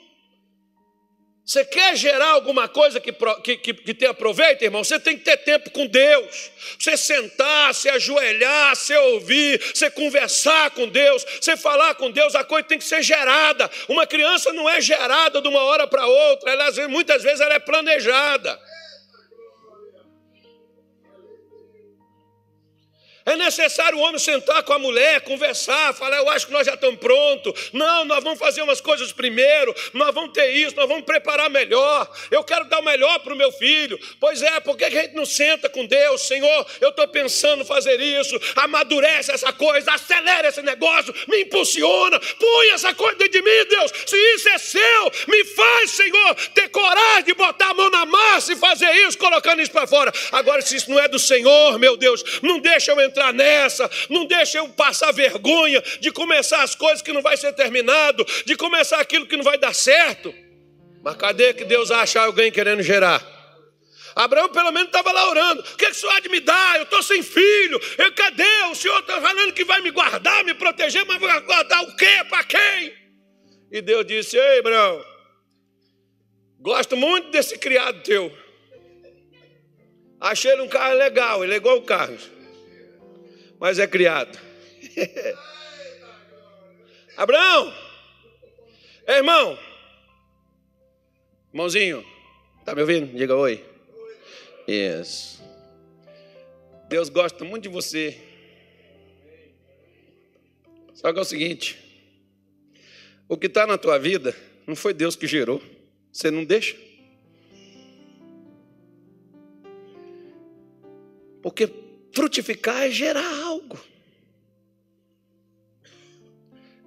Você 1.46 1.64
quer 1.64 1.94
gerar 1.94 2.30
alguma 2.30 2.66
coisa 2.66 2.98
que, 2.98 3.12
que, 3.12 3.56
que, 3.56 3.72
que 3.72 3.94
tenha 3.94 4.12
proveito, 4.12 4.64
irmão? 4.64 4.82
Você 4.82 4.98
tem 4.98 5.16
que 5.16 5.22
ter 5.22 5.36
tempo 5.36 5.70
com 5.70 5.86
Deus. 5.86 6.50
Você 6.76 6.96
sentar, 6.96 7.72
se 7.72 7.88
ajoelhar, 7.88 8.74
se 8.74 8.92
ouvir, 8.96 9.62
você 9.72 9.88
conversar 9.88 10.72
com 10.72 10.88
Deus, 10.88 11.24
você 11.40 11.56
falar 11.56 11.94
com 11.94 12.10
Deus, 12.10 12.34
a 12.34 12.42
coisa 12.42 12.66
tem 12.66 12.78
que 12.78 12.84
ser 12.84 13.00
gerada. 13.00 13.70
Uma 13.88 14.08
criança 14.08 14.52
não 14.52 14.68
é 14.68 14.80
gerada 14.80 15.40
de 15.40 15.46
uma 15.46 15.60
hora 15.60 15.86
para 15.86 16.04
outra, 16.04 16.50
ela, 16.50 16.88
muitas 16.88 17.22
vezes 17.22 17.40
ela 17.40 17.54
é 17.54 17.60
planejada. 17.60 18.60
É 23.26 23.34
necessário 23.34 23.98
o 23.98 24.02
homem 24.02 24.20
sentar 24.20 24.62
com 24.62 24.72
a 24.72 24.78
mulher, 24.78 25.20
conversar, 25.22 25.92
falar, 25.92 26.18
eu 26.18 26.30
acho 26.30 26.46
que 26.46 26.52
nós 26.52 26.64
já 26.64 26.74
estamos 26.74 27.00
prontos. 27.00 27.70
Não, 27.72 28.04
nós 28.04 28.22
vamos 28.22 28.38
fazer 28.38 28.62
umas 28.62 28.80
coisas 28.80 29.12
primeiro, 29.12 29.74
nós 29.92 30.14
vamos 30.14 30.30
ter 30.30 30.48
isso, 30.52 30.76
nós 30.76 30.86
vamos 30.86 31.04
preparar 31.04 31.50
melhor. 31.50 32.08
Eu 32.30 32.44
quero 32.44 32.66
dar 32.66 32.78
o 32.78 32.84
melhor 32.84 33.18
para 33.18 33.34
o 33.34 33.36
meu 33.36 33.50
filho. 33.50 33.98
Pois 34.20 34.42
é, 34.42 34.60
por 34.60 34.76
que 34.76 34.84
a 34.84 34.90
gente 34.90 35.14
não 35.14 35.26
senta 35.26 35.68
com 35.68 35.84
Deus? 35.84 36.22
Senhor, 36.22 36.66
eu 36.80 36.90
estou 36.90 37.08
pensando 37.08 37.64
fazer 37.64 38.00
isso, 38.00 38.40
amadurece 38.54 39.32
essa 39.32 39.52
coisa, 39.52 39.90
acelera 39.90 40.46
esse 40.46 40.62
negócio, 40.62 41.12
me 41.26 41.42
impulsiona, 41.42 42.20
põe 42.20 42.68
essa 42.70 42.94
coisa 42.94 43.18
dentro 43.18 43.32
de 43.32 43.42
mim, 43.42 43.68
Deus. 43.68 43.90
Se 44.06 44.16
isso 44.34 44.48
é 44.50 44.58
seu, 44.58 45.12
me 45.26 45.44
faz, 45.46 45.90
Senhor, 45.90 46.34
ter 46.54 46.68
coragem 46.68 47.24
de 47.24 47.34
botar 47.34 47.70
a 47.70 47.74
mão 47.74 47.90
na 47.90 48.06
massa 48.06 48.52
e 48.52 48.56
fazer 48.56 48.92
isso, 49.04 49.18
colocando 49.18 49.60
isso 49.60 49.72
para 49.72 49.88
fora. 49.88 50.12
Agora, 50.30 50.62
se 50.62 50.76
isso 50.76 50.88
não 50.88 51.00
é 51.00 51.08
do 51.08 51.18
Senhor, 51.18 51.76
meu 51.80 51.96
Deus, 51.96 52.22
não 52.40 52.60
deixa 52.60 52.92
eu 52.92 53.00
entrar 53.00 53.15
entrar 53.16 53.32
nessa, 53.32 53.90
não 54.10 54.26
deixa 54.26 54.58
eu 54.58 54.68
passar 54.68 55.12
vergonha 55.12 55.82
de 56.00 56.12
começar 56.12 56.62
as 56.62 56.74
coisas 56.74 57.00
que 57.00 57.12
não 57.12 57.22
vai 57.22 57.36
ser 57.36 57.52
terminado, 57.54 58.24
de 58.44 58.54
começar 58.56 59.00
aquilo 59.00 59.26
que 59.26 59.36
não 59.36 59.44
vai 59.44 59.56
dar 59.56 59.74
certo. 59.74 60.34
Mas 61.02 61.16
cadê 61.16 61.54
que 61.54 61.64
Deus 61.64 61.90
acha 61.90 62.20
alguém 62.20 62.52
querendo 62.52 62.82
gerar? 62.82 63.24
Abraão 64.14 64.48
pelo 64.48 64.72
menos 64.72 64.88
estava 64.88 65.12
lá 65.12 65.28
orando. 65.30 65.60
O 65.60 65.76
que, 65.76 65.86
que 65.86 65.92
o 65.92 65.94
senhor 65.94 66.12
há 66.12 66.20
de 66.20 66.28
me 66.28 66.40
dar? 66.40 66.76
Eu 66.76 66.82
estou 66.84 67.02
sem 67.02 67.22
filho. 67.22 67.80
Eu, 67.98 68.12
cadê? 68.12 68.62
O 68.70 68.74
senhor 68.74 69.00
está 69.00 69.20
falando 69.20 69.52
que 69.52 69.64
vai 69.64 69.80
me 69.82 69.90
guardar, 69.90 70.42
me 70.42 70.54
proteger, 70.54 71.04
mas 71.06 71.20
vai 71.20 71.40
guardar 71.40 71.82
o 71.84 71.96
quê? 71.96 72.24
Para 72.28 72.44
quem? 72.44 72.94
E 73.70 73.82
Deus 73.82 74.06
disse: 74.06 74.38
Ei, 74.38 74.60
Abraão, 74.60 75.04
gosto 76.60 76.96
muito 76.96 77.30
desse 77.30 77.58
criado 77.58 78.02
teu. 78.02 78.34
Achei 80.18 80.50
ele 80.50 80.62
um 80.62 80.68
carro 80.68 80.94
legal, 80.94 81.44
ele 81.44 81.52
é 81.52 81.56
igual 81.56 81.76
o 81.76 81.82
Carlos 81.82 82.35
mas 83.58 83.78
é 83.78 83.86
criado. 83.86 84.38
Abraão, 87.16 87.72
é, 89.06 89.16
irmão, 89.16 89.58
irmãozinho, 91.52 92.04
tá 92.64 92.74
me 92.74 92.82
ouvindo? 92.82 93.16
Diga 93.16 93.34
oi. 93.34 93.64
Isso. 94.66 95.42
Deus 96.88 97.08
gosta 97.08 97.44
muito 97.44 97.64
de 97.64 97.68
você. 97.68 98.20
Só 100.94 101.12
que 101.12 101.18
é 101.18 101.22
o 101.22 101.24
seguinte: 101.24 101.78
o 103.28 103.36
que 103.36 103.46
está 103.46 103.66
na 103.66 103.78
tua 103.78 103.98
vida 103.98 104.36
não 104.66 104.76
foi 104.76 104.92
Deus 104.92 105.16
que 105.16 105.26
gerou. 105.26 105.62
Você 106.12 106.30
não 106.30 106.44
deixa. 106.44 106.76
Porque 111.42 111.70
Frutificar 112.16 112.84
é 112.84 112.90
gerar 112.90 113.42
algo. 113.42 113.78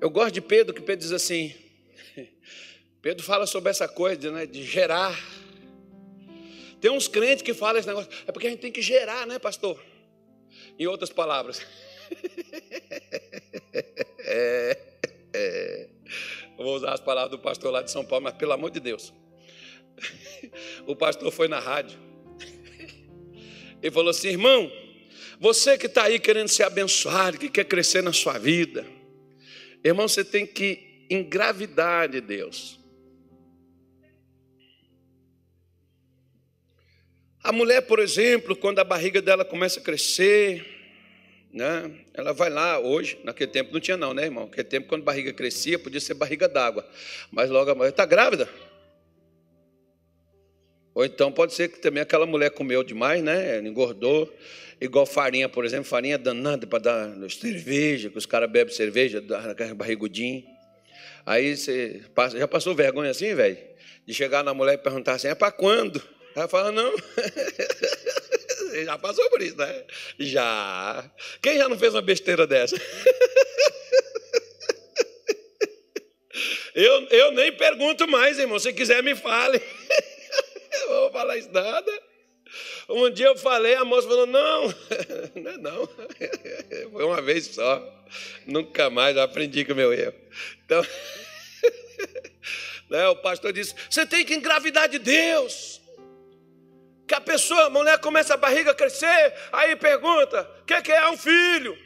Eu 0.02 0.10
gosto 0.10 0.32
de 0.32 0.42
Pedro, 0.42 0.74
que 0.74 0.82
Pedro 0.82 1.04
diz 1.04 1.12
assim. 1.12 1.54
Pedro 3.00 3.24
fala 3.24 3.46
sobre 3.46 3.70
essa 3.70 3.88
coisa 3.88 4.32
né, 4.32 4.48
de 4.48 4.64
gerar. 4.64 5.16
Tem 6.82 6.90
uns 6.90 7.08
crentes 7.08 7.44
que 7.44 7.54
falam 7.54 7.78
esse 7.78 7.88
negócio, 7.88 8.10
é 8.26 8.32
porque 8.32 8.48
a 8.48 8.50
gente 8.50 8.60
tem 8.60 8.72
que 8.72 8.82
gerar, 8.82 9.28
né, 9.28 9.38
pastor? 9.38 9.80
Em 10.80 10.88
outras 10.88 11.12
palavras. 11.12 11.62
é, 14.26 14.80
é. 15.32 15.90
Vou 16.58 16.76
usar 16.76 16.94
as 16.94 17.02
palavras 17.02 17.30
do 17.30 17.38
pastor 17.38 17.72
lá 17.72 17.84
de 17.84 17.92
São 17.92 18.04
Paulo, 18.04 18.24
mas 18.24 18.34
pelo 18.34 18.54
amor 18.54 18.72
de 18.72 18.80
Deus. 18.80 19.14
O 20.88 20.96
pastor 20.96 21.32
foi 21.32 21.48
na 21.48 21.60
rádio. 21.60 22.00
Ele 23.80 23.92
falou 23.92 24.10
assim, 24.10 24.30
irmão, 24.30 24.72
você 25.40 25.78
que 25.78 25.86
está 25.86 26.04
aí 26.04 26.20
querendo 26.20 26.50
ser 26.50 26.64
abençoado, 26.64 27.38
que 27.38 27.50
quer 27.50 27.64
crescer 27.64 28.04
na 28.04 28.12
sua 28.12 28.38
vida, 28.38 28.86
irmão, 29.84 30.08
você 30.08 30.24
tem 30.24 30.46
que 30.46 31.06
engravidar 31.10 32.10
de 32.10 32.20
Deus. 32.20 32.78
A 37.42 37.54
mulher, 37.54 37.82
por 37.82 38.00
exemplo, 38.00 38.54
quando 38.54 38.80
a 38.80 38.84
barriga 38.84 39.22
dela 39.22 39.46
começa 39.46 39.80
a 39.80 39.84
crescer, 39.84 40.66
né? 41.52 41.90
Ela 42.14 42.34
vai 42.34 42.50
lá 42.50 42.78
hoje, 42.78 43.18
naquele 43.24 43.50
tempo 43.50 43.72
não 43.72 43.80
tinha 43.80 43.96
não, 43.96 44.14
né, 44.14 44.26
irmão? 44.26 44.46
Naquele 44.46 44.68
tempo, 44.68 44.88
quando 44.88 45.02
a 45.04 45.06
barriga 45.06 45.32
crescia, 45.32 45.80
podia 45.80 46.02
ser 46.02 46.16
barriga 46.16 46.50
d'água. 46.50 46.88
Mas 47.32 47.50
logo 47.50 47.72
a 47.72 47.76
mulher 47.76 47.90
está 47.90 48.06
grávida. 48.06 48.50
Ou 50.94 51.06
então 51.06 51.32
pode 51.32 51.54
ser 51.54 51.70
que 51.70 51.80
também 51.80 52.02
aquela 52.02 52.26
mulher 52.26 52.52
comeu 52.52 52.84
demais, 52.84 53.24
né? 53.24 53.60
Engordou. 53.60 54.32
Igual 54.82 55.06
farinha, 55.06 55.50
por 55.50 55.66
exemplo, 55.66 55.86
farinha 55.86 56.18
danada 56.18 56.66
para 56.66 56.80
dar 56.80 57.30
cerveja, 57.30 58.10
que 58.10 58.18
os 58.18 58.26
caras 58.26 58.50
bebem 58.50 58.74
cerveja, 58.74 59.22
barrigudinho. 59.76 60.44
Aí 61.26 61.56
você 61.56 62.02
passa, 62.16 62.40
já 62.40 62.48
passou 62.48 62.74
vergonha 62.74 63.12
assim, 63.12 63.36
velho? 63.36 63.58
De 64.06 64.14
chegar 64.14 64.44
na 64.44 64.54
mulher 64.54 64.76
e 64.76 64.78
perguntar 64.78 65.14
assim, 65.14 65.28
é 65.28 65.36
para 65.36 65.52
quando? 65.52 66.02
Ela 66.36 66.48
fala, 66.48 66.72
não. 66.72 66.96
Você 68.48 68.86
já 68.86 68.98
passou 68.98 69.30
por 69.30 69.42
isso, 69.42 69.58
né? 69.58 69.84
Já. 70.18 71.12
Quem 71.42 71.58
já 71.58 71.68
não 71.68 71.78
fez 71.78 71.94
uma 71.94 72.02
besteira 72.02 72.48
dessa? 72.48 72.76
Eu, 76.76 77.08
eu 77.10 77.32
nem 77.32 77.52
pergunto 77.52 78.08
mais, 78.08 78.40
irmão. 78.40 78.58
Se 78.58 78.72
quiser, 78.72 79.04
me 79.04 79.14
fale 79.14 79.60
não 80.90 81.02
vou 81.02 81.12
falar 81.12 81.38
isso 81.38 81.52
nada. 81.52 82.02
Um 82.88 83.10
dia 83.12 83.28
eu 83.28 83.38
falei, 83.38 83.76
a 83.76 83.86
moça 83.86 84.08
falou: 84.08 84.26
não, 84.26 84.66
não 85.36 85.52
é 85.52 85.58
não. 85.58 85.88
Foi 86.92 87.06
uma 87.06 87.22
vez 87.22 87.48
só. 87.48 87.96
Nunca 88.46 88.90
mais 88.90 89.18
aprendi 89.18 89.64
com 89.64 89.74
o 89.74 89.76
meu 89.76 89.94
erro. 89.94 90.16
Então, 90.66 90.82
né, 92.90 93.08
o 93.08 93.16
pastor 93.18 93.54
disse: 93.54 93.76
você 93.90 94.06
tem 94.06 94.26
que 94.26 94.34
engravidar 94.34 94.90
de 94.90 95.00
Deus. 95.00 95.80
Que 97.08 97.16
a 97.16 97.22
pessoa, 97.22 97.66
a 97.66 97.70
mulher 97.70 98.00
começa 98.00 98.36
a 98.36 98.38
barriga 98.38 98.72
a 98.72 98.76
crescer, 98.76 99.34
aí 99.52 99.76
pergunta: 99.76 100.50
o 100.62 100.66
que, 100.66 100.82
que 100.82 100.92
é 100.92 101.10
um 101.10 101.18
filho? 101.18 101.78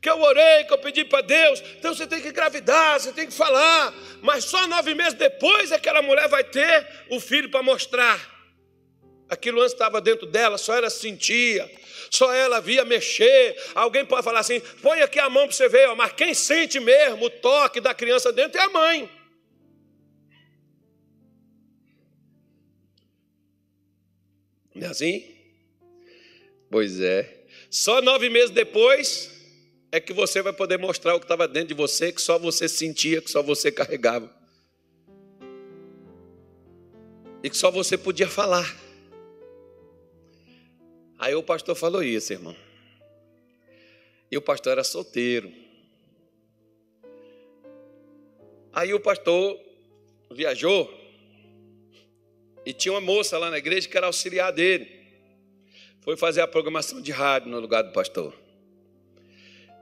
Que 0.00 0.08
eu 0.08 0.20
orei, 0.20 0.64
que 0.64 0.72
eu 0.72 0.78
pedi 0.78 1.04
para 1.04 1.22
Deus. 1.22 1.62
Então 1.78 1.94
você 1.94 2.06
tem 2.06 2.20
que 2.20 2.28
engravidar, 2.28 3.00
você 3.00 3.12
tem 3.12 3.26
que 3.26 3.32
falar. 3.32 3.92
Mas 4.22 4.44
só 4.44 4.66
nove 4.66 4.94
meses 4.94 5.14
depois 5.14 5.72
aquela 5.72 6.02
mulher 6.02 6.28
vai 6.28 6.44
ter 6.44 6.86
o 7.10 7.18
filho 7.18 7.50
para 7.50 7.62
mostrar. 7.62 8.38
Aquilo 9.28 9.60
antes 9.60 9.72
estava 9.72 10.00
dentro 10.00 10.26
dela, 10.26 10.56
só 10.56 10.74
ela 10.74 10.88
sentia, 10.88 11.70
só 12.10 12.32
ela 12.32 12.60
via 12.60 12.84
mexer. 12.84 13.56
Alguém 13.74 14.04
pode 14.04 14.22
falar 14.22 14.40
assim: 14.40 14.60
põe 14.82 15.02
aqui 15.02 15.18
a 15.18 15.28
mão 15.28 15.46
para 15.46 15.54
você 15.54 15.68
ver, 15.68 15.94
mas 15.94 16.12
quem 16.12 16.32
sente 16.32 16.80
mesmo 16.80 17.26
o 17.26 17.30
toque 17.30 17.80
da 17.80 17.92
criança 17.92 18.32
dentro 18.32 18.58
é 18.58 18.64
a 18.64 18.70
mãe. 18.70 19.10
Não 24.74 24.86
é 24.86 24.90
assim? 24.90 25.36
Pois 26.70 27.00
é. 27.00 27.44
Só 27.68 28.00
nove 28.00 28.30
meses 28.30 28.50
depois, 28.50 29.37
é 29.90 30.00
que 30.00 30.12
você 30.12 30.42
vai 30.42 30.52
poder 30.52 30.78
mostrar 30.78 31.14
o 31.14 31.18
que 31.18 31.24
estava 31.24 31.48
dentro 31.48 31.68
de 31.68 31.74
você, 31.74 32.12
que 32.12 32.20
só 32.20 32.38
você 32.38 32.68
sentia, 32.68 33.22
que 33.22 33.30
só 33.30 33.42
você 33.42 33.72
carregava. 33.72 34.30
E 37.42 37.48
que 37.48 37.56
só 37.56 37.70
você 37.70 37.96
podia 37.96 38.28
falar. 38.28 38.76
Aí 41.18 41.34
o 41.34 41.42
pastor 41.42 41.74
falou 41.74 42.02
isso, 42.02 42.32
irmão. 42.32 42.54
E 44.30 44.36
o 44.36 44.42
pastor 44.42 44.72
era 44.72 44.84
solteiro. 44.84 45.50
Aí 48.72 48.92
o 48.92 49.00
pastor 49.00 49.58
viajou 50.30 50.92
e 52.66 52.72
tinha 52.72 52.92
uma 52.92 53.00
moça 53.00 53.38
lá 53.38 53.50
na 53.50 53.58
igreja 53.58 53.88
que 53.88 53.96
era 53.96 54.06
auxiliar 54.06 54.52
dele. 54.52 54.98
Foi 56.02 56.16
fazer 56.16 56.42
a 56.42 56.46
programação 56.46 57.00
de 57.00 57.10
rádio 57.10 57.50
no 57.50 57.58
lugar 57.58 57.82
do 57.82 57.92
pastor. 57.92 58.47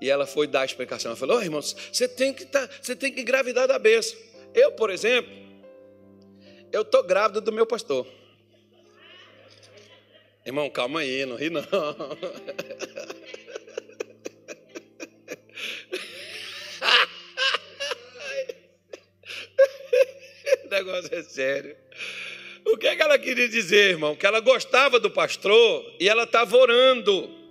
E 0.00 0.10
ela 0.10 0.26
foi 0.26 0.46
dar 0.46 0.62
a 0.62 0.64
explicação. 0.64 1.10
Ela 1.10 1.16
falou: 1.16 1.38
oh, 1.38 1.42
irmãos, 1.42 1.76
você 1.92 2.06
tem 2.08 2.32
que 2.32 2.44
tá, 2.44 2.68
você 2.80 2.94
tem 2.94 3.12
que 3.12 3.20
engravidar 3.20 3.66
da 3.66 3.78
bênção. 3.78 4.18
Eu, 4.54 4.72
por 4.72 4.90
exemplo, 4.90 5.32
eu 6.72 6.82
estou 6.82 7.02
grávida 7.02 7.40
do 7.40 7.52
meu 7.52 7.66
pastor. 7.66 8.06
Irmão, 10.44 10.68
calma 10.70 11.00
aí, 11.00 11.26
não 11.26 11.36
ri 11.36 11.50
não. 11.50 11.62
o 20.64 20.68
negócio 20.68 21.14
é 21.14 21.22
sério. 21.22 21.76
O 22.64 22.76
que, 22.76 22.86
é 22.88 22.96
que 22.96 23.02
ela 23.02 23.18
queria 23.18 23.48
dizer, 23.48 23.90
irmão? 23.90 24.14
Que 24.14 24.26
ela 24.26 24.40
gostava 24.40 25.00
do 25.00 25.10
pastor 25.10 25.96
e 26.00 26.08
ela 26.08 26.24
estava 26.24 26.56
orando 26.56 27.45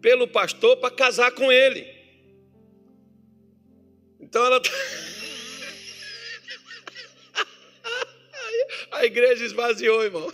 pelo 0.00 0.28
pastor 0.28 0.76
para 0.76 0.94
casar 0.94 1.32
com 1.32 1.50
ele. 1.50 1.86
Então 4.20 4.44
ela. 4.44 4.60
Tá 4.60 4.70
a 8.92 9.04
igreja 9.04 9.44
esvaziou, 9.44 10.02
irmão. 10.02 10.32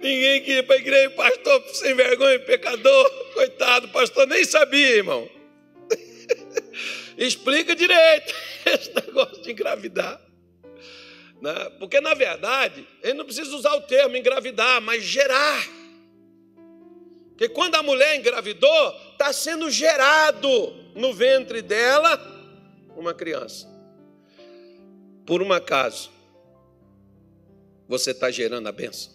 Ninguém 0.00 0.42
queria 0.42 0.62
para 0.64 0.74
a 0.74 0.78
igreja, 0.78 1.10
pastor 1.10 1.62
sem 1.74 1.94
vergonha, 1.94 2.40
pecador, 2.40 3.10
coitado, 3.34 3.88
pastor 3.88 4.26
nem 4.26 4.44
sabia, 4.44 4.96
irmão. 4.96 5.30
Explica 7.16 7.76
direito 7.76 8.34
esse 8.66 8.92
negócio 8.94 9.42
de 9.42 9.52
engravidar. 9.52 10.20
Né? 11.40 11.70
Porque, 11.78 12.00
na 12.00 12.14
verdade, 12.14 12.86
ele 13.02 13.14
não 13.14 13.24
precisa 13.24 13.54
usar 13.54 13.74
o 13.74 13.82
termo 13.82 14.16
engravidar, 14.16 14.80
mas 14.80 15.02
gerar. 15.02 15.81
Porque 17.42 17.54
quando 17.54 17.74
a 17.74 17.82
mulher 17.82 18.14
engravidou, 18.14 18.94
está 19.10 19.32
sendo 19.32 19.68
gerado 19.68 20.48
no 20.94 21.12
ventre 21.12 21.60
dela 21.60 22.16
uma 22.96 23.12
criança. 23.12 23.68
Por 25.26 25.42
um 25.42 25.52
acaso, 25.52 26.12
você 27.88 28.12
está 28.12 28.30
gerando 28.30 28.68
a 28.68 28.70
bênção? 28.70 29.12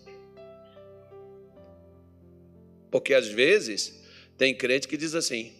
Porque 2.91 3.13
às 3.13 3.30
vezes 3.30 4.03
tem 4.38 4.53
crente 4.53 4.89
que 4.89 4.97
diz 4.97 5.15
assim: 5.15 5.53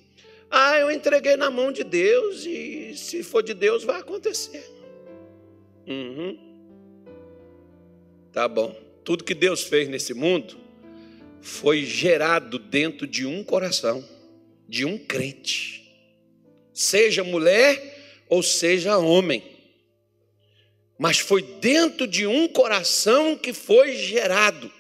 Ah, 0.51 0.78
eu 0.78 0.91
entreguei 0.91 1.38
na 1.38 1.49
mão 1.49 1.72
de 1.72 1.86
Deus 1.86 2.45
e 2.45 2.97
se 2.97 3.24
for 3.24 3.41
de 3.43 3.53
Deus 3.53 3.86
vai 3.86 4.01
acontecer. 4.01 4.70
Uhum. 5.88 6.38
Tá 8.34 8.45
bom. 8.45 8.78
Tudo 9.05 9.24
que 9.24 9.34
Deus 9.34 9.63
fez 9.63 9.88
nesse 9.88 10.13
mundo 10.13 10.66
foi 11.41 11.85
gerado 11.85 12.59
dentro 12.59 13.07
de 13.07 13.25
um 13.25 13.43
coração, 13.43 14.07
de 14.67 14.85
um 14.85 14.97
crente, 14.97 15.83
seja 16.73 17.23
mulher 17.23 18.25
ou 18.29 18.43
seja 18.43 18.97
homem, 18.97 19.43
mas 20.97 21.19
foi 21.19 21.41
dentro 21.41 22.07
de 22.07 22.25
um 22.25 22.47
coração 22.47 23.38
que 23.38 23.53
foi 23.53 23.95
gerado 23.95 24.71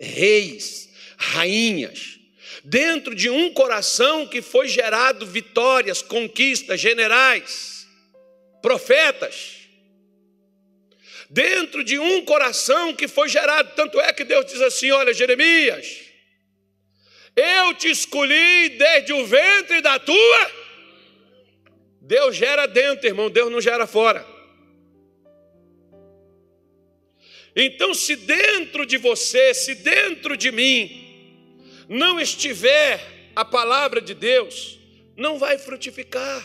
reis, 0.00 0.88
rainhas, 1.16 2.18
dentro 2.64 3.14
de 3.14 3.28
um 3.28 3.52
coração 3.52 4.26
que 4.26 4.40
foi 4.40 4.68
gerado 4.68 5.26
vitórias, 5.26 6.02
conquistas, 6.02 6.80
generais, 6.80 7.86
profetas 8.62 9.53
dentro 11.34 11.82
de 11.82 11.98
um 11.98 12.24
coração 12.24 12.94
que 12.94 13.08
foi 13.08 13.28
gerado. 13.28 13.74
Tanto 13.74 14.00
é 14.00 14.12
que 14.12 14.24
Deus 14.24 14.46
diz 14.46 14.60
assim: 14.62 14.92
Olha, 14.92 15.12
Jeremias, 15.12 16.02
eu 17.34 17.74
te 17.74 17.90
escolhi 17.90 18.68
desde 18.70 19.12
o 19.12 19.26
ventre 19.26 19.80
da 19.80 19.98
tua. 19.98 20.64
Deus 22.00 22.36
gera 22.36 22.66
dentro, 22.66 23.06
irmão, 23.06 23.28
Deus 23.28 23.50
não 23.50 23.60
gera 23.60 23.86
fora. 23.86 24.24
Então, 27.56 27.94
se 27.94 28.14
dentro 28.14 28.86
de 28.86 28.96
você, 28.96 29.54
se 29.54 29.74
dentro 29.74 30.36
de 30.36 30.52
mim, 30.52 31.84
não 31.88 32.20
estiver 32.20 33.00
a 33.34 33.44
palavra 33.44 34.00
de 34.00 34.14
Deus, 34.14 34.78
não 35.16 35.38
vai 35.38 35.56
frutificar. 35.58 36.44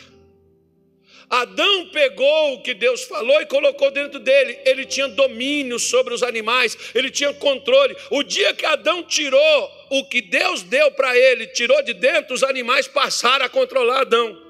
Adão 1.29 1.89
pegou 1.89 2.55
o 2.55 2.63
que 2.63 2.73
Deus 2.73 3.03
falou 3.03 3.39
e 3.39 3.45
colocou 3.45 3.91
dentro 3.91 4.19
dele. 4.19 4.57
Ele 4.65 4.83
tinha 4.83 5.07
domínio 5.07 5.77
sobre 5.77 6.11
os 6.13 6.23
animais, 6.23 6.75
ele 6.95 7.11
tinha 7.11 7.31
controle. 7.35 7.95
O 8.09 8.23
dia 8.23 8.53
que 8.53 8.65
Adão 8.65 9.03
tirou 9.03 9.71
o 9.91 10.05
que 10.05 10.21
Deus 10.21 10.63
deu 10.63 10.91
para 10.91 11.15
ele, 11.15 11.45
tirou 11.47 11.83
de 11.83 11.93
dentro, 11.93 12.33
os 12.33 12.41
animais 12.41 12.87
passaram 12.87 13.45
a 13.45 13.49
controlar 13.49 14.01
Adão. 14.01 14.49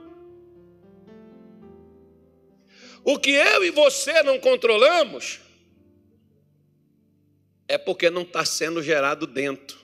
O 3.03 3.19
que 3.19 3.31
eu 3.31 3.65
e 3.65 3.71
você 3.71 4.23
não 4.23 4.39
controlamos 4.39 5.39
é 7.67 7.77
porque 7.77 8.09
não 8.09 8.21
está 8.21 8.45
sendo 8.45 8.81
gerado 8.81 9.27
dentro. 9.27 9.77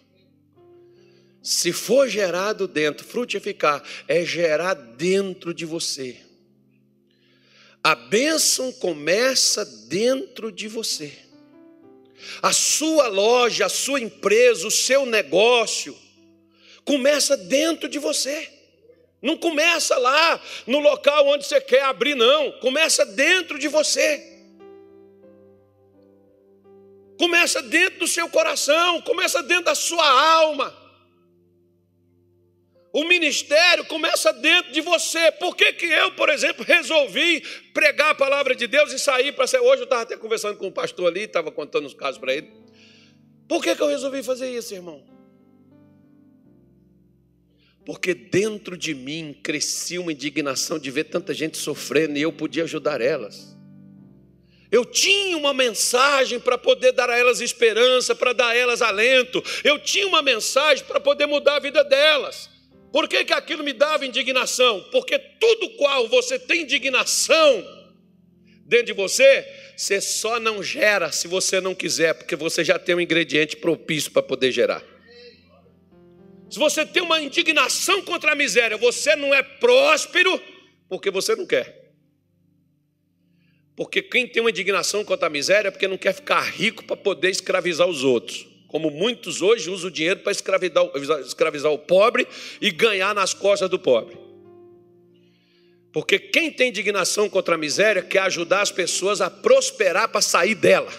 Se 1.41 1.73
for 1.73 2.07
gerado 2.07 2.67
dentro, 2.67 3.05
frutificar, 3.05 3.83
é 4.07 4.23
gerar 4.23 4.73
dentro 4.73 5.53
de 5.53 5.65
você 5.65 6.24
A 7.85 7.93
bênção 7.93 8.71
começa 8.71 9.63
dentro 9.63 10.51
de 10.51 10.67
você. 10.67 11.13
A 12.41 12.51
sua 12.51 13.07
loja, 13.09 13.67
a 13.67 13.69
sua 13.69 13.99
empresa, 13.99 14.65
o 14.65 14.71
seu 14.71 15.05
negócio 15.05 15.95
começa 16.83 17.37
dentro 17.37 17.87
de 17.87 17.99
você. 17.99 18.51
Não 19.21 19.37
começa 19.37 19.95
lá 19.99 20.41
no 20.65 20.79
local 20.79 21.27
onde 21.27 21.45
você 21.45 21.61
quer 21.61 21.83
abrir, 21.83 22.15
não. 22.15 22.53
Começa 22.53 23.05
dentro 23.05 23.59
de 23.59 23.67
você. 23.67 24.33
Começa 27.19 27.61
dentro 27.61 27.99
do 27.99 28.07
seu 28.07 28.27
coração, 28.29 28.99
começa 29.01 29.43
dentro 29.43 29.65
da 29.65 29.75
sua 29.75 30.09
alma. 30.09 30.84
O 32.95 33.03
ministério 33.03 33.83
começa 33.83 34.31
dentro 34.31 34.71
de 34.71 34.79
você. 34.79 35.29
Por 35.33 35.53
que, 35.53 35.73
que 35.73 35.85
eu, 35.85 36.13
por 36.13 36.29
exemplo, 36.29 36.63
resolvi 36.63 37.41
pregar 37.73 38.11
a 38.11 38.15
palavra 38.15 38.55
de 38.55 38.67
Deus 38.67 38.93
e 38.93 38.97
sair 38.97 39.33
para 39.33 39.45
ser. 39.45 39.59
Hoje 39.59 39.81
eu 39.81 39.83
estava 39.83 40.03
até 40.03 40.15
conversando 40.15 40.55
com 40.55 40.67
um 40.67 40.71
pastor 40.71 41.11
ali, 41.11 41.23
estava 41.23 41.51
contando 41.51 41.87
os 41.87 41.93
casos 41.93 42.17
para 42.17 42.33
ele. 42.33 42.49
Por 43.49 43.61
que, 43.61 43.75
que 43.75 43.81
eu 43.81 43.87
resolvi 43.87 44.23
fazer 44.23 44.49
isso, 44.49 44.73
irmão? 44.73 45.03
Porque 47.85 48.13
dentro 48.13 48.77
de 48.77 48.93
mim 48.93 49.37
crescia 49.43 49.99
uma 49.99 50.13
indignação 50.13 50.79
de 50.79 50.89
ver 50.89 51.03
tanta 51.03 51.33
gente 51.33 51.57
sofrendo 51.57 52.17
e 52.17 52.21
eu 52.21 52.31
podia 52.31 52.63
ajudar 52.63 53.01
elas. 53.01 53.57
Eu 54.71 54.85
tinha 54.85 55.37
uma 55.37 55.53
mensagem 55.53 56.39
para 56.39 56.57
poder 56.57 56.93
dar 56.93 57.09
a 57.09 57.17
elas 57.17 57.41
esperança, 57.41 58.15
para 58.15 58.31
dar 58.31 58.47
a 58.51 58.55
elas 58.55 58.81
alento. 58.81 59.43
Eu 59.65 59.79
tinha 59.79 60.07
uma 60.07 60.21
mensagem 60.21 60.85
para 60.85 61.01
poder 61.01 61.25
mudar 61.25 61.57
a 61.57 61.59
vida 61.59 61.83
delas. 61.83 62.54
Por 62.95 63.09
que, 63.09 63.25
que 63.25 63.33
aquilo 63.33 63.61
me 63.61 63.73
dava 63.73 64.05
indignação? 64.05 64.81
Porque 64.89 65.19
tudo 65.19 65.71
qual 65.71 66.07
você 66.07 66.39
tem 66.39 66.61
indignação 66.61 67.61
dentro 68.65 68.85
de 68.85 68.93
você, 68.93 69.45
você 69.75 69.99
só 69.99 70.39
não 70.39 70.63
gera 70.63 71.11
se 71.11 71.27
você 71.27 71.59
não 71.59 71.75
quiser, 71.75 72.13
porque 72.13 72.37
você 72.37 72.63
já 72.63 72.79
tem 72.79 72.95
um 72.95 73.01
ingrediente 73.01 73.57
propício 73.57 74.11
para 74.11 74.23
poder 74.23 74.49
gerar. 74.49 74.81
Se 76.49 76.57
você 76.57 76.85
tem 76.85 77.03
uma 77.03 77.21
indignação 77.21 78.01
contra 78.01 78.31
a 78.31 78.35
miséria, 78.35 78.77
você 78.77 79.13
não 79.13 79.33
é 79.33 79.43
próspero 79.43 80.41
porque 80.87 81.11
você 81.11 81.35
não 81.35 81.45
quer. 81.45 81.91
Porque 83.75 84.01
quem 84.01 84.25
tem 84.25 84.41
uma 84.41 84.51
indignação 84.51 85.03
contra 85.03 85.27
a 85.27 85.29
miséria 85.29 85.67
é 85.67 85.71
porque 85.71 85.85
não 85.85 85.97
quer 85.97 86.13
ficar 86.13 86.39
rico 86.43 86.85
para 86.85 86.95
poder 86.95 87.29
escravizar 87.29 87.89
os 87.89 88.05
outros 88.05 88.54
como 88.67 88.89
muitos 88.89 89.41
hoje 89.41 89.69
usam 89.69 89.89
o 89.89 89.91
dinheiro 89.91 90.19
para 90.19 90.31
escravizar, 90.31 90.85
escravizar 91.25 91.71
o 91.71 91.77
pobre 91.77 92.27
e 92.59 92.71
ganhar 92.71 93.13
nas 93.13 93.33
costas 93.33 93.69
do 93.69 93.79
pobre. 93.79 94.17
Porque 95.93 96.19
quem 96.19 96.51
tem 96.51 96.69
indignação 96.69 97.29
contra 97.29 97.55
a 97.55 97.57
miséria 97.57 98.01
quer 98.01 98.19
ajudar 98.23 98.61
as 98.61 98.71
pessoas 98.71 99.21
a 99.21 99.29
prosperar 99.29 100.09
para 100.09 100.19
sair 100.21 100.53
dela. 100.53 100.91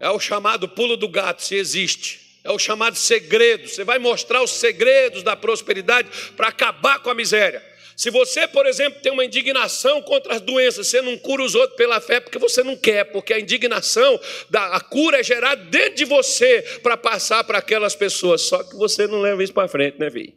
É 0.00 0.08
o 0.08 0.18
chamado 0.18 0.66
pulo 0.66 0.96
do 0.96 1.06
gato, 1.06 1.42
se 1.42 1.54
existe. 1.54 2.40
É 2.42 2.50
o 2.50 2.58
chamado 2.58 2.96
segredo. 2.96 3.68
Você 3.68 3.84
vai 3.84 3.98
mostrar 3.98 4.42
os 4.42 4.50
segredos 4.50 5.22
da 5.22 5.36
prosperidade 5.36 6.08
para 6.34 6.48
acabar 6.48 7.00
com 7.00 7.10
a 7.10 7.14
miséria. 7.14 7.62
Se 8.00 8.08
você, 8.08 8.48
por 8.48 8.64
exemplo, 8.64 9.02
tem 9.02 9.12
uma 9.12 9.26
indignação 9.26 10.00
contra 10.00 10.36
as 10.36 10.40
doenças, 10.40 10.86
você 10.86 11.02
não 11.02 11.18
cura 11.18 11.42
os 11.42 11.54
outros 11.54 11.76
pela 11.76 12.00
fé 12.00 12.18
porque 12.18 12.38
você 12.38 12.62
não 12.62 12.74
quer, 12.74 13.04
porque 13.04 13.30
a 13.30 13.38
indignação, 13.38 14.18
da, 14.48 14.68
a 14.74 14.80
cura 14.80 15.20
é 15.20 15.22
gerada 15.22 15.62
dentro 15.66 15.96
de 15.96 16.06
você 16.06 16.62
para 16.82 16.96
passar 16.96 17.44
para 17.44 17.58
aquelas 17.58 17.94
pessoas. 17.94 18.40
Só 18.40 18.62
que 18.64 18.74
você 18.74 19.06
não 19.06 19.20
leva 19.20 19.44
isso 19.44 19.52
para 19.52 19.68
frente, 19.68 19.98
né, 19.98 20.08
Vi? 20.08 20.34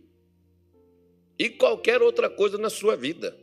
E 1.39 1.47
qualquer 1.47 2.01
outra 2.01 2.29
coisa 2.29 2.57
na 2.57 2.69
sua 2.69 2.97
vida 2.97 3.33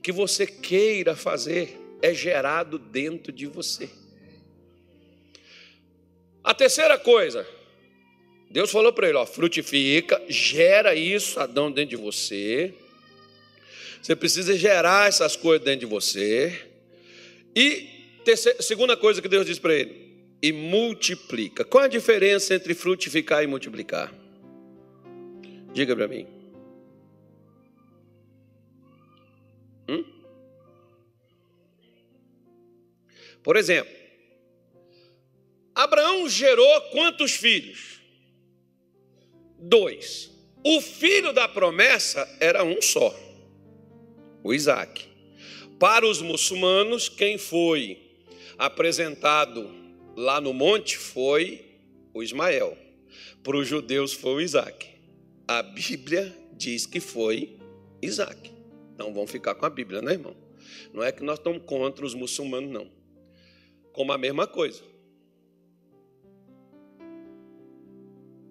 que 0.00 0.12
você 0.12 0.46
queira 0.46 1.16
fazer 1.16 1.76
é 2.00 2.14
gerado 2.14 2.78
dentro 2.78 3.32
de 3.32 3.48
você. 3.48 3.90
A 6.44 6.54
terceira 6.54 6.96
coisa, 6.96 7.44
Deus 8.48 8.70
falou 8.70 8.92
para 8.92 9.08
ele: 9.08 9.18
ó, 9.18 9.26
frutifica, 9.26 10.22
gera 10.28 10.94
isso, 10.94 11.40
Adão, 11.40 11.68
dentro 11.68 11.96
de 11.96 12.00
você. 12.00 12.72
Você 14.04 14.14
precisa 14.14 14.54
gerar 14.54 15.08
essas 15.08 15.34
coisas 15.34 15.64
dentro 15.64 15.80
de 15.80 15.86
você. 15.86 16.68
E 17.56 17.88
terceira, 18.22 18.60
segunda 18.60 18.98
coisa 18.98 19.22
que 19.22 19.28
Deus 19.28 19.46
diz 19.46 19.58
para 19.58 19.72
ele: 19.72 20.26
e 20.42 20.52
multiplica. 20.52 21.64
Qual 21.64 21.82
a 21.82 21.88
diferença 21.88 22.54
entre 22.54 22.74
frutificar 22.74 23.42
e 23.42 23.46
multiplicar? 23.46 24.12
Diga 25.72 25.96
para 25.96 26.06
mim. 26.06 26.26
Hum? 29.88 30.04
Por 33.42 33.56
exemplo, 33.56 33.90
Abraão 35.74 36.28
gerou 36.28 36.78
quantos 36.90 37.32
filhos? 37.32 38.02
Dois. 39.58 40.30
O 40.62 40.82
filho 40.82 41.32
da 41.32 41.48
promessa 41.48 42.28
era 42.38 42.62
um 42.62 42.82
só 42.82 43.23
o 44.44 44.52
Isaac. 44.52 45.08
Para 45.80 46.06
os 46.06 46.20
muçulmanos, 46.20 47.08
quem 47.08 47.38
foi 47.38 47.98
apresentado 48.58 49.68
lá 50.14 50.40
no 50.40 50.52
monte 50.52 50.98
foi 50.98 51.64
o 52.12 52.22
Ismael. 52.22 52.76
Para 53.42 53.56
os 53.56 53.66
judeus 53.66 54.12
foi 54.12 54.34
o 54.34 54.40
Isaac. 54.40 54.88
A 55.48 55.62
Bíblia 55.62 56.36
diz 56.52 56.86
que 56.86 57.00
foi 57.00 57.58
Isaac. 58.00 58.52
Não 58.96 59.12
vão 59.12 59.26
ficar 59.26 59.54
com 59.54 59.66
a 59.66 59.70
Bíblia, 59.70 60.00
né, 60.00 60.12
irmão? 60.12 60.36
Não 60.92 61.02
é 61.02 61.10
que 61.10 61.24
nós 61.24 61.38
estamos 61.38 61.62
contra 61.64 62.04
os 62.04 62.14
muçulmanos, 62.14 62.70
não. 62.70 62.88
Como 63.92 64.12
a 64.12 64.18
mesma 64.18 64.46
coisa. 64.46 64.82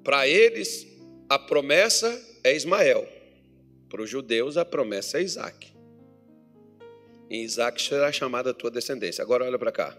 Para 0.03 0.27
eles, 0.27 0.85
a 1.29 1.39
promessa 1.39 2.39
é 2.43 2.53
Ismael. 2.53 3.07
Para 3.87 4.01
os 4.01 4.09
judeus, 4.09 4.57
a 4.57 4.65
promessa 4.65 5.19
é 5.19 5.23
Isaac. 5.23 5.72
Em 7.33 7.41
Isaac 7.41 7.81
será 7.81 8.11
chamada 8.11 8.51
a 8.51 8.53
tua 8.53 8.69
descendência. 8.69 9.23
Agora 9.23 9.43
olha 9.43 9.57
para 9.57 9.71
cá. 9.71 9.97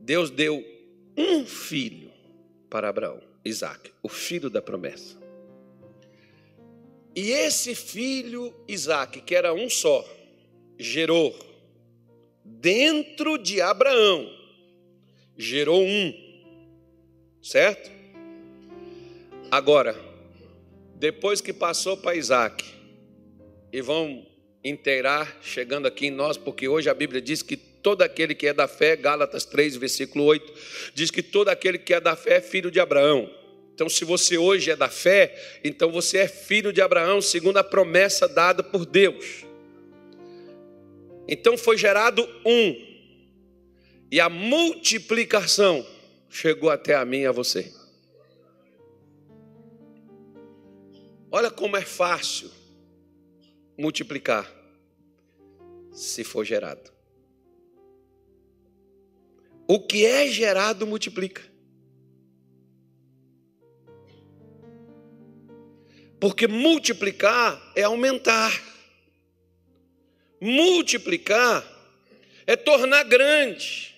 Deus 0.00 0.30
deu 0.30 0.64
um 1.14 1.44
filho 1.44 2.10
para 2.70 2.88
Abraão, 2.88 3.20
Isaac, 3.44 3.92
o 4.02 4.08
filho 4.08 4.48
da 4.48 4.62
promessa. 4.62 5.18
E 7.14 7.30
esse 7.30 7.74
filho, 7.74 8.54
Isaac, 8.66 9.20
que 9.20 9.34
era 9.34 9.52
um 9.52 9.68
só, 9.68 10.02
gerou 10.78 11.38
dentro 12.42 13.36
de 13.36 13.60
Abraão, 13.60 14.34
gerou 15.36 15.84
um, 15.84 16.14
certo? 17.42 17.90
Agora, 19.50 19.94
depois 20.94 21.42
que 21.42 21.52
passou 21.52 21.98
para 21.98 22.16
Isaac, 22.16 22.64
e 23.72 23.82
vão 23.82 24.26
inteirar 24.62 25.38
chegando 25.42 25.86
aqui 25.86 26.06
em 26.06 26.10
nós, 26.10 26.36
porque 26.36 26.68
hoje 26.68 26.90
a 26.90 26.94
Bíblia 26.94 27.20
diz 27.20 27.42
que 27.42 27.56
todo 27.56 28.02
aquele 28.02 28.34
que 28.34 28.46
é 28.46 28.52
da 28.52 28.66
fé, 28.66 28.96
Gálatas 28.96 29.44
3, 29.44 29.76
versículo 29.76 30.24
8, 30.24 30.52
diz 30.94 31.10
que 31.10 31.22
todo 31.22 31.48
aquele 31.48 31.78
que 31.78 31.94
é 31.94 32.00
da 32.00 32.16
fé 32.16 32.36
é 32.36 32.40
filho 32.40 32.70
de 32.70 32.80
Abraão. 32.80 33.30
Então, 33.74 33.88
se 33.88 34.04
você 34.04 34.36
hoje 34.36 34.70
é 34.70 34.76
da 34.76 34.88
fé, 34.88 35.60
então 35.62 35.92
você 35.92 36.18
é 36.18 36.28
filho 36.28 36.72
de 36.72 36.80
Abraão, 36.80 37.20
segundo 37.22 37.58
a 37.58 37.64
promessa 37.64 38.26
dada 38.26 38.62
por 38.62 38.84
Deus. 38.84 39.44
Então 41.28 41.58
foi 41.58 41.76
gerado 41.76 42.26
um, 42.44 42.88
e 44.10 44.18
a 44.18 44.30
multiplicação 44.30 45.86
chegou 46.30 46.70
até 46.70 46.94
a 46.94 47.04
mim 47.04 47.18
e 47.18 47.26
a 47.26 47.32
você. 47.32 47.70
Olha 51.30 51.50
como 51.50 51.76
é 51.76 51.82
fácil 51.82 52.50
multiplicar 53.78 54.52
se 55.92 56.24
for 56.24 56.44
gerado. 56.44 56.92
O 59.66 59.80
que 59.80 60.04
é 60.04 60.26
gerado 60.28 60.86
multiplica. 60.86 61.42
Porque 66.20 66.48
multiplicar 66.48 67.72
é 67.76 67.84
aumentar. 67.84 68.60
Multiplicar 70.40 71.64
é 72.46 72.56
tornar 72.56 73.02
grande, 73.04 73.94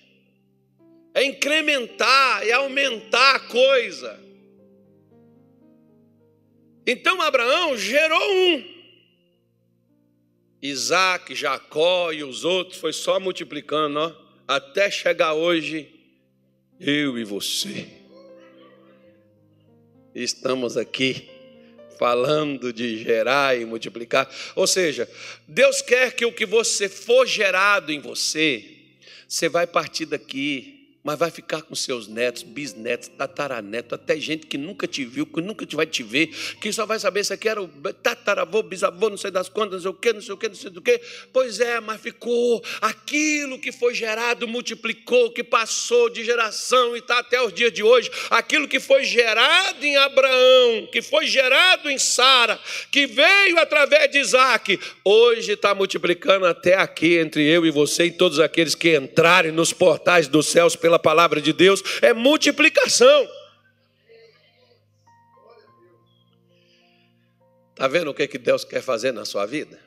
é 1.13 1.23
incrementar, 1.23 2.45
é 2.45 2.51
aumentar 2.51 3.35
a 3.35 3.39
coisa. 3.39 4.19
Então 6.85 7.21
Abraão 7.21 7.77
gerou 7.77 8.19
um. 8.19 8.70
Isaac, 10.61 11.33
Jacó 11.33 12.11
e 12.11 12.23
os 12.23 12.43
outros, 12.45 12.79
foi 12.79 12.93
só 12.93 13.19
multiplicando, 13.19 13.99
ó, 13.99 14.13
até 14.47 14.91
chegar 14.91 15.33
hoje, 15.33 15.89
eu 16.79 17.17
e 17.17 17.23
você. 17.23 17.87
Estamos 20.13 20.77
aqui 20.77 21.29
falando 21.97 22.73
de 22.73 23.01
gerar 23.03 23.57
e 23.57 23.65
multiplicar. 23.65 24.29
Ou 24.55 24.67
seja, 24.67 25.09
Deus 25.47 25.81
quer 25.81 26.13
que 26.13 26.25
o 26.25 26.33
que 26.33 26.45
você 26.45 26.89
for 26.89 27.25
gerado 27.25 27.91
em 27.91 27.99
você, 27.99 28.65
você 29.27 29.47
vai 29.47 29.65
partir 29.65 30.05
daqui 30.05 30.80
mas 31.03 31.17
vai 31.17 31.31
ficar 31.31 31.61
com 31.63 31.73
seus 31.73 32.07
netos, 32.07 32.43
bisnetos, 32.43 33.07
tataranetos, 33.07 33.93
até 33.93 34.19
gente 34.19 34.45
que 34.45 34.57
nunca 34.57 34.87
te 34.87 35.03
viu, 35.03 35.25
que 35.25 35.41
nunca 35.41 35.65
vai 35.75 35.85
te 35.85 36.03
ver, 36.03 36.27
que 36.59 36.71
só 36.71 36.85
vai 36.85 36.99
saber 36.99 37.23
se 37.23 37.37
era 37.47 37.61
o 37.61 37.67
tataravô, 37.67 38.61
bisavô, 38.61 39.09
não 39.09 39.17
sei 39.17 39.31
das 39.31 39.49
quantas, 39.49 39.73
não 39.73 39.81
sei 39.81 39.91
o 39.91 39.93
quê, 39.93 40.13
não 40.13 40.21
sei 40.21 40.33
o 40.33 40.37
quê, 40.37 40.47
não 40.47 40.55
sei 40.55 40.69
do 40.69 40.81
quê. 40.81 41.01
Pois 41.33 41.59
é, 41.59 41.79
mas 41.79 41.99
ficou 41.99 42.63
aquilo 42.79 43.59
que 43.59 43.71
foi 43.71 43.95
gerado, 43.95 44.47
multiplicou, 44.47 45.31
que 45.31 45.43
passou 45.43 46.09
de 46.09 46.23
geração 46.23 46.95
e 46.95 46.99
está 46.99 47.19
até 47.19 47.41
os 47.41 47.53
dias 47.53 47.71
de 47.71 47.81
hoje. 47.81 48.11
Aquilo 48.29 48.67
que 48.67 48.79
foi 48.79 49.03
gerado 49.03 49.83
em 49.83 49.97
Abraão, 49.97 50.87
que 50.91 51.01
foi 51.01 51.25
gerado 51.25 51.89
em 51.89 51.97
Sara, 51.97 52.59
que 52.91 53.07
veio 53.07 53.59
através 53.59 54.11
de 54.11 54.19
Isaac, 54.19 54.79
hoje 55.03 55.53
está 55.53 55.73
multiplicando 55.73 56.45
até 56.45 56.75
aqui 56.75 57.17
entre 57.17 57.43
eu 57.47 57.65
e 57.65 57.71
você 57.71 58.05
e 58.05 58.11
todos 58.11 58.39
aqueles 58.39 58.75
que 58.75 58.95
entrarem 58.95 59.51
nos 59.51 59.73
portais 59.73 60.27
dos 60.27 60.47
céus 60.47 60.75
pela 60.75 60.90
pela 60.91 60.99
palavra 60.99 61.41
de 61.41 61.53
Deus 61.53 61.81
é 62.01 62.13
multiplicação. 62.13 63.29
Está 67.69 67.87
vendo 67.87 68.11
o 68.11 68.13
que, 68.13 68.27
que 68.27 68.37
Deus 68.37 68.65
quer 68.65 68.81
fazer 68.81 69.13
na 69.13 69.23
sua 69.23 69.45
vida? 69.45 69.79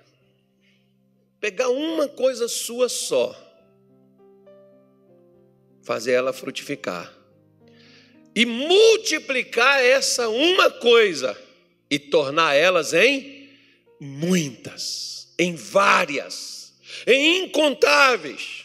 Pegar 1.38 1.68
uma 1.68 2.08
coisa 2.08 2.48
sua 2.48 2.88
só, 2.88 3.36
fazer 5.82 6.12
ela 6.12 6.32
frutificar 6.32 7.12
e 8.34 8.46
multiplicar 8.46 9.84
essa 9.84 10.28
uma 10.28 10.70
coisa 10.70 11.38
e 11.90 11.98
tornar 11.98 12.54
elas 12.54 12.94
em 12.94 13.50
muitas, 14.00 15.34
em 15.38 15.54
várias, 15.54 16.72
em 17.06 17.44
incontáveis. 17.44 18.63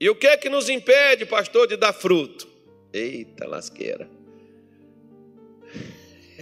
E 0.00 0.08
o 0.08 0.14
que 0.14 0.26
é 0.26 0.36
que 0.36 0.48
nos 0.48 0.70
impede, 0.70 1.26
pastor, 1.26 1.68
de 1.68 1.76
dar 1.76 1.92
fruto? 1.92 2.48
Eita 2.90 3.46
lasqueira. 3.46 4.08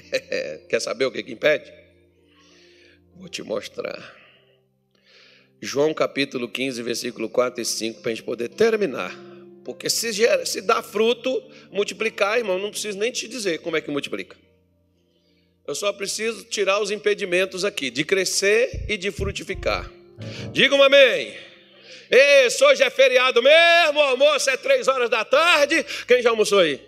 Quer 0.70 0.80
saber 0.80 1.06
o 1.06 1.10
que, 1.10 1.24
que 1.24 1.32
impede? 1.32 1.72
Vou 3.16 3.28
te 3.28 3.42
mostrar. 3.42 4.16
João 5.60 5.92
capítulo 5.92 6.48
15, 6.48 6.80
versículo 6.82 7.28
4 7.28 7.60
e 7.60 7.64
5, 7.64 8.00
para 8.00 8.12
a 8.12 8.14
gente 8.14 8.24
poder 8.24 8.48
terminar. 8.48 9.12
Porque 9.64 9.90
se, 9.90 10.12
gera, 10.12 10.46
se 10.46 10.62
dá 10.62 10.80
fruto, 10.80 11.42
multiplicar, 11.72 12.38
irmão, 12.38 12.60
não 12.60 12.70
preciso 12.70 12.96
nem 12.96 13.10
te 13.10 13.26
dizer 13.26 13.58
como 13.58 13.76
é 13.76 13.80
que 13.80 13.90
multiplica. 13.90 14.36
Eu 15.66 15.74
só 15.74 15.92
preciso 15.92 16.44
tirar 16.44 16.80
os 16.80 16.92
impedimentos 16.92 17.64
aqui, 17.64 17.90
de 17.90 18.04
crescer 18.04 18.86
e 18.88 18.96
de 18.96 19.10
frutificar. 19.10 19.90
Diga 20.52 20.76
um 20.76 20.82
amém. 20.82 21.34
Isso, 22.10 22.64
hoje 22.64 22.82
é 22.82 22.90
feriado 22.90 23.42
mesmo, 23.42 24.00
almoço 24.00 24.48
é 24.48 24.56
três 24.56 24.88
horas 24.88 25.10
da 25.10 25.24
tarde. 25.24 25.84
Quem 26.06 26.22
já 26.22 26.30
almoçou 26.30 26.60
aí? 26.60 26.80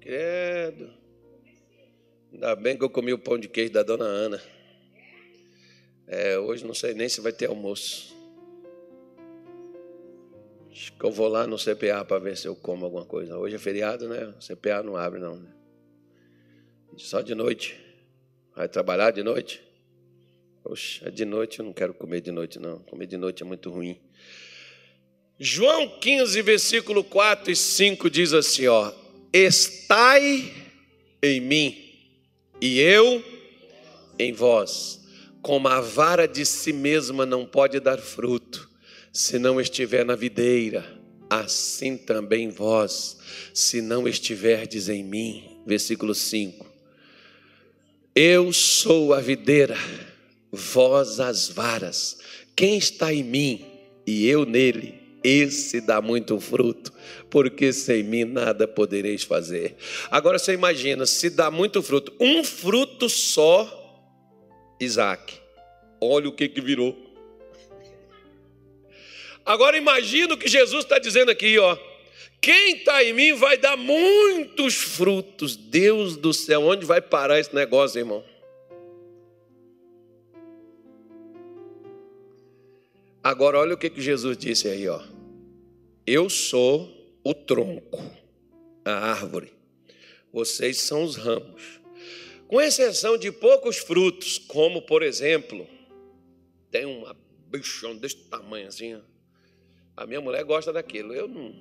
Credo. 0.00 0.92
Ainda 2.32 2.54
bem 2.56 2.76
que 2.76 2.84
eu 2.84 2.90
comi 2.90 3.12
o 3.12 3.18
pão 3.18 3.38
de 3.38 3.48
queijo 3.48 3.72
da 3.72 3.82
dona 3.82 4.04
Ana. 4.04 4.42
É, 6.06 6.38
hoje 6.38 6.66
não 6.66 6.74
sei 6.74 6.92
nem 6.92 7.08
se 7.08 7.20
vai 7.20 7.32
ter 7.32 7.46
almoço. 7.46 8.14
Acho 10.70 10.92
que 10.92 11.04
eu 11.04 11.10
vou 11.10 11.28
lá 11.28 11.46
no 11.46 11.56
CPA 11.56 12.04
para 12.04 12.18
ver 12.18 12.36
se 12.36 12.46
eu 12.46 12.54
como 12.54 12.84
alguma 12.84 13.06
coisa. 13.06 13.38
Hoje 13.38 13.54
é 13.54 13.58
feriado, 13.58 14.08
né? 14.08 14.34
O 14.36 14.44
CPA 14.44 14.82
não 14.82 14.96
abre, 14.96 15.20
não. 15.20 15.36
Né? 15.36 15.50
Só 16.96 17.20
de 17.22 17.34
noite. 17.34 17.80
Vai 18.54 18.68
trabalhar 18.68 19.10
de 19.12 19.22
noite? 19.22 19.62
Poxa, 20.64 21.10
de 21.10 21.26
noite 21.26 21.58
eu 21.58 21.64
não 21.66 21.74
quero 21.74 21.92
comer 21.92 22.22
de 22.22 22.32
noite, 22.32 22.58
não. 22.58 22.78
Comer 22.78 23.06
de 23.06 23.18
noite 23.18 23.42
é 23.42 23.46
muito 23.46 23.68
ruim. 23.68 24.00
João 25.38 25.98
15, 26.00 26.40
versículo 26.40 27.04
4 27.04 27.52
e 27.52 27.56
5 27.56 28.08
diz 28.08 28.32
assim: 28.32 28.66
ó, 28.66 28.90
estai 29.30 30.50
em 31.22 31.38
mim 31.38 31.76
e 32.62 32.80
eu 32.80 33.22
em 34.18 34.32
vós, 34.32 35.06
como 35.42 35.68
a 35.68 35.82
vara 35.82 36.26
de 36.26 36.46
si 36.46 36.72
mesma 36.72 37.26
não 37.26 37.44
pode 37.44 37.78
dar 37.78 37.98
fruto, 37.98 38.70
se 39.12 39.38
não 39.38 39.60
estiver 39.60 40.02
na 40.02 40.16
videira, 40.16 40.98
assim 41.28 41.94
também 41.98 42.48
vós, 42.48 43.18
se 43.52 43.82
não 43.82 44.08
estiverdes 44.08 44.88
em 44.88 45.04
mim. 45.04 45.60
Versículo 45.66 46.14
5. 46.14 46.72
Eu 48.14 48.50
sou 48.50 49.12
a 49.12 49.20
videira 49.20 49.76
vós 50.54 51.20
as 51.20 51.48
varas. 51.48 52.18
Quem 52.56 52.78
está 52.78 53.12
em 53.12 53.22
mim 53.22 53.64
e 54.06 54.26
eu 54.28 54.44
nele, 54.44 54.94
esse 55.22 55.80
dá 55.80 56.02
muito 56.02 56.38
fruto, 56.38 56.92
porque 57.30 57.72
sem 57.72 58.02
mim 58.02 58.24
nada 58.24 58.68
podereis 58.68 59.22
fazer. 59.22 59.76
Agora 60.10 60.38
você 60.38 60.52
imagina, 60.52 61.06
se 61.06 61.30
dá 61.30 61.50
muito 61.50 61.82
fruto, 61.82 62.12
um 62.20 62.44
fruto 62.44 63.08
só, 63.08 63.80
Isaac, 64.78 65.34
olha 66.00 66.28
o 66.28 66.32
que, 66.32 66.48
que 66.48 66.60
virou. 66.60 66.96
Agora 69.46 69.76
imagina 69.76 70.34
o 70.34 70.38
que 70.38 70.48
Jesus 70.48 70.84
está 70.84 70.98
dizendo 70.98 71.30
aqui, 71.30 71.58
ó. 71.58 71.76
Quem 72.40 72.76
está 72.76 73.02
em 73.02 73.14
mim 73.14 73.32
vai 73.32 73.56
dar 73.56 73.76
muitos 73.76 74.74
frutos. 74.74 75.56
Deus 75.56 76.16
do 76.16 76.32
céu, 76.32 76.62
onde 76.62 76.84
vai 76.84 77.00
parar 77.00 77.40
esse 77.40 77.54
negócio, 77.54 77.98
irmão? 77.98 78.22
Agora 83.24 83.58
olha 83.58 83.72
o 83.72 83.78
que, 83.78 83.88
que 83.88 84.02
Jesus 84.02 84.36
disse 84.36 84.68
aí, 84.68 84.86
ó. 84.86 85.02
Eu 86.06 86.28
sou 86.28 87.18
o 87.24 87.32
tronco, 87.32 87.98
a 88.84 88.92
árvore. 89.12 89.50
Vocês 90.30 90.82
são 90.82 91.02
os 91.02 91.16
ramos. 91.16 91.80
Com 92.46 92.60
exceção 92.60 93.16
de 93.16 93.32
poucos 93.32 93.78
frutos, 93.78 94.36
como 94.36 94.82
por 94.82 95.02
exemplo, 95.02 95.66
tem 96.70 96.84
uma 96.84 97.16
bichão 97.48 97.96
desse 97.96 98.16
tamanho 98.28 98.68
assim. 98.68 98.94
Ó. 98.94 99.00
A 99.96 100.06
minha 100.06 100.20
mulher 100.20 100.44
gosta 100.44 100.70
daquilo. 100.70 101.14
Eu 101.14 101.26
não. 101.26 101.54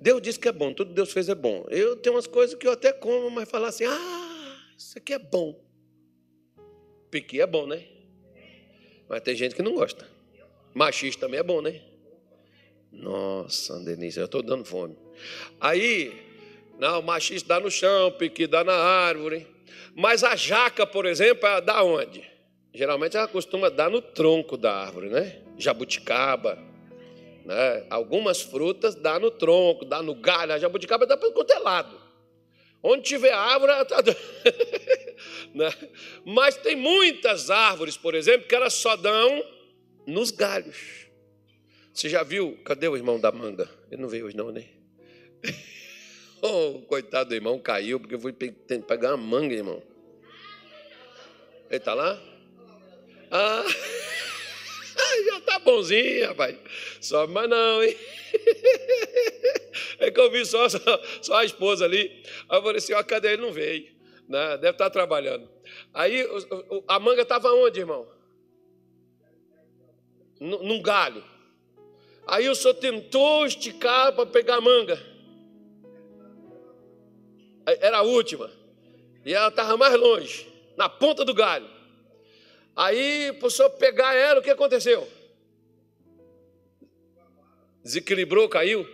Deus 0.00 0.22
disse 0.22 0.40
que 0.40 0.48
é 0.48 0.52
bom, 0.52 0.72
tudo 0.72 0.94
Deus 0.94 1.12
fez 1.12 1.28
é 1.28 1.34
bom. 1.34 1.66
Eu 1.68 1.94
tenho 1.94 2.16
umas 2.16 2.26
coisas 2.26 2.56
que 2.58 2.66
eu 2.66 2.72
até 2.72 2.90
como, 2.90 3.28
mas 3.28 3.46
falar 3.50 3.68
assim, 3.68 3.84
ah, 3.84 4.62
isso 4.78 4.96
aqui 4.96 5.12
é 5.12 5.18
bom. 5.18 5.62
Piqui 7.10 7.42
é 7.42 7.46
bom, 7.46 7.66
né? 7.66 7.97
Mas 9.08 9.20
tem 9.22 9.34
gente 9.34 9.54
que 9.54 9.62
não 9.62 9.74
gosta. 9.74 10.06
Machista 10.74 11.26
também 11.26 11.40
é 11.40 11.42
bom, 11.42 11.60
né? 11.60 11.80
Nossa, 12.92 13.78
Denise, 13.80 14.18
eu 14.18 14.26
estou 14.26 14.42
dando 14.42 14.64
fome. 14.64 14.96
Aí, 15.60 16.12
não, 16.78 17.02
machista 17.02 17.48
dá 17.48 17.60
no 17.60 17.70
chão, 17.70 18.12
piqui 18.12 18.46
dá 18.46 18.62
na 18.62 18.74
árvore. 18.74 19.46
Mas 19.94 20.22
a 20.22 20.36
jaca, 20.36 20.86
por 20.86 21.06
exemplo, 21.06 21.46
ela 21.46 21.60
dá 21.60 21.82
onde? 21.82 22.24
Geralmente 22.72 23.16
ela 23.16 23.26
costuma 23.26 23.68
dar 23.68 23.90
no 23.90 24.00
tronco 24.00 24.56
da 24.56 24.72
árvore, 24.72 25.08
né? 25.08 25.40
Jabuticaba. 25.56 26.58
Né? 27.44 27.86
Algumas 27.90 28.40
frutas 28.40 28.94
dá 28.94 29.18
no 29.18 29.30
tronco, 29.30 29.84
dá 29.84 30.02
no 30.02 30.14
galho. 30.14 30.52
A 30.52 30.58
jabuticaba 30.58 31.06
dá 31.06 31.16
para 31.16 31.28
o 31.28 31.62
lado. 31.62 31.98
Onde 32.82 33.02
tiver 33.02 33.32
árvore, 33.32 33.72
ela 33.72 33.82
está 33.82 34.00
dando. 34.00 34.16
Né? 35.54 35.72
Mas 36.24 36.56
tem 36.56 36.76
muitas 36.76 37.50
árvores, 37.50 37.96
por 37.96 38.14
exemplo, 38.14 38.48
que 38.48 38.54
elas 38.54 38.74
só 38.74 38.96
dão 38.96 39.44
nos 40.06 40.30
galhos. 40.30 41.08
Você 41.92 42.08
já 42.08 42.22
viu? 42.22 42.56
Cadê 42.64 42.88
o 42.88 42.96
irmão 42.96 43.18
da 43.18 43.32
manga? 43.32 43.68
Ele 43.90 44.00
não 44.00 44.08
veio 44.08 44.26
hoje, 44.26 44.36
não, 44.36 44.50
né? 44.50 44.64
Oh, 46.40 46.82
coitado 46.82 47.30
do 47.30 47.34
irmão, 47.34 47.58
caiu 47.58 47.98
porque 47.98 48.14
eu 48.14 48.20
fui 48.20 48.32
pegar 48.32 49.16
uma 49.16 49.16
manga, 49.16 49.52
irmão. 49.52 49.82
Ele 51.68 51.78
está 51.78 51.94
lá? 51.94 52.16
Ah, 53.28 53.64
já 55.26 55.40
tá 55.40 55.58
bonzinho, 55.58 56.28
rapaz. 56.28 56.56
Sobe 57.00 57.32
mais 57.32 57.50
não, 57.50 57.82
hein? 57.82 57.96
É 60.00 60.12
que 60.12 60.20
eu 60.20 60.30
vi 60.30 60.46
só, 60.46 60.68
só, 60.68 60.78
só 61.20 61.34
a 61.38 61.44
esposa 61.44 61.84
ali. 61.84 62.22
Aí 62.48 62.58
eu 62.58 62.62
falei 62.62 62.76
assim: 62.76 62.92
ó, 62.92 63.02
cadê 63.02 63.32
ele? 63.32 63.42
Não 63.42 63.52
veio 63.52 63.97
né? 64.28 64.58
deve 64.58 64.72
estar 64.72 64.90
trabalhando. 64.90 65.48
Aí 65.94 66.24
a 66.86 67.00
manga 67.00 67.22
estava 67.22 67.50
onde, 67.52 67.80
irmão? 67.80 68.06
Num 70.38 70.80
galho. 70.82 71.24
Aí 72.26 72.48
o 72.48 72.54
senhor 72.54 72.74
tentou 72.74 73.46
esticar 73.46 74.14
para 74.14 74.26
pegar 74.26 74.56
a 74.56 74.60
manga. 74.60 75.00
Era 77.66 77.98
a 77.98 78.02
última. 78.02 78.50
E 79.24 79.32
ela 79.32 79.48
estava 79.48 79.76
mais 79.76 79.94
longe, 79.94 80.46
na 80.76 80.88
ponta 80.88 81.24
do 81.24 81.34
galho. 81.34 81.68
Aí, 82.76 83.32
para 83.32 83.48
o 83.48 83.50
senhor 83.50 83.70
pegar 83.70 84.14
ela, 84.14 84.38
o 84.38 84.42
que 84.42 84.50
aconteceu? 84.50 85.08
Desequilibrou, 87.82 88.48
caiu. 88.48 88.88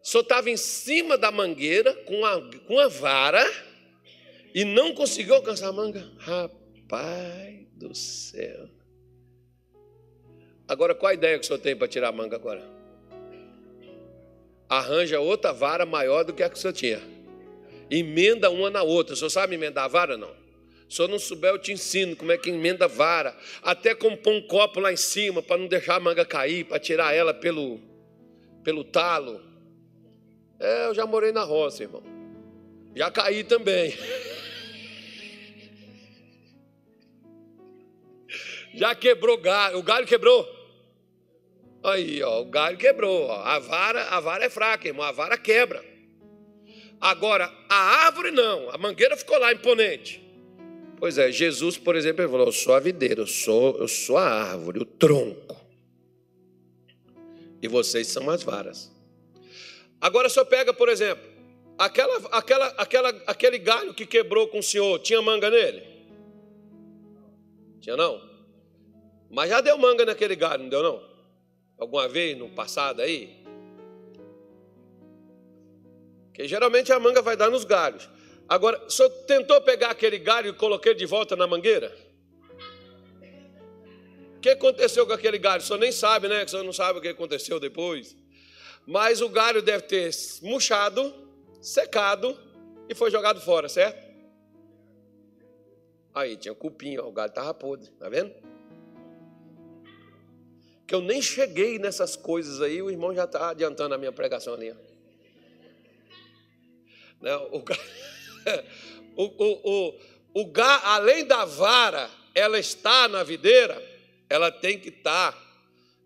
Só 0.00 0.20
estava 0.20 0.48
em 0.48 0.56
cima 0.56 1.18
da 1.18 1.32
mangueira 1.32 1.92
com 2.04 2.24
a, 2.24 2.40
com 2.66 2.78
a 2.78 2.86
vara 2.86 3.44
e 4.54 4.64
não 4.64 4.94
conseguiu 4.94 5.34
alcançar 5.34 5.68
a 5.68 5.72
manga. 5.72 6.10
Rapaz 6.18 7.66
do 7.74 7.94
céu. 7.94 8.68
Agora, 10.66 10.94
qual 10.94 11.10
a 11.10 11.14
ideia 11.14 11.38
que 11.38 11.44
o 11.44 11.46
senhor 11.46 11.58
tem 11.58 11.74
para 11.74 11.88
tirar 11.88 12.08
a 12.08 12.12
manga 12.12 12.36
agora? 12.36 12.62
Arranja 14.68 15.18
outra 15.18 15.52
vara 15.52 15.86
maior 15.86 16.24
do 16.24 16.34
que 16.34 16.42
a 16.42 16.50
que 16.50 16.56
o 16.56 16.58
senhor 16.58 16.74
tinha. 16.74 17.00
Emenda 17.90 18.50
uma 18.50 18.68
na 18.68 18.82
outra. 18.82 19.14
O 19.14 19.16
senhor 19.16 19.30
sabe 19.30 19.54
emendar 19.54 19.84
a 19.84 19.88
vara 19.88 20.16
não? 20.16 20.36
Se 20.88 20.96
senhor 20.96 21.08
não 21.08 21.18
souber, 21.18 21.50
eu 21.50 21.58
te 21.58 21.72
ensino 21.72 22.16
como 22.16 22.32
é 22.32 22.38
que 22.38 22.50
emenda 22.50 22.86
a 22.86 22.88
vara. 22.88 23.36
Até 23.62 23.94
como 23.94 24.16
pôr 24.16 24.32
um 24.32 24.46
copo 24.46 24.80
lá 24.80 24.92
em 24.92 24.96
cima 24.96 25.42
para 25.42 25.58
não 25.58 25.68
deixar 25.68 25.96
a 25.96 26.00
manga 26.00 26.24
cair, 26.24 26.64
para 26.64 26.78
tirar 26.78 27.14
ela 27.14 27.32
pelo, 27.32 27.80
pelo 28.62 28.84
talo. 28.84 29.40
É, 30.58 30.86
eu 30.86 30.94
já 30.94 31.06
morei 31.06 31.32
na 31.32 31.44
roça, 31.44 31.82
irmão. 31.82 32.17
Já 32.98 33.12
caí 33.12 33.44
também. 33.44 33.96
Já 38.74 38.92
quebrou 38.92 39.38
galho. 39.38 39.78
O 39.78 39.84
galho 39.84 40.04
quebrou. 40.04 40.44
Aí, 41.84 42.20
ó, 42.24 42.40
o 42.40 42.46
galho 42.46 42.76
quebrou. 42.76 43.26
Ó. 43.28 43.40
A 43.40 43.60
vara, 43.60 44.02
a 44.08 44.18
vara 44.18 44.46
é 44.46 44.50
fraca, 44.50 44.88
irmão. 44.88 45.06
A 45.06 45.12
vara 45.12 45.38
quebra. 45.38 45.84
Agora, 47.00 47.48
a 47.68 48.06
árvore 48.06 48.32
não. 48.32 48.68
A 48.70 48.76
mangueira 48.76 49.16
ficou 49.16 49.38
lá 49.38 49.52
imponente. 49.52 50.20
Pois 50.96 51.18
é, 51.18 51.30
Jesus, 51.30 51.78
por 51.78 51.94
exemplo, 51.94 52.22
ele 52.22 52.32
falou: 52.32 52.46
Eu 52.46 52.52
sou 52.52 52.74
a 52.74 52.80
videira, 52.80 53.20
eu 53.20 53.28
sou, 53.28 53.78
eu 53.78 53.86
sou 53.86 54.16
a 54.18 54.28
árvore, 54.28 54.80
o 54.80 54.84
tronco. 54.84 55.56
E 57.62 57.68
vocês 57.68 58.08
são 58.08 58.28
as 58.28 58.42
varas. 58.42 58.90
Agora 60.00 60.28
só 60.28 60.44
pega, 60.44 60.74
por 60.74 60.88
exemplo, 60.88 61.27
aquela, 61.78 62.16
aquela, 62.32 62.66
aquela, 62.76 63.08
aquele 63.26 63.58
galho 63.58 63.94
que 63.94 64.04
quebrou 64.04 64.48
com 64.48 64.58
o 64.58 64.62
senhor, 64.62 64.98
tinha 64.98 65.22
manga 65.22 65.48
nele? 65.48 65.82
Tinha 67.80 67.96
não? 67.96 68.20
Mas 69.30 69.50
já 69.50 69.60
deu 69.60 69.78
manga 69.78 70.04
naquele 70.04 70.34
galho, 70.34 70.62
não 70.62 70.68
deu 70.68 70.82
não? 70.82 71.08
Alguma 71.78 72.08
vez 72.08 72.36
no 72.36 72.48
passado 72.50 73.00
aí? 73.00 73.38
Que 76.34 76.48
geralmente 76.48 76.92
a 76.92 76.98
manga 76.98 77.22
vai 77.22 77.36
dar 77.36 77.50
nos 77.50 77.64
galhos. 77.64 78.08
Agora, 78.48 78.84
o 78.86 78.90
senhor 78.90 79.10
tentou 79.26 79.60
pegar 79.60 79.90
aquele 79.90 80.18
galho 80.18 80.50
e 80.50 80.52
coloquei 80.52 80.94
de 80.94 81.06
volta 81.06 81.36
na 81.36 81.46
mangueira? 81.46 81.94
O 84.36 84.40
que 84.40 84.50
aconteceu 84.50 85.06
com 85.06 85.12
aquele 85.12 85.36
galho? 85.36 85.62
O 85.62 85.66
senhor 85.66 85.78
nem 85.78 85.92
sabe, 85.92 86.28
né? 86.28 86.44
O 86.44 86.48
senhor 86.48 86.62
não 86.62 86.72
sabe 86.72 86.98
o 86.98 87.02
que 87.02 87.08
aconteceu 87.08 87.60
depois. 87.60 88.16
Mas 88.86 89.20
o 89.20 89.28
galho 89.28 89.60
deve 89.60 89.82
ter 89.82 90.10
murchado, 90.42 91.12
secado 91.60 92.38
e 92.88 92.94
foi 92.94 93.10
jogado 93.10 93.40
fora, 93.40 93.68
certo? 93.68 94.08
Aí 96.14 96.36
tinha 96.36 96.54
cupim, 96.54 96.96
ó, 96.98 97.06
o 97.06 97.12
galho 97.12 97.28
estava 97.28 97.54
podre, 97.54 97.90
tá 97.92 98.08
vendo? 98.08 98.34
Que 100.86 100.94
eu 100.94 101.00
nem 101.00 101.20
cheguei 101.20 101.78
nessas 101.78 102.16
coisas 102.16 102.60
aí, 102.60 102.80
o 102.80 102.90
irmão 102.90 103.14
já 103.14 103.24
está 103.24 103.50
adiantando 103.50 103.94
a 103.94 103.98
minha 103.98 104.12
pregação 104.12 104.54
ali. 104.54 104.74
Não, 107.20 107.44
o, 107.52 107.62
o, 109.16 109.24
o, 109.24 109.90
o, 110.34 110.42
o, 110.42 110.52
além 110.84 111.24
da 111.26 111.44
vara, 111.44 112.10
ela 112.34 112.58
está 112.58 113.06
na 113.08 113.22
videira, 113.22 113.80
ela 114.28 114.50
tem 114.50 114.78
que 114.78 114.88
estar 114.88 115.32
tá 115.32 115.48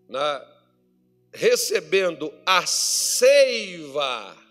na, 0.09 0.45
recebendo 1.33 2.33
a 2.45 2.65
seiva. 2.65 4.42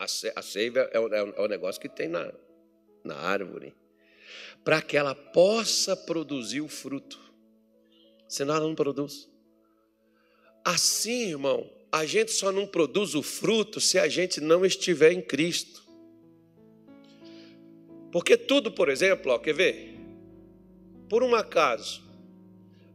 A, 0.00 0.42
seiva 0.42 0.80
é, 0.80 0.96
é 0.96 0.98
o, 0.98 1.14
é 1.14 1.40
o 1.42 1.46
negócio 1.46 1.78
que 1.78 1.88
tem 1.88 2.08
na, 2.08 2.32
na 3.04 3.16
árvore, 3.16 3.74
para 4.64 4.80
que 4.80 4.96
ela 4.96 5.14
possa 5.14 5.94
produzir 5.94 6.62
o 6.62 6.68
fruto. 6.68 7.20
Senão 8.26 8.54
ela 8.56 8.66
não 8.66 8.74
produz. 8.74 9.28
Assim, 10.64 11.28
irmão, 11.28 11.70
a 11.92 12.06
gente 12.06 12.32
só 12.32 12.50
não 12.50 12.66
produz 12.66 13.14
o 13.14 13.22
fruto 13.22 13.78
se 13.78 13.98
a 13.98 14.08
gente 14.08 14.40
não 14.40 14.64
estiver 14.64 15.12
em 15.12 15.20
Cristo. 15.20 15.84
Porque 18.10 18.38
tudo, 18.38 18.72
por 18.72 18.88
exemplo, 18.88 19.32
ó, 19.32 19.38
quer 19.38 19.52
ver? 19.52 19.98
Por 21.10 21.22
um 21.22 21.34
acaso, 21.34 22.02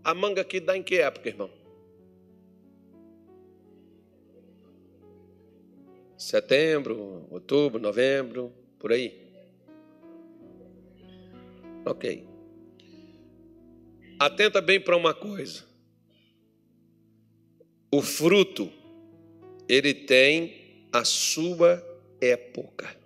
a 0.03 0.14
manga 0.14 0.41
aqui 0.41 0.60
dá 0.60 0.76
em 0.76 0.82
que 0.82 0.97
época, 0.97 1.30
irmão? 1.30 1.51
Setembro, 6.26 7.28
outubro, 7.30 7.80
novembro, 7.80 8.51
por 8.80 8.91
aí. 8.91 9.32
Ok. 11.86 12.28
Atenta 14.19 14.59
bem 14.59 14.82
para 14.82 14.97
uma 14.97 15.13
coisa. 15.13 15.63
O 17.91 18.01
fruto, 18.01 18.73
ele 19.69 19.93
tem 19.93 20.88
a 20.91 21.05
sua 21.05 21.80
época. 22.19 22.97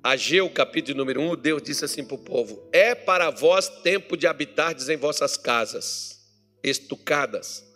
Ageu, 0.00 0.48
capítulo 0.50 0.96
número 0.96 1.20
1, 1.20 1.34
Deus 1.34 1.62
disse 1.64 1.84
assim 1.84 2.04
para 2.04 2.14
o 2.14 2.18
povo: 2.18 2.62
É 2.72 2.94
para 2.94 3.28
vós 3.30 3.68
tempo 3.82 4.16
de 4.16 4.28
habitardes 4.28 4.88
em 4.88 4.96
vossas 4.96 5.36
casas, 5.36 6.24
estucadas, 6.62 7.67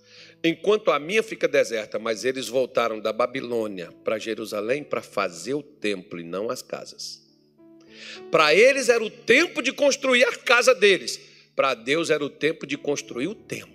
enquanto 0.43 0.91
a 0.91 0.99
minha 0.99 1.23
fica 1.23 1.47
deserta. 1.47 1.99
Mas 1.99 2.25
eles 2.25 2.49
voltaram 2.49 3.01
da 3.01 3.13
Babilônia 3.13 3.93
para 4.05 4.19
Jerusalém 4.19 4.83
para 4.83 5.03
fazer 5.03 5.55
o 5.55 5.63
templo 5.63 6.21
e 6.21 6.25
não 6.25 6.51
as 6.51 6.63
casas. 6.63 7.23
Para 8.31 8.55
eles 8.55 8.89
era 8.89 9.03
o 9.03 9.11
tempo 9.11 9.63
de 9.63 9.73
construir 9.73 10.25
a 10.25 10.37
casa 10.37 10.75
deles, 10.75 11.21
para 11.55 11.75
Deus 11.75 12.11
era 12.11 12.25
o 12.25 12.31
tempo 12.31 12.67
de 12.67 12.77
construir 12.77 13.29
o 13.29 13.35
templo. 13.35 13.73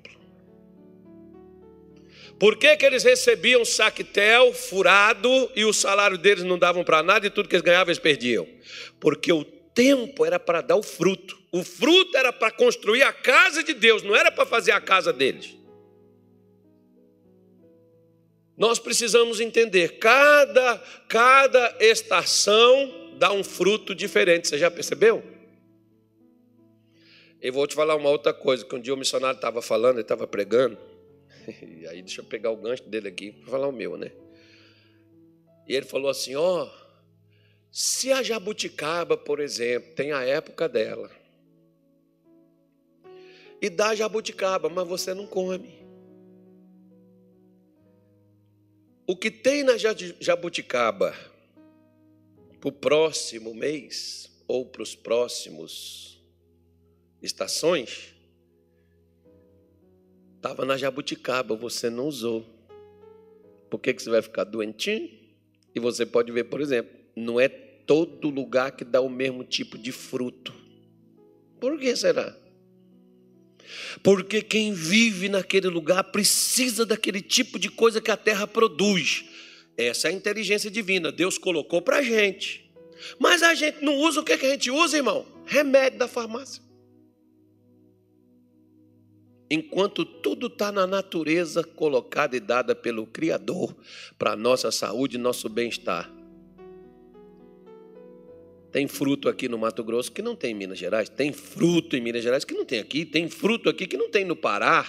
Por 2.40 2.58
que, 2.58 2.76
que 2.76 2.86
eles 2.86 3.04
recebiam 3.04 3.66
saquetel 3.66 4.54
furado 4.54 5.52
e 5.56 5.66
o 5.66 5.74
salário 5.74 6.18
deles 6.18 6.44
não 6.44 6.58
davam 6.58 6.84
para 6.84 7.02
nada 7.02 7.26
e 7.26 7.32
tudo 7.32 7.50
que 7.50 7.56
eles 7.56 7.66
ganhavam 7.66 7.90
eles 7.90 8.00
perdiam? 8.00 8.48
Porque 9.00 9.32
o 9.32 9.44
tempo 9.44 10.24
era 10.24 10.40
para 10.40 10.62
dar 10.62 10.76
o 10.76 10.84
fruto. 10.84 11.38
O 11.52 11.64
fruto 11.64 12.16
era 12.16 12.32
para 12.32 12.52
construir 12.52 13.02
a 13.02 13.12
casa 13.12 13.64
de 13.64 13.74
Deus, 13.74 14.04
não 14.04 14.16
era 14.16 14.32
para 14.32 14.46
fazer 14.46 14.72
a 14.72 14.82
casa 14.82 15.12
deles. 15.12 15.57
Nós 18.58 18.80
precisamos 18.80 19.40
entender, 19.40 20.00
cada, 20.00 20.78
cada 21.08 21.78
estação 21.80 23.14
dá 23.18 23.32
um 23.32 23.44
fruto 23.44 23.94
diferente, 23.94 24.48
você 24.48 24.58
já 24.58 24.70
percebeu? 24.70 25.24
Eu 27.40 27.54
vou 27.54 27.68
te 27.68 27.76
falar 27.76 27.96
uma 27.96 28.10
outra 28.10 28.34
coisa, 28.34 28.66
que 28.66 28.76
um 28.76 28.82
dia 28.82 28.94
o 28.94 28.98
missionário 28.98 29.38
estava 29.38 29.62
falando, 29.62 29.98
ele 29.98 30.02
estava 30.02 30.26
pregando, 30.26 30.78
E 31.62 31.88
aí 31.88 32.02
deixa 32.02 32.22
eu 32.22 32.26
pegar 32.26 32.52
o 32.52 32.58
gancho 32.58 32.84
dele 32.84 33.08
aqui 33.08 33.32
para 33.32 33.52
falar 33.52 33.68
o 33.68 33.72
meu, 33.72 33.98
né? 33.98 34.12
E 35.68 35.76
ele 35.76 35.86
falou 35.86 36.10
assim: 36.10 36.36
ó, 36.36 36.66
oh, 36.66 36.70
se 37.72 38.12
a 38.12 38.22
jabuticaba, 38.22 39.18
por 39.18 39.40
exemplo, 39.40 39.94
tem 39.94 40.12
a 40.12 40.24
época 40.24 40.68
dela, 40.68 41.10
e 43.62 43.70
dá 43.70 43.96
jabuticaba, 43.96 44.70
mas 44.70 44.88
você 44.88 45.14
não 45.14 45.26
come. 45.26 45.87
O 49.08 49.16
que 49.16 49.32
tem 49.32 49.64
na 49.64 49.74
jabuticaba 50.20 51.16
para 52.60 52.70
o 52.70 52.72
próximo 52.72 53.56
mês 53.56 54.30
ou 54.48 54.66
para 54.66 54.84
os 54.84 54.94
próximos 54.96 56.22
estações, 57.22 58.14
Estava 60.38 60.64
na 60.64 60.78
jabuticaba, 60.78 61.56
você 61.56 61.90
não 61.90 62.08
usou. 62.08 62.46
Por 63.70 63.80
que, 63.80 63.94
que 63.94 64.02
você 64.02 64.10
vai 64.10 64.22
ficar 64.22 64.44
doentinho? 64.44 65.10
E 65.74 65.80
você 65.80 66.06
pode 66.06 66.32
ver, 66.32 66.46
por 66.46 66.62
exemplo, 66.62 66.96
não 67.16 67.40
é 67.40 67.50
todo 67.50 68.30
lugar 68.30 68.72
que 68.72 68.86
dá 68.86 69.02
o 69.02 69.10
mesmo 69.10 69.44
tipo 69.44 69.78
de 69.78 69.92
fruto. 69.92 70.54
Por 71.60 71.78
que 71.80 71.94
será? 71.96 72.34
Porque 74.02 74.42
quem 74.42 74.74
vive 74.74 75.30
naquele 75.30 75.68
lugar 75.68 76.04
precisa 76.06 76.86
daquele 76.86 77.22
tipo 77.22 77.60
de 77.60 77.70
coisa 77.70 78.02
que 78.02 78.12
a 78.12 78.18
terra 78.18 78.48
produz. 78.48 79.26
Essa 79.78 80.08
é 80.08 80.12
a 80.12 80.14
inteligência 80.14 80.72
divina. 80.72 81.12
Deus 81.12 81.38
colocou 81.38 81.82
para 81.82 81.98
a 81.98 82.04
gente. 82.04 82.70
Mas 83.20 83.44
a 83.44 83.54
gente 83.54 83.84
não 83.84 83.96
usa 83.98 84.22
o 84.22 84.24
que, 84.24 84.38
que 84.38 84.46
a 84.46 84.50
gente 84.50 84.72
usa, 84.72 84.98
irmão? 84.98 85.26
Remédio 85.46 86.00
da 86.00 86.08
farmácia 86.08 86.68
enquanto 89.50 90.06
tudo 90.06 90.48
está 90.48 90.72
na 90.72 90.86
natureza 90.86 91.64
colocada 91.64 92.36
e 92.36 92.40
dada 92.40 92.76
pelo 92.76 93.06
Criador 93.06 93.76
para 94.18 94.36
nossa 94.36 94.72
saúde 94.72 95.16
e 95.16 95.20
nosso 95.20 95.48
bem-estar. 95.50 96.17
Tem 98.72 98.88
fruto 98.88 99.30
aqui 99.30 99.48
no 99.48 99.58
Mato 99.58 99.84
Grosso 99.84 100.12
que 100.12 100.22
não 100.22 100.36
tem 100.36 100.52
em 100.52 100.56
Minas 100.56 100.78
Gerais, 100.78 101.10
tem 101.10 101.32
fruto 101.32 101.96
em 101.96 102.02
Minas 102.02 102.24
Gerais 102.24 102.44
que 102.44 102.54
não 102.54 102.66
tem 102.66 102.80
aqui, 102.80 103.06
tem 103.06 103.30
fruto 103.30 103.70
aqui 103.70 103.88
que 103.88 103.98
não 103.98 104.10
tem 104.10 104.26
no 104.26 104.36
Pará. 104.36 104.86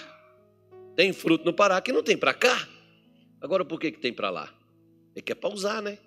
Tem 0.97 1.13
fruto 1.13 1.45
no 1.45 1.53
Pará 1.53 1.81
que 1.81 1.93
não 1.93 2.03
tem 2.03 2.17
para 2.17 2.35
cá. 2.35 2.69
Agora 3.41 3.65
por 3.65 3.79
que, 3.79 3.93
que 3.93 4.01
tem 4.01 4.13
para 4.13 4.31
lá? 4.31 4.53
É 5.15 5.23
que 5.23 5.33
é 5.33 5.35
para 5.35 5.53
usar, 5.53 5.81
né? 5.81 5.99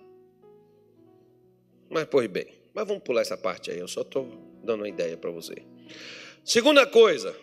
Mas, 1.90 2.06
pois 2.06 2.28
bem, 2.28 2.48
mas 2.74 2.88
vamos 2.88 3.04
pular 3.04 3.22
essa 3.22 3.38
parte 3.38 3.72
aí, 3.72 3.80
eu 3.80 3.88
só 3.88 4.02
estou 4.02 4.60
dando 4.64 4.82
uma 4.82 4.90
ideia 4.90 5.18
para 5.18 5.30
você. 5.30 5.56
Segunda 6.44 6.86
coisa, 6.86 7.36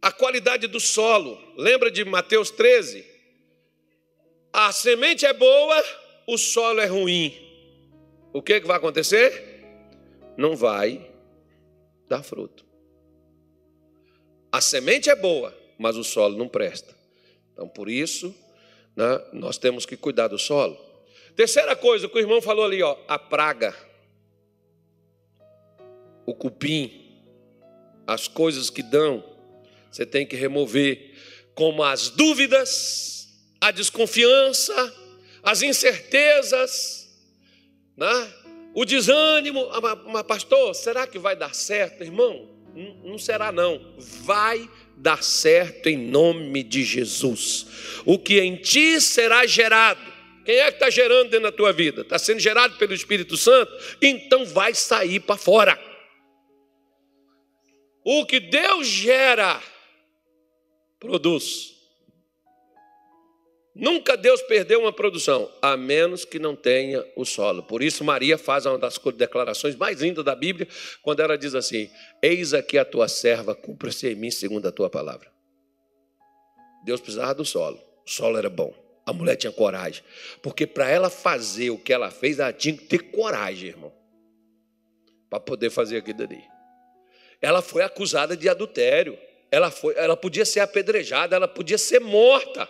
a 0.00 0.12
qualidade 0.12 0.66
do 0.66 0.78
solo. 0.78 1.38
Lembra 1.56 1.90
de 1.90 2.04
Mateus 2.04 2.50
13? 2.50 3.04
A 4.52 4.72
semente 4.72 5.26
é 5.26 5.32
boa, 5.32 5.84
o 6.26 6.38
solo 6.38 6.80
é 6.80 6.86
ruim. 6.86 7.45
O 8.36 8.42
que, 8.42 8.60
que 8.60 8.66
vai 8.66 8.76
acontecer? 8.76 9.64
Não 10.36 10.54
vai 10.54 11.10
dar 12.06 12.22
fruto. 12.22 12.66
A 14.52 14.60
semente 14.60 15.08
é 15.08 15.16
boa, 15.16 15.56
mas 15.78 15.96
o 15.96 16.04
solo 16.04 16.36
não 16.36 16.46
presta. 16.46 16.94
Então, 17.50 17.66
por 17.66 17.88
isso, 17.88 18.36
né, 18.94 19.24
nós 19.32 19.56
temos 19.56 19.86
que 19.86 19.96
cuidar 19.96 20.28
do 20.28 20.38
solo. 20.38 20.78
Terceira 21.34 21.74
coisa 21.74 22.10
que 22.10 22.14
o 22.14 22.20
irmão 22.20 22.42
falou 22.42 22.66
ali, 22.66 22.82
ó, 22.82 22.98
a 23.08 23.18
praga, 23.18 23.74
o 26.26 26.34
cupim, 26.34 27.24
as 28.06 28.28
coisas 28.28 28.68
que 28.68 28.82
dão, 28.82 29.24
você 29.90 30.04
tem 30.04 30.26
que 30.26 30.36
remover, 30.36 31.14
como 31.54 31.82
as 31.82 32.10
dúvidas, 32.10 33.28
a 33.58 33.70
desconfiança, 33.70 34.94
as 35.42 35.62
incertezas, 35.62 37.05
né? 37.96 38.32
o 38.74 38.84
desânimo. 38.84 39.68
Ah, 39.72 39.96
mas, 40.06 40.22
pastor, 40.22 40.74
será 40.74 41.06
que 41.06 41.18
vai 41.18 41.34
dar 41.34 41.54
certo, 41.54 42.02
irmão? 42.02 42.48
Não, 43.02 43.18
será 43.18 43.50
não. 43.50 43.94
Vai 44.22 44.68
dar 44.96 45.22
certo 45.22 45.88
em 45.88 45.96
nome 45.96 46.62
de 46.62 46.84
Jesus. 46.84 47.66
O 48.04 48.18
que 48.18 48.40
em 48.40 48.56
ti 48.56 49.00
será 49.00 49.46
gerado 49.46 50.16
quem 50.46 50.58
é 50.58 50.70
que 50.70 50.76
está 50.76 50.88
gerando 50.88 51.28
dentro 51.28 51.50
da 51.50 51.52
tua 51.52 51.72
vida? 51.72 52.02
Está 52.02 52.20
sendo 52.20 52.38
gerado 52.38 52.78
pelo 52.78 52.94
Espírito 52.94 53.36
Santo? 53.36 53.72
Então 54.00 54.46
vai 54.46 54.72
sair 54.74 55.18
para 55.18 55.36
fora. 55.36 55.76
O 58.04 58.24
que 58.24 58.38
Deus 58.38 58.86
gera, 58.86 59.60
produz. 61.00 61.74
Nunca 63.78 64.16
Deus 64.16 64.40
perdeu 64.40 64.80
uma 64.80 64.92
produção, 64.92 65.52
a 65.60 65.76
menos 65.76 66.24
que 66.24 66.38
não 66.38 66.56
tenha 66.56 67.04
o 67.14 67.26
solo. 67.26 67.62
Por 67.62 67.82
isso, 67.82 68.02
Maria 68.02 68.38
faz 68.38 68.64
uma 68.64 68.78
das 68.78 68.98
declarações 69.14 69.76
mais 69.76 70.00
lindas 70.00 70.24
da 70.24 70.34
Bíblia, 70.34 70.66
quando 71.02 71.20
ela 71.20 71.36
diz 71.36 71.54
assim: 71.54 71.90
Eis 72.22 72.54
aqui 72.54 72.78
a 72.78 72.86
tua 72.86 73.06
serva, 73.06 73.54
cumpra-se 73.54 74.08
em 74.08 74.14
mim 74.14 74.30
segundo 74.30 74.66
a 74.66 74.72
tua 74.72 74.88
palavra. 74.88 75.30
Deus 76.86 77.02
precisava 77.02 77.34
do 77.34 77.44
solo, 77.44 77.78
o 78.06 78.10
solo 78.10 78.38
era 78.38 78.48
bom. 78.48 78.74
A 79.04 79.12
mulher 79.12 79.36
tinha 79.36 79.52
coragem. 79.52 80.02
Porque 80.42 80.66
para 80.66 80.88
ela 80.88 81.10
fazer 81.10 81.68
o 81.68 81.78
que 81.78 81.92
ela 81.92 82.10
fez, 82.10 82.38
ela 82.38 82.54
tinha 82.54 82.74
que 82.74 82.84
ter 82.84 82.98
coragem, 83.10 83.68
irmão. 83.68 83.92
Para 85.28 85.38
poder 85.38 85.68
fazer 85.68 85.98
aquilo 85.98 86.22
ali. 86.22 86.42
Ela 87.42 87.60
foi 87.60 87.82
acusada 87.82 88.34
de 88.34 88.48
adultério. 88.48 89.18
Ela, 89.50 89.70
foi, 89.70 89.94
ela 89.96 90.16
podia 90.16 90.46
ser 90.46 90.60
apedrejada, 90.60 91.36
ela 91.36 91.46
podia 91.46 91.76
ser 91.76 92.00
morta. 92.00 92.68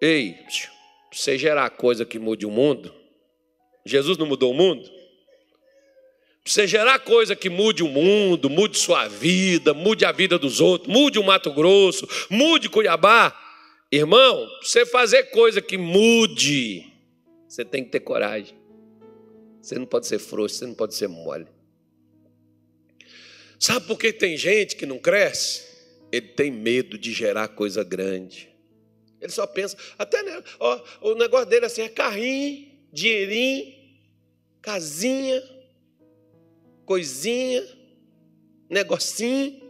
Ei, 0.00 0.36
você 1.12 1.38
gerar 1.38 1.70
coisa 1.70 2.04
que 2.04 2.18
mude 2.18 2.44
o 2.44 2.50
mundo, 2.50 2.94
Jesus 3.84 4.18
não 4.18 4.26
mudou 4.26 4.52
o 4.52 4.54
mundo? 4.54 4.88
Você 6.44 6.66
gerar 6.66 7.00
coisa 7.00 7.34
que 7.34 7.48
mude 7.48 7.82
o 7.82 7.88
mundo, 7.88 8.48
mude 8.48 8.78
sua 8.78 9.08
vida, 9.08 9.74
mude 9.74 10.04
a 10.04 10.12
vida 10.12 10.38
dos 10.38 10.60
outros, 10.60 10.92
mude 10.92 11.18
o 11.18 11.24
Mato 11.24 11.52
Grosso, 11.52 12.06
mude 12.30 12.68
Cuiabá, 12.68 13.36
Irmão, 13.90 14.48
você 14.60 14.84
fazer 14.84 15.30
coisa 15.30 15.62
que 15.62 15.78
mude, 15.78 16.92
você 17.48 17.64
tem 17.64 17.84
que 17.84 17.90
ter 17.90 18.00
coragem. 18.00 18.56
Você 19.62 19.78
não 19.78 19.86
pode 19.86 20.06
ser 20.06 20.18
frouxo, 20.18 20.56
você 20.56 20.66
não 20.66 20.74
pode 20.74 20.94
ser 20.94 21.08
mole. 21.08 21.46
Sabe 23.58 23.86
por 23.86 23.98
que 23.98 24.12
tem 24.12 24.36
gente 24.36 24.76
que 24.76 24.86
não 24.86 24.98
cresce? 24.98 25.64
Ele 26.10 26.28
tem 26.28 26.50
medo 26.50 26.98
de 26.98 27.12
gerar 27.12 27.48
coisa 27.48 27.82
grande. 27.82 28.48
Ele 29.20 29.32
só 29.32 29.46
pensa, 29.46 29.76
até 29.98 30.22
né, 30.22 30.42
ó, 30.60 30.80
o 31.00 31.14
negócio 31.14 31.46
dele 31.46 31.66
assim 31.66 31.82
é 31.82 31.88
carrinho, 31.88 32.70
dinheirinho, 32.92 33.74
casinha, 34.60 35.42
coisinha, 36.84 37.64
negocinho. 38.68 39.64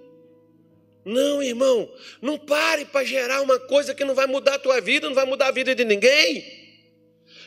Não, 1.04 1.40
irmão, 1.40 1.88
não 2.20 2.36
pare 2.36 2.84
para 2.84 3.04
gerar 3.04 3.40
uma 3.40 3.60
coisa 3.60 3.94
que 3.94 4.04
não 4.04 4.14
vai 4.14 4.26
mudar 4.26 4.54
a 4.54 4.58
tua 4.58 4.80
vida, 4.80 5.06
não 5.06 5.14
vai 5.14 5.24
mudar 5.24 5.48
a 5.48 5.52
vida 5.52 5.74
de 5.74 5.84
ninguém. 5.84 6.44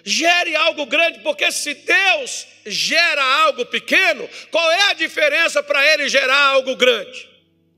Gere 0.04 0.56
algo 0.56 0.86
grande, 0.86 1.20
porque 1.20 1.52
se 1.52 1.74
Deus 1.74 2.48
gera 2.66 3.22
algo 3.44 3.66
pequeno, 3.66 4.30
qual 4.50 4.72
é 4.72 4.92
a 4.92 4.94
diferença 4.94 5.62
para 5.62 5.86
ele 5.94 6.08
gerar 6.08 6.40
algo 6.40 6.76
grande? 6.76 7.30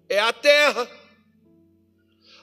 É 0.07 0.19
a 0.19 0.31
terra. 0.31 0.87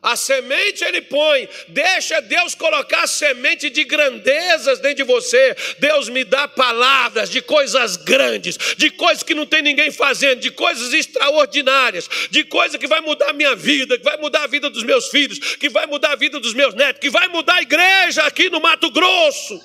A 0.02 0.14
semente 0.14 0.84
ele 0.84 1.02
põe, 1.02 1.48
deixa 1.68 2.20
Deus 2.20 2.54
colocar 2.54 3.06
semente 3.06 3.68
de 3.68 3.82
grandezas 3.82 4.78
dentro 4.78 4.98
de 4.98 5.02
você. 5.02 5.56
Deus 5.78 6.08
me 6.08 6.22
dá 6.22 6.46
palavras 6.46 7.28
de 7.28 7.42
coisas 7.42 7.96
grandes, 7.96 8.56
de 8.76 8.90
coisas 8.90 9.24
que 9.24 9.34
não 9.34 9.44
tem 9.44 9.60
ninguém 9.60 9.90
fazendo, 9.90 10.40
de 10.40 10.50
coisas 10.50 10.92
extraordinárias, 10.92 12.08
de 12.30 12.44
coisas 12.44 12.78
que 12.78 12.86
vai 12.86 13.00
mudar 13.00 13.30
a 13.30 13.32
minha 13.32 13.56
vida, 13.56 13.98
que 13.98 14.04
vai 14.04 14.16
mudar 14.18 14.44
a 14.44 14.46
vida 14.46 14.70
dos 14.70 14.84
meus 14.84 15.08
filhos, 15.08 15.56
que 15.56 15.68
vai 15.68 15.86
mudar 15.86 16.12
a 16.12 16.16
vida 16.16 16.38
dos 16.38 16.54
meus 16.54 16.74
netos, 16.74 17.00
que 17.00 17.10
vai 17.10 17.26
mudar 17.28 17.56
a 17.56 17.62
igreja 17.62 18.22
aqui 18.22 18.48
no 18.48 18.60
Mato 18.60 18.90
Grosso. 18.92 19.60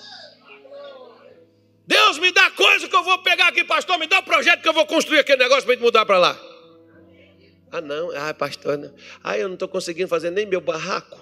Deus 1.85 2.17
me 2.17 2.31
dá 2.31 2.49
coisa 2.51 2.87
que 2.87 2.95
eu 2.95 3.03
vou 3.03 3.19
pegar 3.19 3.49
aqui, 3.49 3.63
pastor, 3.63 3.99
me 3.99 4.07
dá 4.07 4.19
um 4.19 4.23
projeto 4.23 4.61
que 4.61 4.69
eu 4.69 4.73
vou 4.73 4.85
construir 4.87 5.19
aquele 5.19 5.43
negócio 5.43 5.65
para 5.65 5.77
mudar 5.77 6.05
para 6.05 6.17
lá. 6.17 6.52
Ah, 7.73 7.81
não, 7.81 8.11
ah, 8.11 8.31
pastor, 8.35 8.93
ah, 9.23 9.35
eu 9.35 9.47
não 9.47 9.55
estou 9.55 9.67
conseguindo 9.67 10.07
fazer 10.07 10.29
nem 10.29 10.45
meu 10.45 10.61
barraco. 10.61 11.19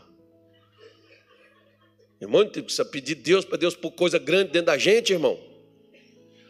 Irmão, 2.19 2.45
tem 2.45 2.61
que 2.61 2.85
pedir 2.91 3.15
Deus 3.15 3.45
para 3.45 3.57
Deus 3.57 3.73
pôr 3.73 3.89
coisa 3.91 4.19
grande 4.19 4.51
dentro 4.51 4.65
da 4.65 4.77
gente, 4.77 5.13
irmão. 5.13 5.39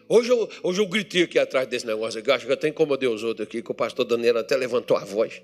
Hoje 0.10 0.32
eu, 0.32 0.49
hoje 0.64 0.82
eu 0.82 0.88
gritei 0.88 1.22
aqui 1.22 1.38
atrás 1.38 1.68
desse 1.68 1.86
negócio 1.86 2.20
aqui, 2.20 2.32
acho 2.32 2.47
que 2.47 2.52
eu 2.52 2.56
até 2.56 2.68
incomodei 2.68 3.08
os 3.08 3.24
outros 3.24 3.47
aqui, 3.47 3.62
que 3.62 3.72
o 3.72 3.76
pastor 3.76 4.04
Daniel 4.04 4.39
até 4.39 4.58
levantou 4.58 4.97
a 4.97 5.06
voz. 5.06 5.39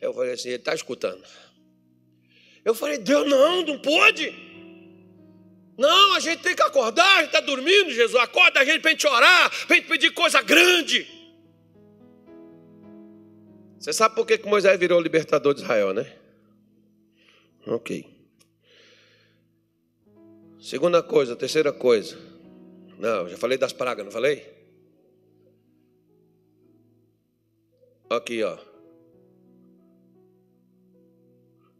Eu 0.00 0.12
falei 0.12 0.32
assim, 0.32 0.48
ele 0.48 0.56
está 0.56 0.74
escutando. 0.74 1.22
Eu 2.64 2.74
falei, 2.74 2.98
Deus, 2.98 3.30
não, 3.30 3.62
não 3.62 3.78
pode. 3.78 4.34
Não, 5.78 6.14
a 6.14 6.20
gente 6.20 6.42
tem 6.42 6.56
que 6.56 6.62
acordar, 6.62 7.18
a 7.18 7.18
gente 7.18 7.26
está 7.26 7.40
dormindo, 7.40 7.92
Jesus. 7.92 8.16
Acorda 8.16 8.58
a 8.58 8.64
gente 8.64 8.80
para 8.80 8.90
a 8.90 8.92
gente 8.92 9.06
orar, 9.06 9.66
para 9.66 9.76
a 9.76 9.78
gente 9.78 9.88
pedir 9.88 10.10
coisa 10.10 10.42
grande. 10.42 11.23
Você 13.84 13.92
sabe 13.92 14.14
por 14.14 14.26
que, 14.26 14.38
Moisés 14.48 14.80
virou 14.80 14.98
libertador 14.98 15.52
de 15.52 15.60
Israel, 15.60 15.92
né? 15.92 16.10
Ok. 17.66 18.08
Segunda 20.58 21.02
coisa, 21.02 21.36
terceira 21.36 21.70
coisa. 21.70 22.16
Não, 22.98 23.28
já 23.28 23.36
falei 23.36 23.58
das 23.58 23.74
pragas, 23.74 24.02
não 24.02 24.10
falei? 24.10 24.50
Aqui, 28.08 28.42
ó. 28.42 28.56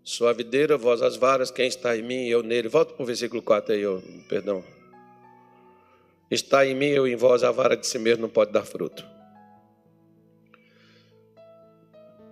Sua 0.03 0.35
videira, 0.35 0.77
vós 0.77 1.01
as 1.01 1.17
varas, 1.17 1.51
quem 1.51 1.67
está 1.67 1.97
em 1.97 2.03
mim, 2.03 2.27
eu 2.27 2.43
nele. 2.43 2.69
Volta 2.69 2.93
para 2.93 3.03
o 3.03 3.07
versículo 3.07 3.41
4 3.41 3.73
aí, 3.73 3.87
ó, 3.87 3.99
perdão. 4.29 4.63
Está 6.31 6.67
em 6.67 6.75
mim, 6.75 6.89
eu 6.89 7.09
em 7.09 7.17
vós, 7.17 7.43
a 7.43 7.51
vara 7.51 7.75
de 7.75 7.87
si 7.87 7.99
mesmo 7.99 8.21
não 8.21 8.29
pode 8.29 8.53
dar 8.53 8.67
fruto. 8.67 9.14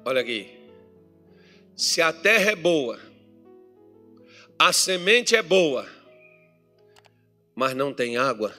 Olha 0.05 0.21
aqui. 0.21 0.49
Se 1.77 2.03
a 2.03 2.13
terra 2.13 2.51
é 2.51 2.57
boa, 2.57 2.99
a 4.59 4.73
semente 4.73 5.37
é 5.37 5.43
boa, 5.43 5.89
mas 7.55 7.75
não 7.75 7.95
tem 7.95 8.17
água, 8.17 8.53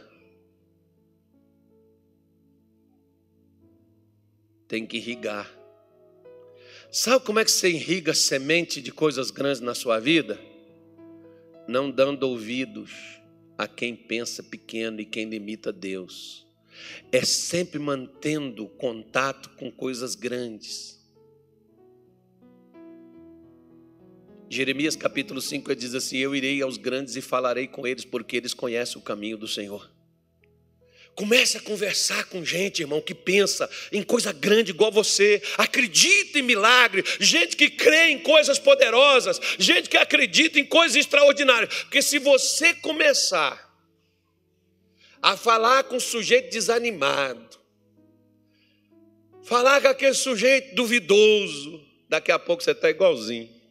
tem 4.67 4.85
que 4.85 4.97
irrigar. 4.97 5.51
Sabe 6.89 7.25
como 7.25 7.39
é 7.39 7.43
que 7.43 7.51
você 7.51 7.69
irriga 7.69 8.13
semente 8.13 8.81
de 8.81 8.91
coisas 8.91 9.29
grandes 9.29 9.59
na 9.59 9.75
sua 9.75 9.99
vida? 9.99 10.39
Não 11.67 11.91
dando 11.91 12.23
ouvidos 12.23 12.91
a 13.57 13.67
quem 13.67 13.95
pensa 13.95 14.41
pequeno 14.41 15.01
e 15.01 15.05
quem 15.05 15.25
limita 15.25 15.73
Deus. 15.73 16.47
É 17.11 17.23
sempre 17.25 17.79
mantendo 17.79 18.67
contato 18.67 19.49
com 19.57 19.71
coisas 19.71 20.15
grandes. 20.15 21.02
Jeremias 24.53 24.95
capítulo 24.95 25.41
5 25.41 25.75
diz 25.75 25.95
assim: 25.95 26.17
Eu 26.17 26.35
irei 26.35 26.61
aos 26.61 26.77
grandes 26.77 27.15
e 27.15 27.21
falarei 27.21 27.67
com 27.67 27.87
eles, 27.87 28.05
porque 28.05 28.37
eles 28.37 28.53
conhecem 28.53 28.97
o 28.97 29.01
caminho 29.01 29.35
do 29.35 29.47
Senhor. 29.47 29.89
Comece 31.15 31.57
a 31.57 31.61
conversar 31.61 32.25
com 32.25 32.43
gente, 32.43 32.81
irmão, 32.81 33.01
que 33.01 33.13
pensa 33.13 33.69
em 33.91 34.01
coisa 34.01 34.31
grande 34.31 34.71
igual 34.71 34.91
você, 34.91 35.41
acredita 35.57 36.39
em 36.39 36.41
milagre, 36.41 37.03
gente 37.19 37.55
que 37.55 37.69
crê 37.69 38.09
em 38.09 38.19
coisas 38.19 38.57
poderosas, 38.57 39.39
gente 39.59 39.89
que 39.89 39.97
acredita 39.97 40.59
em 40.59 40.65
coisas 40.65 40.95
extraordinárias. 40.97 41.83
Porque 41.83 42.01
se 42.01 42.17
você 42.17 42.73
começar 42.75 43.71
a 45.21 45.37
falar 45.37 45.83
com 45.83 45.97
um 45.97 45.99
sujeito 45.99 46.51
desanimado, 46.51 47.59
falar 49.43 49.81
com 49.81 49.87
aquele 49.87 50.15
sujeito 50.15 50.73
duvidoso, 50.75 51.83
daqui 52.09 52.31
a 52.31 52.39
pouco 52.39 52.63
você 52.63 52.71
está 52.71 52.89
igualzinho. 52.89 53.62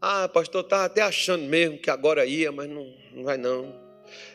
Ah, 0.00 0.28
pastor, 0.28 0.62
estava 0.62 0.84
até 0.84 1.02
achando 1.02 1.44
mesmo 1.44 1.78
que 1.78 1.90
agora 1.90 2.24
ia, 2.24 2.52
mas 2.52 2.68
não, 2.68 2.94
não 3.12 3.24
vai 3.24 3.36
não. 3.36 3.74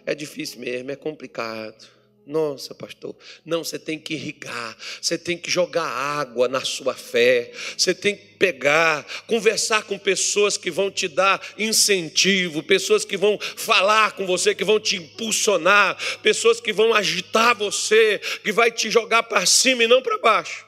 É 0.05 0.13
difícil 0.13 0.59
mesmo, 0.59 0.91
é 0.91 0.95
complicado. 0.95 1.93
Nossa, 2.25 2.73
pastor, 2.73 3.13
não, 3.45 3.65
você 3.65 3.77
tem 3.77 3.99
que 3.99 4.13
irrigar, 4.13 4.77
você 5.01 5.17
tem 5.17 5.37
que 5.37 5.51
jogar 5.51 5.83
água 5.83 6.47
na 6.47 6.61
sua 6.61 6.93
fé, 6.93 7.51
você 7.77 7.93
tem 7.93 8.15
que 8.15 8.25
pegar, 8.35 9.05
conversar 9.27 9.83
com 9.83 9.97
pessoas 9.97 10.55
que 10.55 10.71
vão 10.71 10.89
te 10.89 11.09
dar 11.09 11.45
incentivo, 11.57 12.63
pessoas 12.63 13.03
que 13.03 13.17
vão 13.17 13.37
falar 13.57 14.13
com 14.13 14.25
você, 14.25 14.55
que 14.55 14.63
vão 14.63 14.79
te 14.79 14.95
impulsionar, 14.95 15.97
pessoas 16.21 16.61
que 16.61 16.71
vão 16.71 16.93
agitar 16.93 17.57
você, 17.57 18.19
que 18.41 18.53
vai 18.53 18.71
te 18.71 18.89
jogar 18.89 19.23
para 19.23 19.45
cima 19.45 19.83
e 19.83 19.87
não 19.87 20.01
para 20.01 20.17
baixo. 20.17 20.65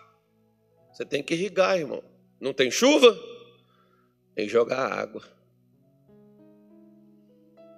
Você 0.92 1.06
tem 1.06 1.24
que 1.24 1.34
irrigar, 1.34 1.78
irmão. 1.78 2.04
Não 2.40 2.54
tem 2.54 2.70
chuva? 2.70 3.18
Que 4.36 4.48
jogar 4.48 4.92
água 4.92 5.36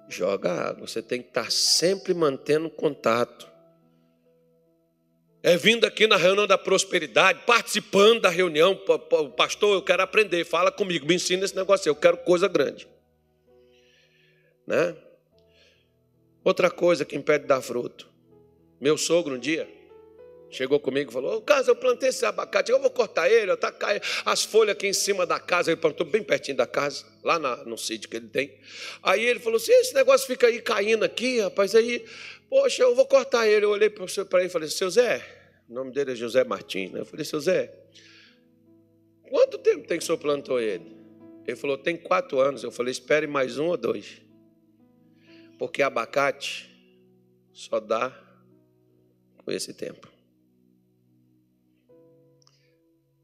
joga 0.09 0.51
água. 0.51 0.87
Você 0.87 1.01
tem 1.01 1.21
que 1.21 1.29
estar 1.29 1.51
sempre 1.51 2.13
mantendo 2.13 2.69
contato. 2.69 3.47
É 5.43 5.55
vindo 5.55 5.85
aqui 5.85 6.07
na 6.07 6.17
reunião 6.17 6.47
da 6.47 6.57
prosperidade, 6.57 7.43
participando 7.45 8.21
da 8.21 8.29
reunião. 8.29 8.77
Pastor, 9.35 9.75
eu 9.75 9.81
quero 9.81 10.01
aprender, 10.01 10.43
fala 10.45 10.71
comigo, 10.71 11.05
me 11.05 11.15
ensina 11.15 11.45
esse 11.45 11.55
negócio, 11.55 11.87
eu 11.87 11.95
quero 11.95 12.17
coisa 12.17 12.47
grande. 12.47 12.87
Né? 14.65 14.95
Outra 16.43 16.69
coisa 16.69 17.05
que 17.05 17.15
impede 17.15 17.43
de 17.43 17.47
dar 17.47 17.61
fruto. 17.61 18.09
Meu 18.79 18.97
sogro 18.97 19.35
um 19.35 19.39
dia 19.39 19.67
Chegou 20.49 20.79
comigo 20.79 21.11
e 21.11 21.13
falou: 21.13 21.37
Ô, 21.37 21.41
casa, 21.41 21.71
eu 21.71 21.75
plantei 21.75 22.09
esse 22.09 22.25
abacate, 22.25 22.71
eu 22.71 22.79
vou 22.79 22.89
cortar 22.89 23.29
ele, 23.29 23.55
tá 23.57 23.71
caindo 23.71 24.01
as 24.25 24.45
folhas 24.45 24.75
aqui 24.75 24.87
em 24.87 24.93
cima 24.93 25.25
da 25.25 25.39
casa. 25.39 25.71
Ele 25.71 25.79
plantou 25.79 26.05
bem 26.05 26.23
pertinho 26.23 26.55
da 26.55 26.65
casa, 26.65 27.05
lá 27.21 27.37
na, 27.37 27.57
no 27.65 27.77
sítio 27.77 28.09
que 28.09 28.15
ele 28.15 28.29
tem. 28.29 28.57
Aí 29.03 29.25
ele 29.25 29.39
falou 29.39 29.57
assim: 29.57 29.73
esse 29.73 29.93
negócio 29.93 30.25
fica 30.25 30.47
aí 30.47 30.61
caindo 30.61 31.03
aqui, 31.03 31.41
rapaz. 31.41 31.75
Aí, 31.75 32.05
poxa, 32.49 32.83
eu 32.83 32.95
vou 32.95 33.05
cortar 33.05 33.45
ele. 33.47 33.65
Eu 33.65 33.71
olhei 33.71 33.89
para 33.89 34.39
ele 34.39 34.47
e 34.47 34.49
falei: 34.49 34.69
seu 34.69 34.89
Zé, 34.89 35.21
o 35.67 35.73
nome 35.73 35.91
dele 35.91 36.13
é 36.13 36.15
José 36.15 36.43
Martins, 36.45 36.91
né? 36.91 37.01
Eu 37.01 37.05
falei: 37.05 37.25
seu 37.25 37.39
Zé, 37.41 37.73
quanto 39.29 39.57
tempo 39.57 39.85
tem 39.85 39.97
que 39.97 40.03
o 40.03 40.05
senhor 40.05 40.17
plantou 40.17 40.61
ele? 40.61 40.95
Ele 41.45 41.57
falou: 41.57 41.77
tem 41.77 41.97
quatro 41.97 42.39
anos. 42.39 42.63
Eu 42.63 42.71
falei: 42.71 42.91
espere 42.91 43.27
mais 43.27 43.59
um 43.59 43.65
ou 43.65 43.77
dois. 43.77 44.21
Porque 45.59 45.81
abacate 45.81 46.69
só 47.51 47.81
dá 47.81 48.17
com 49.43 49.51
esse 49.51 49.73
tempo. 49.73 50.16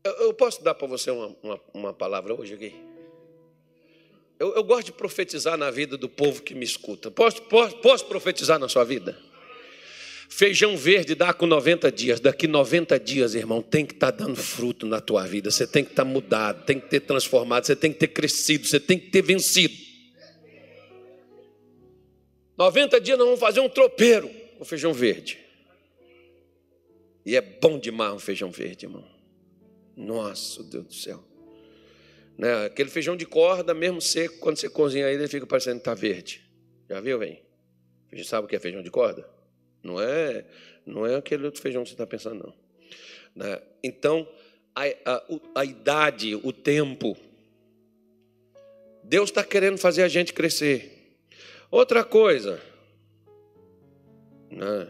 Eu 0.03 0.33
posso 0.33 0.61
dar 0.61 0.73
para 0.73 0.85
você 0.85 1.09
uma, 1.11 1.35
uma, 1.41 1.61
uma, 1.73 1.93
palavra 1.93 2.33
hoje 2.33 2.55
aqui? 2.55 2.75
Eu, 4.37 4.53
eu, 4.53 4.63
gosto 4.63 4.87
de 4.87 4.91
profetizar 4.91 5.57
na 5.57 5.71
vida 5.71 5.95
do 5.95 6.09
povo 6.09 6.41
que 6.41 6.53
me 6.53 6.65
escuta. 6.65 7.09
Posso, 7.09 7.41
posso, 7.43 7.77
posso 7.77 8.05
profetizar 8.05 8.59
na 8.59 8.67
sua 8.67 8.83
vida? 8.83 9.17
Feijão 10.27 10.75
verde 10.75 11.15
dá 11.15 11.33
com 11.33 11.45
90 11.45 11.89
dias. 11.89 12.19
Daqui 12.19 12.47
90 12.47 12.99
dias, 12.99 13.33
irmão, 13.33 13.61
tem 13.61 13.85
que 13.85 13.93
estar 13.93 14.11
tá 14.11 14.25
dando 14.25 14.35
fruto 14.35 14.85
na 14.85 14.99
tua 14.99 15.25
vida. 15.25 15.49
Você 15.49 15.65
tem 15.65 15.85
que 15.85 15.91
estar 15.91 16.03
tá 16.03 16.09
mudado, 16.09 16.65
tem 16.65 16.81
que 16.81 16.89
ter 16.89 16.99
transformado, 16.99 17.65
você 17.65 17.75
tem 17.75 17.93
que 17.93 17.99
ter 17.99 18.07
crescido, 18.07 18.67
você 18.67 18.81
tem 18.81 18.99
que 18.99 19.09
ter 19.09 19.21
vencido. 19.21 19.73
90 22.57 22.99
dias 22.99 23.17
nós 23.17 23.25
vamos 23.25 23.39
fazer 23.39 23.61
um 23.61 23.69
tropeiro 23.69 24.29
com 24.57 24.65
feijão 24.65 24.91
verde. 24.91 25.39
E 27.25 27.37
é 27.37 27.41
bom 27.41 27.79
demais 27.79 28.13
um 28.13 28.19
feijão 28.19 28.51
verde, 28.51 28.85
irmão. 28.85 29.12
Nossa, 29.95 30.63
Deus 30.63 30.85
do 30.85 30.93
céu. 30.93 31.23
Né? 32.37 32.65
Aquele 32.65 32.89
feijão 32.89 33.15
de 33.15 33.25
corda, 33.25 33.73
mesmo 33.73 34.01
seco, 34.01 34.39
quando 34.39 34.57
você 34.57 34.69
cozinha 34.69 35.07
ele, 35.07 35.23
ele 35.23 35.27
fica 35.27 35.45
parecendo 35.45 35.75
que 35.75 35.81
está 35.81 35.93
verde. 35.93 36.43
Já 36.89 36.99
viu, 36.99 37.19
vem? 37.19 37.41
Você 38.11 38.23
sabe 38.23 38.45
o 38.45 38.47
que 38.47 38.55
é 38.55 38.59
feijão 38.59 38.81
de 38.81 38.91
corda? 38.91 39.27
Não 39.81 40.01
é, 40.01 40.45
não 40.85 41.05
é 41.05 41.15
aquele 41.15 41.45
outro 41.45 41.61
feijão 41.61 41.83
que 41.83 41.89
você 41.89 41.93
está 41.93 42.07
pensando, 42.07 42.43
não. 42.43 42.53
Né? 43.35 43.61
Então, 43.83 44.27
a, 44.75 44.83
a, 45.05 45.23
a 45.55 45.65
idade, 45.65 46.35
o 46.35 46.51
tempo. 46.51 47.17
Deus 49.03 49.29
está 49.29 49.43
querendo 49.43 49.77
fazer 49.77 50.03
a 50.03 50.07
gente 50.07 50.33
crescer. 50.33 51.17
Outra 51.69 52.03
coisa. 52.03 52.61
Né? 54.49 54.87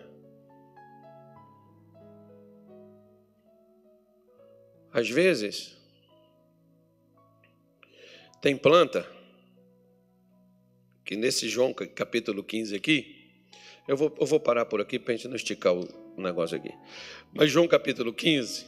Às 4.93 5.09
vezes, 5.09 5.75
tem 8.39 8.55
planta, 8.55 9.09
que 11.03 11.15
nesse 11.15 11.49
João 11.49 11.73
capítulo 11.73 12.43
15 12.43 12.75
aqui, 12.75 13.31
eu 13.87 13.97
vou, 13.97 14.15
eu 14.19 14.25
vou 14.27 14.39
parar 14.39 14.65
por 14.65 14.79
aqui 14.79 14.99
para 14.99 15.13
a 15.13 15.17
gente 15.17 15.27
não 15.27 15.35
esticar 15.35 15.73
o 15.73 15.87
negócio 16.15 16.55
aqui. 16.55 16.71
Mas 17.33 17.49
João 17.49 17.67
capítulo 17.67 18.13
15, 18.13 18.67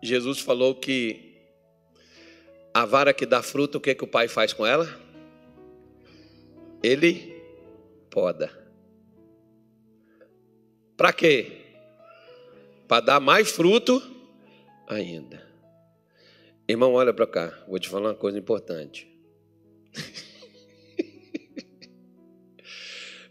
Jesus 0.00 0.38
falou 0.38 0.74
que 0.76 1.34
a 2.72 2.84
vara 2.84 3.12
que 3.12 3.26
dá 3.26 3.42
fruto, 3.42 3.78
o 3.78 3.80
que, 3.80 3.90
é 3.90 3.94
que 3.94 4.04
o 4.04 4.08
pai 4.08 4.28
faz 4.28 4.52
com 4.52 4.64
ela? 4.64 4.88
Ele 6.80 7.34
poda. 8.08 8.56
Para 10.96 11.12
quê? 11.12 11.58
Para 12.86 13.00
dar 13.00 13.20
mais 13.20 13.50
fruto 13.50 14.09
ainda. 14.94 15.48
Irmão, 16.68 16.94
olha 16.94 17.12
para 17.12 17.26
cá, 17.26 17.64
vou 17.66 17.78
te 17.78 17.88
falar 17.88 18.10
uma 18.10 18.14
coisa 18.14 18.38
importante. 18.38 19.08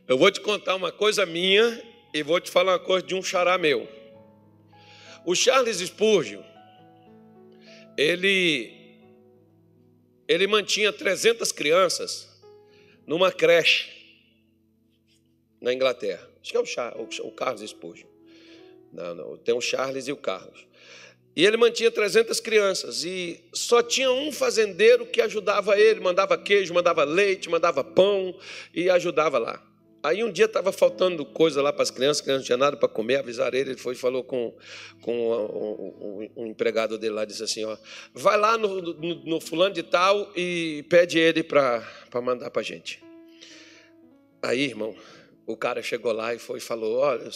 Eu 0.07 0.17
vou 0.17 0.31
te 0.31 0.41
contar 0.41 0.75
uma 0.75 0.91
coisa 0.91 1.25
minha 1.25 1.81
e 2.13 2.23
vou 2.23 2.39
te 2.39 2.49
falar 2.49 2.73
uma 2.73 2.79
coisa 2.79 3.05
de 3.05 3.15
um 3.15 3.21
xará 3.21 3.57
meu. 3.57 3.87
O 5.25 5.35
Charles 5.35 5.77
Spurgeon, 5.77 6.41
ele, 7.97 8.73
ele 10.27 10.47
mantinha 10.47 10.91
300 10.91 11.51
crianças 11.51 12.27
numa 13.05 13.31
creche 13.31 13.89
na 15.61 15.73
Inglaterra. 15.73 16.27
Acho 16.41 16.51
que 16.51 16.57
é 16.57 16.59
o, 16.59 16.65
Char, 16.65 16.95
o 16.97 17.31
Carlos 17.31 17.69
Spurgeon. 17.69 18.07
Não, 18.91 19.13
não, 19.13 19.37
tem 19.37 19.53
o 19.53 19.61
Charles 19.61 20.07
e 20.07 20.11
o 20.11 20.17
Carlos. 20.17 20.68
E 21.35 21.45
ele 21.45 21.57
mantinha 21.57 21.91
300 21.91 22.39
crianças 22.39 23.03
e 23.03 23.43
só 23.53 23.81
tinha 23.81 24.11
um 24.11 24.31
fazendeiro 24.31 25.05
que 25.05 25.21
ajudava 25.21 25.79
ele, 25.79 25.99
mandava 25.99 26.37
queijo, 26.37 26.73
mandava 26.73 27.03
leite, 27.03 27.49
mandava 27.49 27.83
pão 27.83 28.37
e 28.73 28.89
ajudava 28.89 29.37
lá. 29.37 29.63
Aí 30.01 30.23
um 30.23 30.31
dia 30.31 30.45
estava 30.45 30.71
faltando 30.71 31.25
coisa 31.25 31.61
lá 31.61 31.73
para 31.73 31.83
as 31.83 31.91
crianças, 31.91 32.17
as 32.17 32.21
crianças 32.21 32.41
não 32.41 32.45
tinham 32.45 32.57
nada 32.57 32.77
para 32.77 32.87
comer, 32.87 33.17
avisaram 33.17 33.57
ele, 33.57 33.71
ele 33.71 33.79
foi 33.79 33.93
e 33.93 33.97
falou 33.97 34.23
com, 34.23 34.55
com 35.01 35.13
um, 35.13 36.31
um, 36.37 36.43
um, 36.43 36.47
empregado 36.47 36.97
dele 36.97 37.15
lá, 37.15 37.25
disse 37.25 37.43
assim, 37.43 37.65
ó, 37.65 37.77
vai 38.13 38.37
lá 38.37 38.57
no, 38.57 38.81
no, 38.81 39.15
no 39.25 39.41
fulano 39.41 39.75
de 39.75 39.83
tal 39.83 40.31
e 40.37 40.85
pede 40.89 41.19
ele 41.19 41.43
para 41.43 41.85
mandar 42.23 42.49
para 42.49 42.61
a 42.61 42.63
gente. 42.63 43.03
Aí, 44.41 44.63
irmão, 44.63 44.95
o 45.51 45.57
cara 45.57 45.81
chegou 45.81 46.11
lá 46.11 46.33
e 46.33 46.39
foi 46.39 46.59
e 46.59 46.61
falou: 46.61 46.99
Olha, 46.99 47.27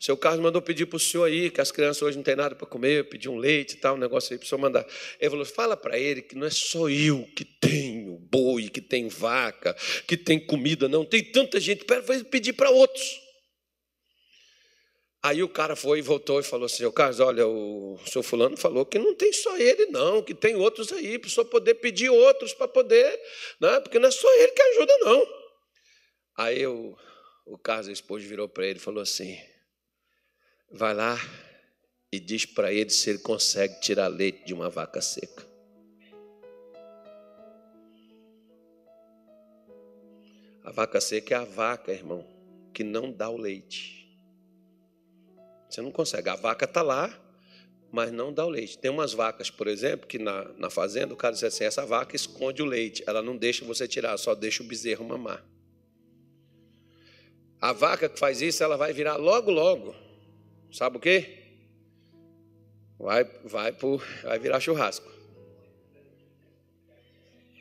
seu 0.00 0.16
Carlos 0.16 0.42
mandou 0.42 0.60
pedir 0.60 0.86
para 0.86 0.96
o 0.96 1.00
senhor 1.00 1.24
aí, 1.24 1.50
que 1.50 1.60
as 1.60 1.70
crianças 1.70 2.02
hoje 2.02 2.16
não 2.16 2.24
têm 2.24 2.34
nada 2.34 2.54
para 2.54 2.66
comer, 2.66 3.08
pedir 3.08 3.28
um 3.28 3.36
leite 3.36 3.74
e 3.74 3.76
tal, 3.76 3.94
um 3.94 3.98
negócio 3.98 4.32
aí 4.32 4.38
para 4.38 4.44
o 4.44 4.48
senhor 4.48 4.60
mandar. 4.60 4.84
Ele 5.20 5.30
falou: 5.30 5.44
Fala 5.44 5.76
para 5.76 5.96
ele 5.96 6.20
que 6.20 6.34
não 6.34 6.46
é 6.46 6.50
só 6.50 6.88
eu 6.88 7.24
que 7.36 7.44
tenho 7.44 8.18
boi, 8.18 8.68
que 8.68 8.80
tenho 8.80 9.08
vaca, 9.08 9.74
que 10.06 10.16
tem 10.16 10.38
comida, 10.38 10.88
não. 10.88 11.04
Tem 11.04 11.22
tanta 11.22 11.60
gente, 11.60 11.84
vai 11.86 12.24
pedir 12.24 12.54
para 12.54 12.70
outros. 12.70 13.20
Aí 15.22 15.42
o 15.42 15.48
cara 15.48 15.76
foi 15.76 16.00
e 16.00 16.02
voltou 16.02 16.40
e 16.40 16.42
falou 16.42 16.66
assim: 16.66 16.78
Seu 16.78 16.92
Carlos, 16.92 17.20
olha, 17.20 17.46
o 17.46 17.98
seu 18.06 18.22
Fulano 18.22 18.56
falou 18.56 18.84
que 18.84 18.98
não 18.98 19.14
tem 19.14 19.32
só 19.32 19.56
ele, 19.56 19.86
não, 19.86 20.22
que 20.22 20.34
tem 20.34 20.56
outros 20.56 20.92
aí, 20.92 21.20
para 21.20 21.28
o 21.28 21.30
senhor 21.30 21.46
poder 21.46 21.74
pedir 21.74 22.10
outros 22.10 22.52
para 22.52 22.66
poder, 22.66 23.20
né? 23.60 23.78
porque 23.78 24.00
não 24.00 24.08
é 24.08 24.10
só 24.10 24.28
ele 24.34 24.52
que 24.52 24.62
ajuda, 24.62 24.98
não. 24.98 25.44
Aí 26.36 26.60
eu 26.60 26.96
o 27.44 27.58
Carlos 27.58 27.88
Esposo 27.88 28.26
virou 28.26 28.48
para 28.48 28.66
ele 28.66 28.78
e 28.78 28.82
falou 28.82 29.02
assim: 29.02 29.38
vai 30.70 30.94
lá 30.94 31.18
e 32.10 32.18
diz 32.18 32.46
para 32.46 32.72
ele 32.72 32.90
se 32.90 33.10
ele 33.10 33.18
consegue 33.18 33.80
tirar 33.80 34.08
leite 34.08 34.44
de 34.44 34.54
uma 34.54 34.70
vaca 34.70 35.00
seca. 35.00 35.46
A 40.64 40.70
vaca 40.70 41.00
seca 41.00 41.34
é 41.34 41.36
a 41.36 41.44
vaca, 41.44 41.92
irmão, 41.92 42.26
que 42.72 42.82
não 42.82 43.12
dá 43.12 43.28
o 43.28 43.36
leite. 43.36 44.18
Você 45.68 45.82
não 45.82 45.90
consegue. 45.90 46.28
A 46.30 46.36
vaca 46.36 46.64
está 46.64 46.80
lá, 46.80 47.12
mas 47.92 48.10
não 48.10 48.32
dá 48.32 48.46
o 48.46 48.48
leite. 48.48 48.78
Tem 48.78 48.90
umas 48.90 49.12
vacas, 49.12 49.50
por 49.50 49.66
exemplo, 49.66 50.06
que 50.06 50.18
na, 50.18 50.44
na 50.54 50.70
fazenda 50.70 51.12
o 51.12 51.16
cara 51.16 51.34
diz 51.34 51.44
assim: 51.44 51.64
essa 51.64 51.84
vaca 51.84 52.16
esconde 52.16 52.62
o 52.62 52.66
leite, 52.66 53.04
ela 53.06 53.20
não 53.20 53.36
deixa 53.36 53.64
você 53.64 53.86
tirar, 53.86 54.16
só 54.16 54.34
deixa 54.34 54.62
o 54.62 54.66
bezerro 54.66 55.04
mamar. 55.04 55.44
A 57.64 57.72
vaca 57.72 58.10
que 58.10 58.18
faz 58.18 58.42
isso, 58.42 58.62
ela 58.62 58.76
vai 58.76 58.92
virar 58.92 59.16
logo, 59.16 59.50
logo. 59.50 59.96
Sabe 60.70 60.98
o 60.98 61.00
quê? 61.00 61.44
Vai, 62.98 63.24
vai, 63.42 63.72
pro, 63.72 64.02
vai 64.22 64.38
virar 64.38 64.60
churrasco. 64.60 65.10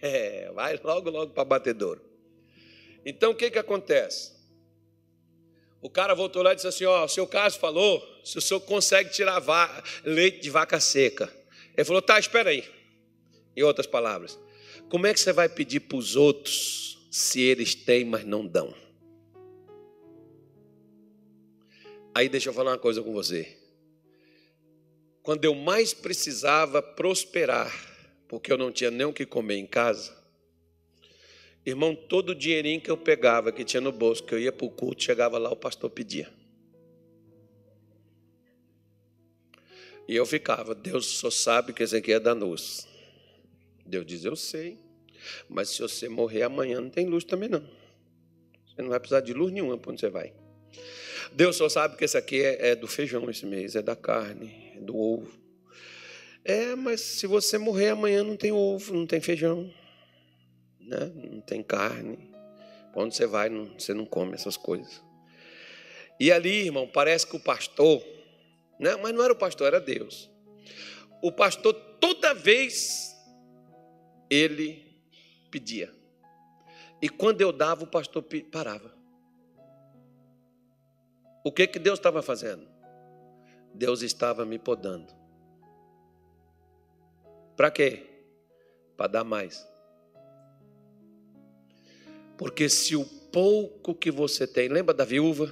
É, 0.02 0.52
vai 0.52 0.78
logo, 0.84 1.10
logo 1.10 1.32
para 1.32 1.46
batedouro. 1.46 2.02
Então 3.06 3.32
o 3.32 3.36
que, 3.36 3.50
que 3.50 3.58
acontece? 3.58 4.34
O 5.82 5.90
cara 5.90 6.14
voltou 6.14 6.44
lá 6.44 6.52
e 6.52 6.56
disse 6.56 6.68
assim: 6.68 6.84
Ó, 6.84 7.06
o 7.06 7.08
seu 7.08 7.26
caso 7.26 7.58
falou 7.58 8.06
se 8.26 8.38
o 8.38 8.42
senhor 8.42 8.60
consegue 8.60 9.10
tirar 9.10 9.42
leite 10.04 10.42
de 10.42 10.50
vaca 10.50 10.82
seca. 10.82 11.34
Ele 11.78 11.86
falou: 11.86 12.02
Tá, 12.02 12.20
espera 12.20 12.50
aí. 12.50 12.70
Em 13.56 13.64
outras 13.64 13.88
palavras, 13.88 14.38
como 14.90 15.08
é 15.08 15.14
que 15.14 15.20
você 15.22 15.32
vai 15.32 15.48
pedir 15.48 15.80
para 15.80 15.98
os 15.98 16.18
outros 16.18 17.08
se 17.10 17.40
eles 17.40 17.74
têm, 17.74 18.04
mas 18.04 18.26
não 18.26 18.46
dão? 18.46 18.83
Aí 22.16 22.30
deixa 22.30 22.50
eu 22.50 22.54
falar 22.54 22.72
uma 22.72 22.78
coisa 22.78 23.02
com 23.02 23.12
você. 23.12 23.58
Quando 25.22 25.46
eu 25.46 25.56
mais 25.56 25.94
precisava 25.94 26.82
prosperar, 26.82 27.72
porque 28.28 28.52
eu 28.52 28.58
não 28.58 28.72
tinha 28.72 28.92
nem 28.92 29.06
o 29.06 29.14
que 29.14 29.26
comer 29.26 29.56
em 29.56 29.66
casa, 29.66 30.24
Irmão, 31.66 31.96
todo 31.96 32.32
o 32.32 32.36
dinheirinho 32.36 32.82
que 32.82 32.92
eu 32.92 32.98
pegava, 32.98 33.52
que 33.52 33.64
tinha 33.64 33.80
no 33.80 33.92
bolso, 33.92 34.24
que 34.24 34.34
eu 34.34 34.40
ia 34.40 34.52
para 34.52 34.66
o 34.66 34.70
culto, 34.70 35.02
chegava 35.02 35.38
lá, 35.38 35.50
o 35.50 35.56
pastor 35.56 35.90
pedia. 35.90 36.30
E 40.06 40.14
eu 40.14 40.26
ficava, 40.26 40.76
Deus 40.76 41.06
só 41.06 41.32
sabe 41.32 41.72
que 41.72 41.82
esse 41.82 41.96
aqui 41.96 42.12
é 42.12 42.20
danoso. 42.20 42.86
Deus 43.86 44.06
diz, 44.06 44.26
eu 44.26 44.36
sei. 44.36 44.78
Mas 45.48 45.70
se 45.70 45.82
você 45.82 46.10
morrer 46.10 46.44
amanhã, 46.44 46.82
não 46.82 46.90
tem 46.90 47.06
luz 47.06 47.24
também 47.24 47.48
não. 47.48 47.66
Você 48.68 48.82
não 48.82 48.90
vai 48.90 49.00
precisar 49.00 49.22
de 49.22 49.34
luz 49.34 49.54
nenhuma 49.54 49.78
para 49.78 49.92
onde 49.92 50.02
você 50.02 50.10
vai. 50.10 50.34
Deus 51.32 51.56
só 51.56 51.70
sabe 51.70 51.96
que 51.96 52.04
esse 52.04 52.18
aqui 52.18 52.42
é, 52.42 52.70
é 52.70 52.76
do 52.76 52.88
feijão 52.88 53.30
esse 53.30 53.46
mês, 53.46 53.76
é 53.76 53.82
da 53.82 53.96
carne, 53.96 54.74
é 54.76 54.80
do 54.80 54.98
ovo. 54.98 55.32
É, 56.44 56.76
mas 56.76 57.02
se 57.02 57.26
você 57.26 57.58
morrer 57.58 57.90
amanhã, 57.90 58.24
não 58.24 58.36
tem 58.36 58.52
ovo, 58.52 58.94
não 58.94 59.06
tem 59.06 59.22
feijão 59.22 59.72
né? 60.86 61.12
não 61.16 61.42
tem 61.42 61.64
carne. 61.64 62.32
Onde 62.96 63.16
você 63.16 63.26
vai, 63.26 63.50
não, 63.50 63.66
você 63.78 63.94
não 63.94 64.06
come 64.06 64.34
essas 64.34 64.56
coisas. 64.56 65.02
E 66.20 66.32
ali, 66.32 66.66
irmão, 66.66 66.88
parece 66.88 67.26
que 67.26 67.36
o 67.36 67.40
pastor, 67.40 68.04
né? 68.80 68.96
mas 68.98 69.14
não 69.14 69.24
era 69.24 69.34
o 69.34 69.38
pastor, 69.38 69.68
era 69.68 69.82
Deus. 69.82 70.30
O 71.22 71.32
pastor, 71.32 71.74
toda 72.00 72.34
vez, 72.34 73.16
ele 74.30 74.96
pedia. 75.50 75.92
E 77.02 77.10
quando 77.10 77.42
eu 77.42 77.52
dava, 77.52 77.84
o 77.84 77.88
pastor 77.88 78.24
parava. 78.52 78.94
O 81.44 81.52
que, 81.52 81.68
que 81.68 81.78
Deus 81.78 82.00
estava 82.00 82.22
fazendo? 82.22 82.66
Deus 83.74 84.02
estava 84.02 84.46
me 84.46 84.58
podando. 84.58 85.14
Para 87.58 87.70
quê? 87.70 88.06
Para 88.96 89.08
dar 89.08 89.24
mais. 89.24 89.68
Porque 92.38 92.70
se 92.70 92.96
o 92.96 93.06
pouco 93.06 93.94
que 93.94 94.10
você 94.10 94.48
tem, 94.48 94.70
lembra 94.70 94.94
da 94.94 95.04
viúva? 95.04 95.52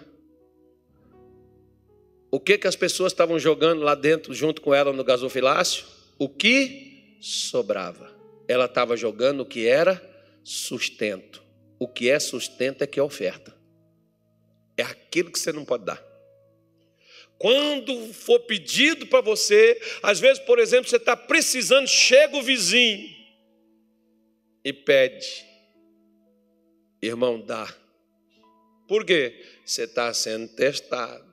O 2.29 2.39
que 2.39 2.57
que 2.57 2.67
as 2.67 2.75
pessoas 2.75 3.11
estavam 3.11 3.37
jogando 3.37 3.81
lá 3.81 3.93
dentro 3.93 4.33
junto 4.33 4.61
com 4.61 4.73
ela 4.73 4.93
no 4.93 5.03
gasofilácio? 5.03 5.85
O 6.17 6.29
que 6.29 7.17
sobrava. 7.19 8.09
Ela 8.47 8.65
estava 8.65 8.95
jogando 8.95 9.41
o 9.41 9.45
que 9.45 9.67
era 9.67 10.01
sustento. 10.43 11.43
O 11.77 11.87
que 11.87 12.09
é 12.09 12.19
sustento 12.19 12.81
é 12.83 12.87
que 12.87 12.99
é 12.99 13.03
oferta. 13.03 13.60
É 14.81 14.83
aquilo 14.83 15.31
que 15.31 15.37
você 15.37 15.53
não 15.53 15.63
pode 15.63 15.85
dar. 15.85 16.03
Quando 17.37 18.11
for 18.13 18.39
pedido 18.39 19.05
para 19.05 19.21
você, 19.21 19.79
às 20.01 20.19
vezes, 20.19 20.39
por 20.39 20.57
exemplo, 20.57 20.89
você 20.89 20.95
está 20.95 21.15
precisando, 21.15 21.87
chega 21.87 22.35
o 22.35 22.41
vizinho 22.41 23.07
e 24.65 24.73
pede. 24.73 25.45
Irmão, 26.99 27.39
dá. 27.39 27.71
Por 28.87 29.05
quê? 29.05 29.45
Você 29.63 29.83
está 29.83 30.11
sendo 30.15 30.47
testado. 30.47 31.31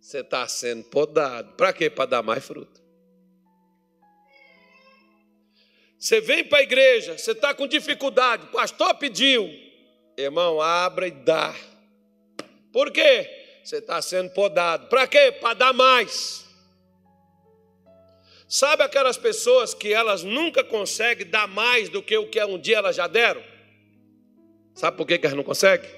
Você 0.00 0.18
está 0.18 0.48
sendo 0.48 0.82
podado. 0.84 1.54
Para 1.54 1.72
quê? 1.72 1.88
Para 1.88 2.06
dar 2.06 2.22
mais 2.24 2.44
fruto. 2.44 2.82
Você 5.96 6.20
vem 6.20 6.44
para 6.44 6.58
a 6.58 6.62
igreja, 6.62 7.16
você 7.16 7.30
está 7.30 7.54
com 7.54 7.66
dificuldade, 7.66 8.44
o 8.46 8.52
pastor 8.52 8.94
pediu. 8.96 9.67
Irmão, 10.18 10.60
abra 10.60 11.06
e 11.06 11.12
dá. 11.12 11.54
Por 12.72 12.90
quê? 12.90 13.60
Você 13.62 13.76
está 13.76 14.02
sendo 14.02 14.30
podado. 14.30 14.88
Para 14.88 15.06
quê? 15.06 15.30
Para 15.30 15.54
dar 15.54 15.72
mais. 15.72 16.44
Sabe 18.48 18.82
aquelas 18.82 19.16
pessoas 19.16 19.74
que 19.74 19.92
elas 19.92 20.24
nunca 20.24 20.64
conseguem 20.64 21.24
dar 21.24 21.46
mais 21.46 21.88
do 21.88 22.02
que 22.02 22.16
o 22.16 22.28
que 22.28 22.42
um 22.42 22.58
dia 22.58 22.78
elas 22.78 22.96
já 22.96 23.06
deram? 23.06 23.44
Sabe 24.74 24.96
por 24.96 25.06
que, 25.06 25.18
que 25.18 25.26
elas 25.26 25.36
não 25.36 25.44
conseguem? 25.44 25.88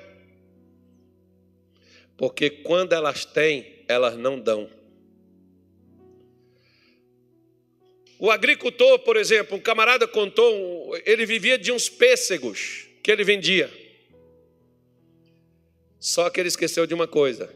Porque 2.15 2.51
quando 2.51 2.93
elas 2.93 3.25
têm, 3.25 3.85
elas 3.89 4.19
não 4.19 4.39
dão. 4.39 4.69
O 8.19 8.31
agricultor, 8.31 8.99
por 8.99 9.17
exemplo, 9.17 9.57
um 9.57 9.61
camarada 9.61 10.07
contou, 10.07 10.95
ele 11.07 11.25
vivia 11.25 11.57
de 11.57 11.73
uns 11.73 11.89
pêssegos 11.89 12.87
que 13.03 13.11
ele 13.11 13.25
vendia. 13.25 13.80
Só 16.01 16.31
que 16.31 16.41
ele 16.41 16.49
esqueceu 16.49 16.87
de 16.87 16.95
uma 16.95 17.07
coisa: 17.07 17.55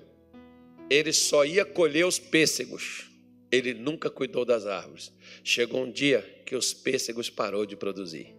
ele 0.90 1.12
só 1.12 1.44
ia 1.46 1.64
colher 1.64 2.06
os 2.06 2.18
pêssegos. 2.18 3.10
Ele 3.50 3.72
nunca 3.72 4.10
cuidou 4.10 4.44
das 4.44 4.66
árvores. 4.66 5.12
Chegou 5.42 5.84
um 5.84 5.90
dia 5.90 6.20
que 6.44 6.54
os 6.54 6.74
pêssegos 6.74 7.30
parou 7.30 7.64
de 7.64 7.76
produzir. 7.76 8.34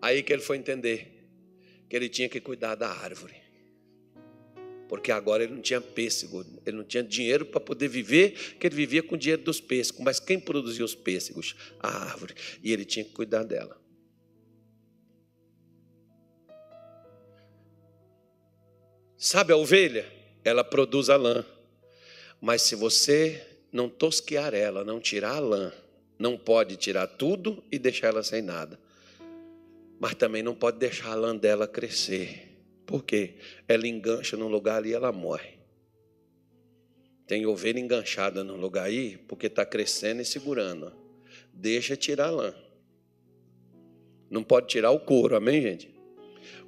Aí 0.00 0.22
que 0.22 0.32
ele 0.32 0.42
foi 0.42 0.58
entender 0.58 1.28
que 1.88 1.96
ele 1.96 2.08
tinha 2.08 2.28
que 2.28 2.40
cuidar 2.40 2.74
da 2.74 2.90
árvore. 2.90 3.34
Porque 4.88 5.10
agora 5.10 5.42
ele 5.42 5.54
não 5.54 5.62
tinha 5.62 5.80
pêssego, 5.80 6.44
ele 6.64 6.76
não 6.76 6.84
tinha 6.84 7.02
dinheiro 7.02 7.44
para 7.44 7.58
poder 7.58 7.88
viver, 7.88 8.56
que 8.60 8.66
ele 8.66 8.76
vivia 8.76 9.02
com 9.02 9.16
o 9.16 9.18
dinheiro 9.18 9.42
dos 9.42 9.60
pêssegos. 9.60 10.00
Mas 10.04 10.20
quem 10.20 10.38
produzia 10.38 10.84
os 10.84 10.94
pêssegos? 10.94 11.56
A 11.80 12.04
árvore. 12.04 12.34
E 12.62 12.72
ele 12.72 12.84
tinha 12.84 13.04
que 13.04 13.12
cuidar 13.12 13.42
dela. 13.42 13.80
Sabe 19.26 19.52
a 19.52 19.56
ovelha? 19.56 20.06
ela 20.44 20.62
produz 20.62 21.10
a 21.10 21.16
lã. 21.16 21.44
Mas 22.40 22.62
se 22.62 22.76
você 22.76 23.44
não 23.72 23.88
tosquear 23.88 24.54
ela, 24.54 24.84
não 24.84 25.00
tirar 25.00 25.34
a 25.34 25.40
lã, 25.40 25.72
não 26.16 26.38
pode 26.38 26.76
tirar 26.76 27.08
tudo 27.08 27.60
e 27.72 27.76
deixar 27.76 28.06
ela 28.06 28.22
sem 28.22 28.40
nada. 28.40 28.78
Mas 29.98 30.14
também 30.14 30.44
não 30.44 30.54
pode 30.54 30.78
deixar 30.78 31.10
a 31.10 31.16
lã 31.16 31.36
dela 31.36 31.66
crescer. 31.66 32.56
Por 32.86 33.02
quê? 33.02 33.34
Ela 33.66 33.88
engancha 33.88 34.36
num 34.36 34.46
lugar 34.46 34.76
ali 34.76 34.90
e 34.90 34.94
ela 34.94 35.10
morre. 35.10 35.58
Tem 37.26 37.44
ovelha 37.46 37.80
enganchada 37.80 38.44
num 38.44 38.54
lugar 38.54 38.84
aí 38.84 39.18
porque 39.26 39.48
está 39.48 39.66
crescendo 39.66 40.22
e 40.22 40.24
segurando. 40.24 40.92
Deixa 41.52 41.96
tirar 41.96 42.28
a 42.28 42.30
lã. 42.30 42.54
Não 44.30 44.44
pode 44.44 44.68
tirar 44.68 44.92
o 44.92 45.00
couro, 45.00 45.34
amém, 45.34 45.60
gente? 45.60 45.92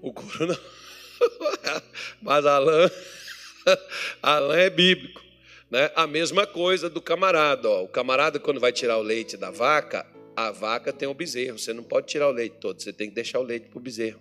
O 0.03 0.13
couro 0.13 0.49
não. 0.49 0.88
Mas 2.23 2.47
a 2.47 2.59
lã 2.59 2.91
a 4.23 4.39
lã 4.39 4.57
é 4.57 4.71
bíblico. 4.71 5.23
Né? 5.71 5.91
A 5.95 6.07
mesma 6.07 6.47
coisa 6.47 6.89
do 6.89 7.01
camarada. 7.01 7.69
Ó. 7.69 7.85
O 7.85 7.89
camarada, 7.89 8.39
quando 8.39 8.61
vai 8.61 8.73
tirar 8.73 8.99
o 8.99 9.03
leite 9.03 9.37
da 9.37 9.51
vaca, 9.51 10.07
a 10.35 10.51
vaca 10.51 10.93
tem 10.93 11.09
o 11.09 11.15
bezerro. 11.15 11.59
Você 11.59 11.73
não 11.73 11.83
pode 11.83 12.07
tirar 12.07 12.29
o 12.29 12.33
leite 12.33 12.57
todo, 12.61 12.81
você 12.81 12.93
tem 12.93 13.09
que 13.09 13.15
deixar 13.15 13.41
o 13.41 13.43
leite 13.43 13.69
para 13.69 13.79
o 13.79 13.83
bezerro. 13.83 14.21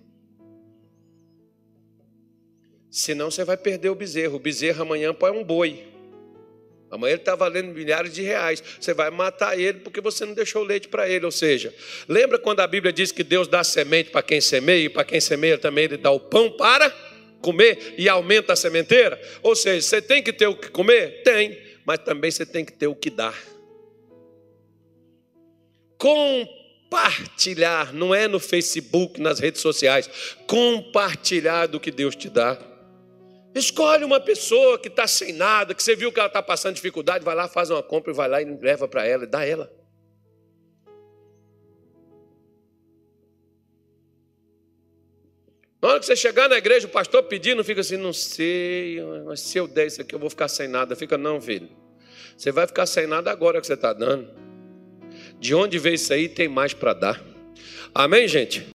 Senão 2.89 3.29
você 3.29 3.43
vai 3.43 3.57
perder 3.57 3.89
o 3.89 3.95
bezerro. 3.95 4.35
O 4.35 4.39
bezerro 4.39 4.81
amanhã 4.81 5.13
põe 5.13 5.31
um 5.31 5.43
boi. 5.43 5.85
Amanhã 6.89 7.13
ele 7.13 7.21
está 7.21 7.35
valendo 7.35 7.73
milhares 7.73 8.13
de 8.13 8.21
reais. 8.21 8.63
Você 8.79 8.93
vai 8.93 9.09
matar 9.09 9.59
ele 9.59 9.79
porque 9.79 9.99
você 9.99 10.25
não 10.25 10.33
deixou 10.33 10.63
leite 10.63 10.87
para 10.87 11.09
ele. 11.09 11.25
Ou 11.25 11.31
seja, 11.31 11.73
lembra 12.07 12.39
quando 12.39 12.61
a 12.61 12.67
Bíblia 12.67 12.93
diz 12.93 13.11
que 13.11 13.23
Deus 13.23 13.47
dá 13.47 13.63
semente 13.63 14.09
para 14.09 14.21
quem 14.21 14.39
semeia 14.39 14.85
e 14.85 14.89
para 14.89 15.03
quem 15.03 15.19
semeia 15.19 15.57
também 15.57 15.85
ele 15.85 15.97
dá 15.97 16.11
o 16.11 16.19
pão 16.19 16.51
para 16.51 16.89
comer 17.41 17.95
e 17.97 18.07
aumenta 18.07 18.53
a 18.53 18.55
sementeira? 18.55 19.21
Ou 19.43 19.55
seja, 19.55 19.81
você 19.81 20.01
tem 20.01 20.23
que 20.23 20.31
ter 20.31 20.47
o 20.47 20.55
que 20.55 20.69
comer? 20.69 21.23
Tem, 21.23 21.57
mas 21.85 21.99
também 21.99 22.31
você 22.31 22.45
tem 22.45 22.63
que 22.63 22.73
ter 22.73 22.87
o 22.87 22.95
que 22.95 23.09
dar. 23.09 23.37
Com 25.97 26.47
compartilhar, 26.89 27.93
não 27.93 28.15
é 28.15 28.27
no 28.27 28.39
Facebook, 28.39 29.19
nas 29.19 29.39
redes 29.39 29.61
sociais, 29.61 30.09
compartilhar 30.47 31.67
do 31.67 31.79
que 31.79 31.91
Deus 31.91 32.15
te 32.15 32.29
dá. 32.29 32.57
Escolhe 33.57 34.03
uma 34.05 34.19
pessoa 34.19 34.77
que 34.77 34.87
está 34.87 35.07
sem 35.07 35.33
nada, 35.33 35.73
que 35.73 35.81
você 35.81 35.95
viu 35.95 36.11
que 36.11 36.19
ela 36.19 36.27
está 36.27 36.43
passando 36.43 36.75
dificuldade, 36.75 37.25
vai 37.25 37.33
lá, 37.33 37.47
faz 37.47 37.69
uma 37.69 37.81
compra 37.81 38.11
e 38.11 38.15
vai 38.15 38.27
lá 38.27 38.41
e 38.41 38.45
leva 38.45 38.87
para 38.87 39.05
ela 39.05 39.23
e 39.23 39.27
dá 39.27 39.43
ela. 39.45 39.71
Na 45.81 45.89
hora 45.89 45.99
que 45.99 46.05
você 46.05 46.15
chegar 46.15 46.49
na 46.49 46.57
igreja, 46.57 46.87
o 46.87 46.89
pastor 46.89 47.23
pedindo, 47.23 47.63
fica 47.63 47.81
assim, 47.81 47.97
não 47.97 48.13
sei, 48.13 48.99
mas 49.25 49.41
se 49.41 49.57
eu 49.57 49.67
der 49.67 49.87
isso 49.87 50.01
aqui, 50.01 50.13
eu 50.13 50.19
vou 50.19 50.29
ficar 50.29 50.47
sem 50.47 50.67
nada. 50.67 50.95
Fica, 50.95 51.17
não, 51.17 51.39
filho. 51.39 51.69
Você 52.35 52.51
vai 52.51 52.67
ficar 52.67 52.85
sem 52.85 53.07
nada 53.07 53.31
agora 53.31 53.59
que 53.61 53.67
você 53.67 53.73
está 53.73 53.93
dando. 53.93 54.29
De 55.39 55.55
onde 55.55 55.79
veio 55.79 55.95
isso 55.95 56.13
aí, 56.13 56.29
tem 56.29 56.47
mais 56.47 56.73
para 56.73 56.93
dar. 56.93 57.23
Amém, 57.93 58.27
gente? 58.27 58.65